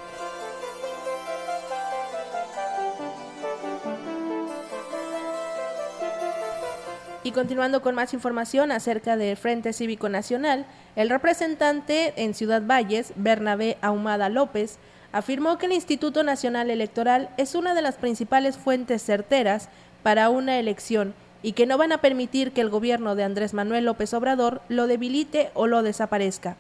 Y 7.24 7.32
continuando 7.32 7.82
con 7.82 7.95
más 7.95 8.14
información 8.14 8.72
acerca 8.72 9.16
del 9.16 9.38
Frente 9.38 9.72
Cívico 9.72 10.10
Nacional, 10.10 10.66
el 10.97 11.10
representante 11.10 12.14
en 12.18 12.34
Ciudad 12.34 12.62
Valles, 12.66 13.14
Bernabé 13.16 13.78
Ahumada 13.82 14.28
López, 14.28 14.80
afirmó 15.12 15.58
que 15.58 15.66
el 15.66 15.74
Instituto 15.74 16.24
Nacional 16.24 16.70
Electoral 16.70 17.30
es 17.38 17.56
una 17.56 17.74
de 17.74 17.82
las 17.82 17.95
principales 17.95 18.58
fuentes 18.58 19.02
certeras 19.02 19.70
para 20.04 20.30
una 20.30 20.60
elección 20.60 21.14
y 21.41 21.54
que 21.54 21.66
no 21.66 21.78
van 21.78 21.91
a 21.91 22.02
permitir 22.02 22.52
que 22.52 22.62
el 22.62 22.70
gobierno 22.70 23.16
de 23.16 23.24
Andrés 23.24 23.54
Manuel 23.54 23.86
López 23.86 24.14
Obrador 24.14 24.62
lo 24.68 24.88
debilite 24.88 25.52
o 25.54 25.68
lo 25.68 25.84
desaparezca. 25.84 26.58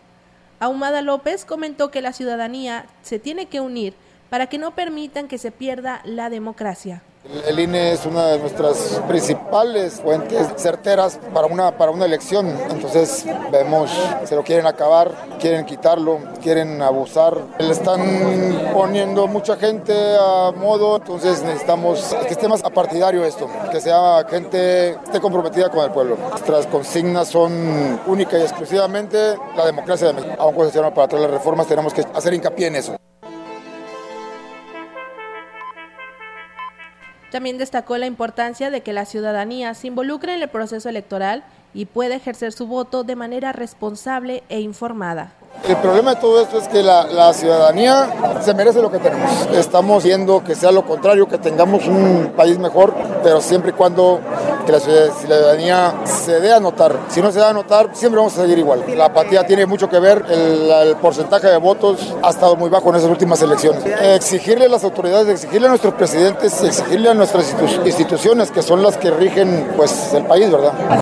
Ahumada 0.59 1.01
López 1.01 1.45
comentó 1.45 1.91
que 1.91 2.01
la 2.01 2.13
ciudadanía 2.13 2.85
se 3.01 3.19
tiene 3.19 3.45
que 3.45 3.61
unir 3.61 3.93
para 4.29 4.47
que 4.47 4.57
no 4.57 4.75
permitan 4.75 5.27
que 5.27 5.37
se 5.37 5.51
pierda 5.51 6.01
la 6.05 6.29
democracia. 6.29 7.01
El 7.45 7.59
INE 7.59 7.91
es 7.91 8.05
una 8.05 8.27
de 8.27 8.39
nuestras 8.39 9.01
principales 9.07 10.01
fuentes 10.01 10.47
certeras 10.55 11.19
para 11.33 11.47
una, 11.47 11.77
para 11.77 11.91
una 11.91 12.05
elección. 12.05 12.47
Entonces 12.71 13.25
vemos, 13.51 13.91
se 14.23 14.35
lo 14.35 14.43
quieren 14.43 14.65
acabar, 14.65 15.11
quieren 15.37 15.65
quitarlo, 15.65 16.19
quieren 16.41 16.81
abusar. 16.81 17.37
Le 17.59 17.71
están 17.71 18.71
poniendo 18.73 19.27
mucha 19.27 19.57
gente 19.57 19.93
a 20.17 20.51
modo, 20.55 20.95
entonces 20.95 21.43
necesitamos 21.43 22.15
que 22.25 22.33
esté 22.33 22.47
más 22.47 22.63
apartidario 22.63 23.25
esto, 23.25 23.49
que 23.69 23.81
sea 23.81 24.25
gente 24.29 24.91
esté 24.91 25.19
comprometida 25.19 25.69
con 25.69 25.83
el 25.83 25.91
pueblo. 25.91 26.17
Nuestras 26.29 26.67
consignas 26.67 27.27
son 27.27 27.99
única 28.07 28.39
y 28.39 28.41
exclusivamente 28.41 29.35
la 29.57 29.65
democracia 29.65 30.07
de 30.07 30.13
México. 30.13 30.35
Aunque 30.39 30.71
se 30.71 30.79
para 30.79 31.07
todas 31.07 31.23
las 31.23 31.31
reformas, 31.31 31.67
tenemos 31.67 31.93
que 31.93 32.05
hacer 32.13 32.33
hincapié 32.33 32.67
en 32.67 32.75
eso. 32.77 33.08
También 37.31 37.57
destacó 37.57 37.97
la 37.97 38.07
importancia 38.07 38.71
de 38.71 38.81
que 38.81 38.93
la 38.93 39.05
ciudadanía 39.05 39.73
se 39.73 39.87
involucre 39.87 40.33
en 40.33 40.41
el 40.41 40.49
proceso 40.49 40.89
electoral 40.89 41.43
y 41.73 41.85
pueda 41.85 42.15
ejercer 42.15 42.51
su 42.51 42.65
voto 42.65 43.03
de 43.03 43.15
manera 43.15 43.51
responsable 43.51 44.43
e 44.49 44.59
informada. 44.59 45.33
El 45.67 45.75
problema 45.77 46.15
de 46.15 46.21
todo 46.21 46.41
esto 46.41 46.57
es 46.57 46.67
que 46.67 46.81
la, 46.81 47.03
la, 47.05 47.33
ciudadanía 47.33 48.41
se 48.41 48.53
merece 48.53 48.81
lo 48.81 48.89
que 48.89 48.97
tenemos. 48.97 49.47
Estamos 49.53 50.03
viendo 50.03 50.43
que 50.43 50.55
sea 50.55 50.71
lo 50.71 50.85
contrario, 50.85 51.27
que 51.27 51.37
tengamos 51.37 51.85
un 51.85 52.33
país 52.35 52.57
mejor, 52.57 52.93
pero 53.23 53.41
siempre 53.41 53.71
y 53.71 53.73
cuando 53.73 54.19
que 54.69 54.73
la 54.73 54.79
ciudadanía 54.79 56.05
se 56.05 56.39
dé 56.39 56.53
a 56.53 56.59
notar. 56.59 56.95
Si 57.09 57.21
no 57.21 57.31
se 57.31 57.39
da 57.39 57.49
a 57.49 57.53
notar, 57.53 57.89
siempre 57.93 58.17
vamos 58.17 58.37
a 58.37 58.43
seguir 58.43 58.59
igual. 58.59 58.83
La 58.95 59.05
apatía 59.05 59.43
tiene 59.43 59.65
mucho 59.65 59.89
que 59.89 59.99
ver, 59.99 60.23
el, 60.29 60.95
porcentaje 60.97 61.47
de 61.47 61.57
votos 61.57 62.13
ha 62.21 62.29
estado 62.29 62.55
muy 62.55 62.69
bajo 62.69 62.89
en 62.91 62.97
esas 62.97 63.09
últimas 63.09 63.41
elecciones. 63.41 63.83
Exigirle 64.01 64.65
a 64.65 64.69
las 64.69 64.83
autoridades, 64.83 65.27
exigirle 65.27 65.65
a 65.65 65.69
nuestros 65.69 65.95
presidentes, 65.95 66.61
exigirle 66.63 67.09
a 67.09 67.13
nuestras 67.15 67.55
instituciones, 67.83 68.51
que 68.51 68.61
son 68.61 68.83
las 68.83 68.97
que 68.97 69.09
rigen 69.09 69.71
pues, 69.75 70.13
el 70.13 70.25
país, 70.25 70.51
¿verdad? 70.51 71.01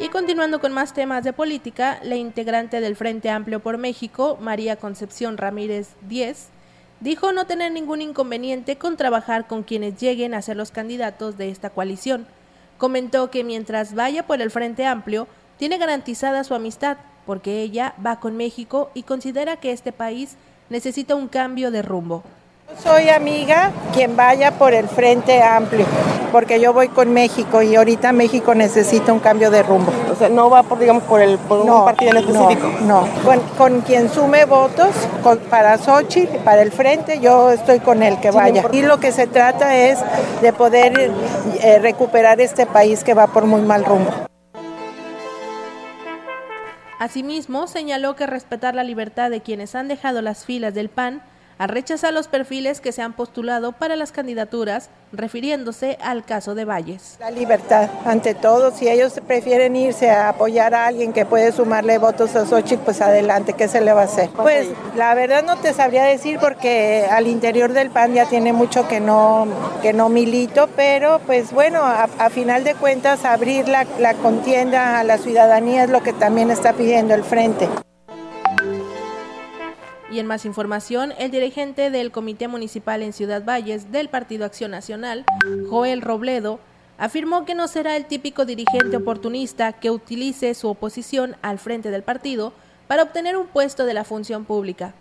Y 0.00 0.08
continuando 0.08 0.60
con 0.60 0.72
más 0.72 0.94
temas 0.94 1.24
de 1.24 1.34
política, 1.34 2.00
la 2.02 2.16
integrante 2.16 2.80
del 2.80 2.96
Frente 2.96 3.28
Amplio 3.28 3.60
por 3.60 3.76
México, 3.76 4.38
María 4.40 4.76
Concepción 4.76 5.36
Ramírez 5.36 5.88
Díez, 6.08 6.48
dijo 7.02 7.32
no 7.32 7.46
tener 7.46 7.72
ningún 7.72 8.00
inconveniente 8.00 8.78
con 8.78 8.96
trabajar 8.96 9.48
con 9.48 9.64
quienes 9.64 10.00
lleguen 10.00 10.34
a 10.34 10.42
ser 10.42 10.56
los 10.56 10.70
candidatos 10.70 11.36
de 11.36 11.50
esta 11.50 11.70
coalición. 11.70 12.26
Comentó 12.78 13.30
que 13.30 13.42
mientras 13.42 13.94
vaya 13.94 14.26
por 14.26 14.40
el 14.40 14.50
Frente 14.50 14.86
Amplio, 14.86 15.26
tiene 15.58 15.78
garantizada 15.78 16.44
su 16.44 16.54
amistad, 16.54 16.98
porque 17.26 17.60
ella 17.60 17.94
va 18.04 18.20
con 18.20 18.36
México 18.36 18.90
y 18.94 19.02
considera 19.02 19.56
que 19.56 19.72
este 19.72 19.92
país 19.92 20.36
necesita 20.70 21.16
un 21.16 21.28
cambio 21.28 21.70
de 21.72 21.82
rumbo. 21.82 22.22
Soy 22.78 23.08
amiga 23.08 23.70
quien 23.92 24.16
vaya 24.16 24.52
por 24.52 24.74
el 24.74 24.88
Frente 24.88 25.42
Amplio, 25.42 25.86
porque 26.30 26.60
yo 26.60 26.72
voy 26.72 26.88
con 26.88 27.12
México 27.12 27.62
y 27.62 27.76
ahorita 27.76 28.12
México 28.12 28.54
necesita 28.54 29.12
un 29.12 29.20
cambio 29.20 29.50
de 29.50 29.62
rumbo. 29.62 29.92
O 30.10 30.14
sea, 30.14 30.28
no 30.28 30.50
va 30.50 30.62
por, 30.62 30.78
digamos, 30.78 31.02
por, 31.04 31.20
el, 31.20 31.38
por 31.38 31.64
no, 31.64 31.80
un 31.80 31.84
partido 31.84 32.12
en 32.12 32.16
específico. 32.18 32.68
No, 32.82 33.06
no. 33.06 33.22
Con, 33.24 33.40
con, 33.58 33.80
quien 33.82 34.08
sume 34.08 34.44
votos 34.46 34.90
con, 35.22 35.38
para 35.38 35.78
Xochitl, 35.78 36.38
para 36.38 36.62
el 36.62 36.72
Frente, 36.72 37.20
yo 37.20 37.50
estoy 37.50 37.80
con 37.80 38.02
el 38.02 38.18
que 38.20 38.30
vaya. 38.30 38.64
Y 38.72 38.82
lo 38.82 38.98
que 38.98 39.12
se 39.12 39.26
trata 39.26 39.76
es 39.76 39.98
de 40.40 40.52
poder 40.52 41.12
eh, 41.60 41.78
recuperar 41.80 42.40
este 42.40 42.66
país 42.66 43.04
que 43.04 43.14
va 43.14 43.26
por 43.26 43.46
muy 43.46 43.60
mal 43.60 43.84
rumbo. 43.84 44.10
Asimismo, 46.98 47.66
señaló 47.66 48.14
que 48.16 48.26
respetar 48.26 48.74
la 48.74 48.84
libertad 48.84 49.30
de 49.30 49.40
quienes 49.40 49.74
han 49.74 49.88
dejado 49.88 50.22
las 50.22 50.44
filas 50.44 50.72
del 50.72 50.88
PAN 50.88 51.22
a 51.62 51.68
rechazar 51.68 52.12
los 52.12 52.26
perfiles 52.26 52.80
que 52.80 52.90
se 52.90 53.02
han 53.02 53.12
postulado 53.12 53.70
para 53.70 53.94
las 53.94 54.10
candidaturas, 54.10 54.90
refiriéndose 55.12 55.96
al 56.02 56.24
caso 56.24 56.56
de 56.56 56.64
Valles. 56.64 57.18
La 57.20 57.30
libertad, 57.30 57.88
ante 58.04 58.34
todo, 58.34 58.72
si 58.72 58.88
ellos 58.88 59.20
prefieren 59.28 59.76
irse 59.76 60.10
a 60.10 60.30
apoyar 60.30 60.74
a 60.74 60.86
alguien 60.86 61.12
que 61.12 61.24
puede 61.24 61.52
sumarle 61.52 61.98
votos 61.98 62.34
a 62.34 62.46
Xochitl, 62.46 62.82
pues 62.82 63.00
adelante, 63.00 63.52
¿qué 63.52 63.68
se 63.68 63.80
le 63.80 63.92
va 63.92 64.00
a 64.00 64.04
hacer? 64.06 64.30
Pues 64.30 64.70
la 64.96 65.14
verdad 65.14 65.44
no 65.44 65.54
te 65.56 65.72
sabría 65.72 66.02
decir 66.02 66.40
porque 66.40 67.06
al 67.08 67.28
interior 67.28 67.72
del 67.72 67.90
PAN 67.90 68.14
ya 68.14 68.26
tiene 68.26 68.52
mucho 68.52 68.88
que 68.88 68.98
no, 68.98 69.46
que 69.82 69.92
no 69.92 70.08
milito, 70.08 70.68
pero 70.74 71.20
pues 71.26 71.52
bueno, 71.52 71.84
a, 71.84 72.08
a 72.18 72.30
final 72.30 72.64
de 72.64 72.74
cuentas 72.74 73.24
abrir 73.24 73.68
la, 73.68 73.86
la 74.00 74.14
contienda 74.14 74.98
a 74.98 75.04
la 75.04 75.16
ciudadanía 75.16 75.84
es 75.84 75.90
lo 75.90 76.02
que 76.02 76.12
también 76.12 76.50
está 76.50 76.72
pidiendo 76.72 77.14
el 77.14 77.22
Frente. 77.22 77.68
Y 80.12 80.18
en 80.18 80.26
más 80.26 80.44
información, 80.44 81.14
el 81.18 81.30
dirigente 81.30 81.90
del 81.90 82.12
Comité 82.12 82.46
Municipal 82.46 83.00
en 83.02 83.14
Ciudad 83.14 83.42
Valles 83.46 83.90
del 83.92 84.10
Partido 84.10 84.44
Acción 84.44 84.70
Nacional, 84.70 85.24
Joel 85.70 86.02
Robledo, 86.02 86.60
afirmó 86.98 87.46
que 87.46 87.54
no 87.54 87.66
será 87.66 87.96
el 87.96 88.04
típico 88.04 88.44
dirigente 88.44 88.98
oportunista 88.98 89.72
que 89.72 89.90
utilice 89.90 90.52
su 90.52 90.68
oposición 90.68 91.36
al 91.40 91.58
frente 91.58 91.90
del 91.90 92.02
partido 92.02 92.52
para 92.88 93.04
obtener 93.04 93.38
un 93.38 93.46
puesto 93.46 93.86
de 93.86 93.94
la 93.94 94.04
función 94.04 94.44
pública. 94.44 94.92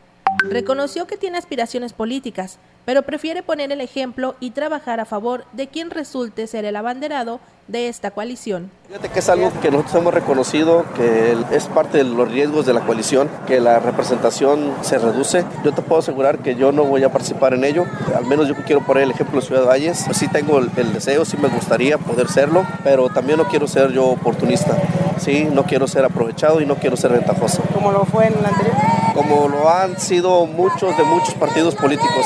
Reconoció 0.49 1.07
que 1.07 1.17
tiene 1.17 1.37
aspiraciones 1.37 1.91
políticas, 1.91 2.57
pero 2.85 3.03
prefiere 3.03 3.43
poner 3.43 3.71
el 3.71 3.81
ejemplo 3.81 4.35
y 4.39 4.51
trabajar 4.51 4.99
a 4.99 5.05
favor 5.05 5.45
de 5.53 5.67
quien 5.67 5.89
resulte 5.89 6.47
ser 6.47 6.65
el 6.65 6.75
abanderado 6.75 7.39
de 7.67 7.87
esta 7.87 8.11
coalición. 8.11 8.69
Fíjate 8.87 9.09
que 9.09 9.19
es 9.19 9.29
algo 9.29 9.51
que 9.61 9.71
nosotros 9.71 9.95
hemos 9.95 10.13
reconocido, 10.13 10.85
que 10.95 11.37
es 11.51 11.67
parte 11.67 11.99
de 11.99 12.03
los 12.03 12.29
riesgos 12.29 12.65
de 12.65 12.73
la 12.73 12.81
coalición, 12.81 13.29
que 13.47 13.61
la 13.61 13.79
representación 13.79 14.73
se 14.81 14.97
reduce. 14.97 15.45
Yo 15.63 15.71
te 15.71 15.81
puedo 15.81 15.99
asegurar 15.99 16.39
que 16.39 16.55
yo 16.55 16.71
no 16.71 16.83
voy 16.83 17.03
a 17.03 17.11
participar 17.11 17.53
en 17.53 17.63
ello, 17.63 17.85
al 18.15 18.25
menos 18.25 18.47
yo 18.47 18.55
quiero 18.55 18.81
poner 18.81 19.03
el 19.03 19.11
ejemplo 19.11 19.39
de 19.39 19.47
Ciudad 19.47 19.65
Valles. 19.65 20.03
Pues 20.05 20.17
sí 20.17 20.27
tengo 20.27 20.59
el, 20.59 20.69
el 20.75 20.93
deseo, 20.93 21.23
sí 21.23 21.37
me 21.37 21.47
gustaría 21.47 21.97
poder 21.97 22.27
serlo, 22.27 22.65
pero 22.83 23.09
también 23.09 23.37
no 23.37 23.47
quiero 23.47 23.67
ser 23.67 23.91
yo 23.91 24.07
oportunista. 24.07 24.75
Sí, 25.17 25.47
no 25.51 25.63
quiero 25.63 25.87
ser 25.87 26.03
aprovechado 26.03 26.61
y 26.61 26.65
no 26.65 26.75
quiero 26.75 26.97
ser 26.97 27.11
ventajoso. 27.11 27.61
¿Como 27.73 27.91
lo 27.91 28.05
fue 28.05 28.27
en 28.27 28.33
el 28.33 28.45
anterior? 28.45 28.75
Como 29.13 29.47
lo 29.47 29.69
han 29.69 29.99
sido 29.99 30.45
muchos 30.47 30.97
de 30.97 31.03
muchos 31.03 31.35
partidos 31.35 31.75
políticos. 31.75 32.25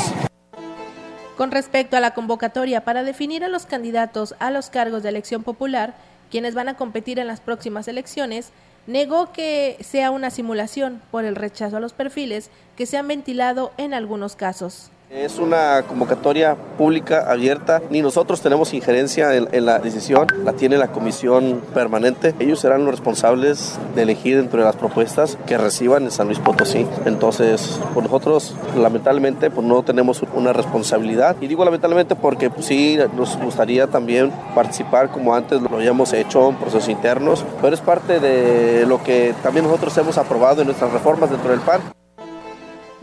Con 1.38 1.52
respecto 1.52 1.98
a 1.98 2.00
la 2.00 2.14
convocatoria 2.14 2.86
para 2.86 3.04
definir 3.04 3.44
a 3.44 3.50
los 3.50 3.66
candidatos 3.66 4.36
a 4.40 4.52
los 4.52 4.70
cargos 4.70 5.04
de 5.04 5.10
elección 5.10 5.44
popular, 5.44 5.94
quienes 6.32 6.56
van 6.56 6.70
a 6.70 6.78
competir 6.78 7.20
en 7.20 7.28
las 7.28 7.42
próximas 7.42 7.90
elecciones, 7.90 8.52
negó 8.88 9.34
que 9.34 9.78
sea 9.82 10.12
una 10.12 10.30
simulación 10.30 11.02
por 11.12 11.26
el 11.26 11.36
rechazo 11.36 11.76
a 11.76 11.82
los 11.82 11.92
perfiles 11.92 12.52
que 12.78 12.86
se 12.86 12.98
han 12.98 13.10
ventilado 13.10 13.74
en 13.78 13.94
algunos 13.94 14.38
casos. 14.38 14.92
Es 15.12 15.38
una 15.38 15.84
convocatoria 15.88 16.56
pública, 16.78 17.32
abierta. 17.32 17.82
Ni 17.90 18.02
nosotros 18.02 18.42
tenemos 18.42 18.74
injerencia 18.74 19.36
en, 19.36 19.66
la 19.66 19.80
decisión, 19.80 20.28
la 20.44 20.54
tiene 20.54 20.78
la 20.78 20.88
comisión 20.88 21.62
permanente. 21.74 22.34
Ellos 22.40 22.60
serán 22.60 22.86
los 22.86 22.92
responsables 22.92 23.80
de 23.94 24.02
elegir 24.02 24.38
dentro 24.38 24.60
de 24.60 24.66
las 24.66 24.76
propuestas 24.76 25.38
que 25.46 25.58
reciban 25.58 26.04
en 26.04 26.12
San 26.12 26.28
Luis 26.28 26.40
Potosí. 26.40 26.88
Entonces, 27.06 27.80
pues 27.94 28.04
nosotros 28.04 28.56
lamentablemente 28.76 29.52
pues 29.52 29.66
no 29.66 29.84
tenemos 29.84 30.24
una 30.34 30.54
responsabilidad. 30.54 31.36
Y 31.40 31.48
digo 31.48 31.64
lamentablemente 31.64 32.16
porque 32.16 32.50
pues, 32.50 32.66
sí 32.66 32.98
nos 33.16 33.38
gustaría 33.38 33.88
también 33.88 34.32
participar 34.54 35.10
como 35.12 35.36
antes 35.36 35.62
lo 35.62 35.78
habíamos 35.78 36.14
hecho 36.14 36.50
en 36.50 36.56
procesos 36.56 36.90
internos, 36.90 37.46
pero 37.62 37.74
es 37.74 37.82
parte 37.82 38.20
de 38.20 38.86
lo 38.88 39.04
que 39.04 39.34
también 39.44 39.66
nosotros 39.66 39.96
hemos 39.98 40.18
aprobado 40.18 40.62
en 40.62 40.68
nuestras 40.68 40.92
reformas 40.92 41.30
dentro 41.30 41.52
del 41.52 41.62
PAN. 41.62 41.82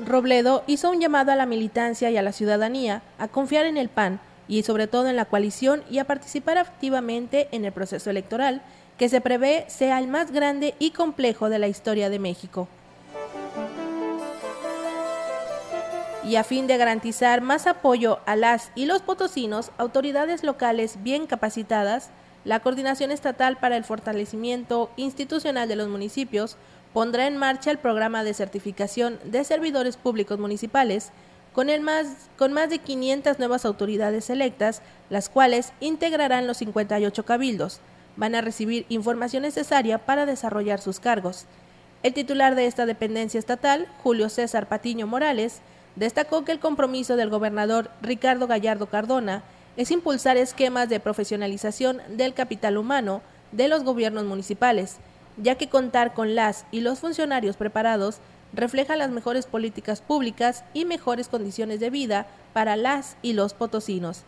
Robledo 0.07 0.64
hizo 0.66 0.90
un 0.90 1.00
llamado 1.00 1.32
a 1.32 1.36
la 1.36 1.46
militancia 1.46 2.11
y 2.11 2.16
a 2.16 2.22
la 2.22 2.32
ciudadanía 2.32 3.03
a 3.18 3.28
confiar 3.28 3.66
en 3.66 3.76
el 3.76 3.88
PAN 3.88 4.20
y 4.48 4.62
sobre 4.62 4.86
todo 4.86 5.09
en 5.09 5.16
la 5.16 5.24
coalición 5.24 5.82
y 5.90 5.98
a 5.98 6.05
participar 6.05 6.59
activamente 6.59 7.48
en 7.53 7.64
el 7.64 7.72
proceso 7.72 8.11
electoral 8.11 8.62
que 8.98 9.09
se 9.09 9.20
prevé 9.20 9.64
sea 9.68 9.98
el 9.98 10.09
más 10.09 10.30
grande 10.30 10.74
y 10.78 10.90
complejo 10.90 11.48
de 11.48 11.59
la 11.59 11.68
historia 11.68 12.11
de 12.11 12.18
México. 12.18 12.68
Y 16.24 16.36
a 16.36 16.44
fin 16.44 16.66
de 16.66 16.76
garantizar 16.76 17.40
más 17.40 17.66
apoyo 17.66 18.20
a 18.26 18.36
las 18.36 18.70
y 18.76 18.86
los 18.86 19.03
potosinos, 19.03 19.72
autoridades 19.76 20.44
locales 20.44 21.03
bien 21.03 21.26
capacitadas, 21.26 22.11
la 22.44 22.61
Coordinación 22.61 23.11
Estatal 23.11 23.57
para 23.57 23.76
el 23.76 23.84
Fortalecimiento 23.84 24.90
Institucional 24.96 25.68
de 25.68 25.76
los 25.76 25.88
Municipios 25.88 26.57
pondrá 26.93 27.26
en 27.26 27.36
marcha 27.36 27.70
el 27.70 27.78
programa 27.78 28.24
de 28.24 28.34
certificación 28.34 29.18
de 29.24 29.45
servidores 29.45 29.97
públicos 29.97 30.38
municipales 30.38 31.11
con, 31.53 31.68
el 31.68 31.80
más, 31.80 32.28
con 32.38 32.53
más 32.53 32.70
de 32.70 32.78
500 32.78 33.38
nuevas 33.38 33.64
autoridades 33.64 34.30
electas, 34.30 34.82
las 35.11 35.28
cuales 35.28 35.72
integrarán 35.80 36.47
los 36.47 36.59
58 36.59 37.24
cabildos. 37.24 37.80
Van 38.16 38.34
a 38.34 38.40
recibir 38.40 38.86
información 38.88 39.43
necesaria 39.43 39.99
para 39.99 40.26
desarrollar 40.26 40.80
sus 40.80 41.01
cargos. 41.01 41.47
El 42.03 42.14
titular 42.14 42.55
de 42.55 42.66
esta 42.66 42.84
dependencia 42.86 43.38
estatal, 43.38 43.86
Julio 44.03 44.28
César 44.28 44.68
Patiño 44.68 45.07
Morales, 45.07 45.61
destacó 45.97 46.45
que 46.45 46.53
el 46.53 46.59
compromiso 46.59 47.16
del 47.16 47.30
gobernador 47.30 47.90
Ricardo 48.01 48.47
Gallardo 48.47 48.86
Cardona 48.86 49.43
es 49.76 49.90
impulsar 49.90 50.36
esquemas 50.36 50.88
de 50.88 51.01
profesionalización 51.01 52.01
del 52.09 52.34
capital 52.34 52.76
humano 52.76 53.22
de 53.53 53.68
los 53.68 53.84
gobiernos 53.84 54.24
municipales, 54.24 54.99
ya 55.37 55.57
que 55.57 55.68
contar 55.68 56.14
con 56.14 56.35
las 56.35 56.66
y 56.70 56.80
los 56.80 57.01
funcionarios 57.01 57.57
preparados 57.57 58.18
refleja 58.53 58.97
las 58.97 59.11
mejores 59.11 59.47
políticas 59.47 60.01
públicas 60.01 60.64
y 60.74 60.85
mejores 60.85 61.28
condiciones 61.28 61.80
de 61.80 61.91
vida 61.91 62.26
para 62.53 62.76
las 62.76 63.16
y 63.22 63.33
los 63.33 63.55
potosinos. 63.55 64.22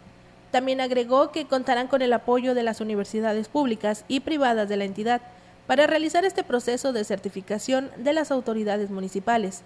También 0.50 0.80
agregó 0.80 1.32
que 1.32 1.46
contarán 1.46 1.88
con 1.88 2.00
el 2.00 2.12
apoyo 2.12 2.54
de 2.54 2.62
las 2.62 2.80
universidades 2.80 3.48
públicas 3.48 4.04
y 4.08 4.20
privadas 4.20 4.68
de 4.68 4.76
la 4.76 4.84
entidad 4.84 5.20
para 5.66 5.86
realizar 5.86 6.24
este 6.24 6.44
proceso 6.44 6.92
de 6.92 7.04
certificación 7.04 7.90
de 7.96 8.12
las 8.12 8.30
autoridades 8.30 8.90
municipales. 8.90 9.62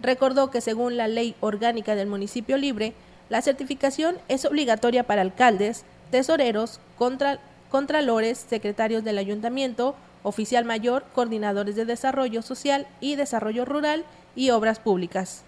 Recordó 0.00 0.50
que 0.50 0.60
según 0.60 0.96
la 0.96 1.08
ley 1.08 1.36
orgánica 1.40 1.94
del 1.94 2.08
municipio 2.08 2.56
libre, 2.56 2.94
la 3.28 3.40
certificación 3.40 4.16
es 4.28 4.44
obligatoria 4.44 5.04
para 5.04 5.22
alcaldes, 5.22 5.84
tesoreros, 6.10 6.80
contra, 6.98 7.38
contralores, 7.70 8.44
secretarios 8.48 9.04
del 9.04 9.18
ayuntamiento, 9.18 9.94
oficial 10.22 10.64
mayor, 10.64 11.04
coordinadores 11.14 11.76
de 11.76 11.84
desarrollo 11.84 12.42
social 12.42 12.86
y 13.00 13.16
desarrollo 13.16 13.64
rural 13.64 14.04
y 14.34 14.50
obras 14.50 14.78
públicas. 14.78 15.44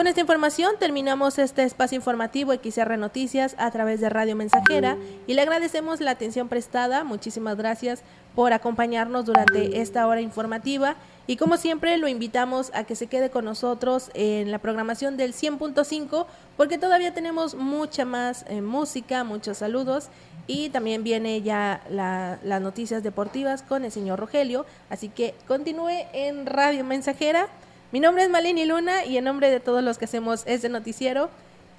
Con 0.00 0.06
esta 0.06 0.22
información 0.22 0.76
terminamos 0.78 1.38
este 1.38 1.62
espacio 1.62 1.96
informativo 1.96 2.54
XR 2.54 2.96
Noticias 2.96 3.54
a 3.58 3.70
través 3.70 4.00
de 4.00 4.08
Radio 4.08 4.34
Mensajera 4.34 4.96
y 5.26 5.34
le 5.34 5.42
agradecemos 5.42 6.00
la 6.00 6.12
atención 6.12 6.48
prestada. 6.48 7.04
Muchísimas 7.04 7.58
gracias 7.58 8.02
por 8.34 8.54
acompañarnos 8.54 9.26
durante 9.26 9.82
esta 9.82 10.06
hora 10.06 10.22
informativa 10.22 10.96
y 11.30 11.36
como 11.36 11.56
siempre 11.58 11.96
lo 11.96 12.08
invitamos 12.08 12.72
a 12.74 12.82
que 12.82 12.96
se 12.96 13.06
quede 13.06 13.30
con 13.30 13.44
nosotros 13.44 14.10
en 14.14 14.50
la 14.50 14.58
programación 14.58 15.16
del 15.16 15.32
100.5 15.32 16.26
porque 16.56 16.76
todavía 16.76 17.14
tenemos 17.14 17.54
mucha 17.54 18.04
más 18.04 18.44
eh, 18.48 18.60
música, 18.60 19.22
muchos 19.22 19.58
saludos 19.58 20.08
y 20.48 20.70
también 20.70 21.04
viene 21.04 21.40
ya 21.42 21.82
las 21.88 22.60
noticias 22.60 23.04
deportivas 23.04 23.62
con 23.62 23.84
el 23.84 23.92
señor 23.92 24.18
Rogelio. 24.18 24.66
Así 24.88 25.08
que 25.08 25.36
continúe 25.46 26.08
en 26.12 26.46
Radio 26.46 26.82
Mensajera. 26.82 27.46
Mi 27.92 28.00
nombre 28.00 28.24
es 28.24 28.28
Malini 28.28 28.64
Luna 28.64 29.04
y 29.04 29.16
en 29.16 29.22
nombre 29.22 29.50
de 29.50 29.60
todos 29.60 29.84
los 29.84 29.98
que 29.98 30.06
hacemos 30.06 30.42
este 30.46 30.68
noticiero, 30.68 31.30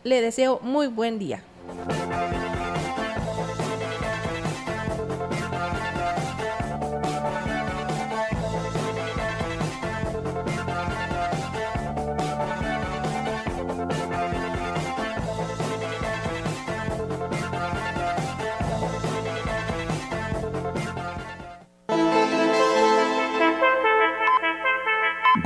le 0.06 0.22
deseo 0.22 0.62
muy 0.64 0.88
buen 0.88 1.20
día. 1.20 1.44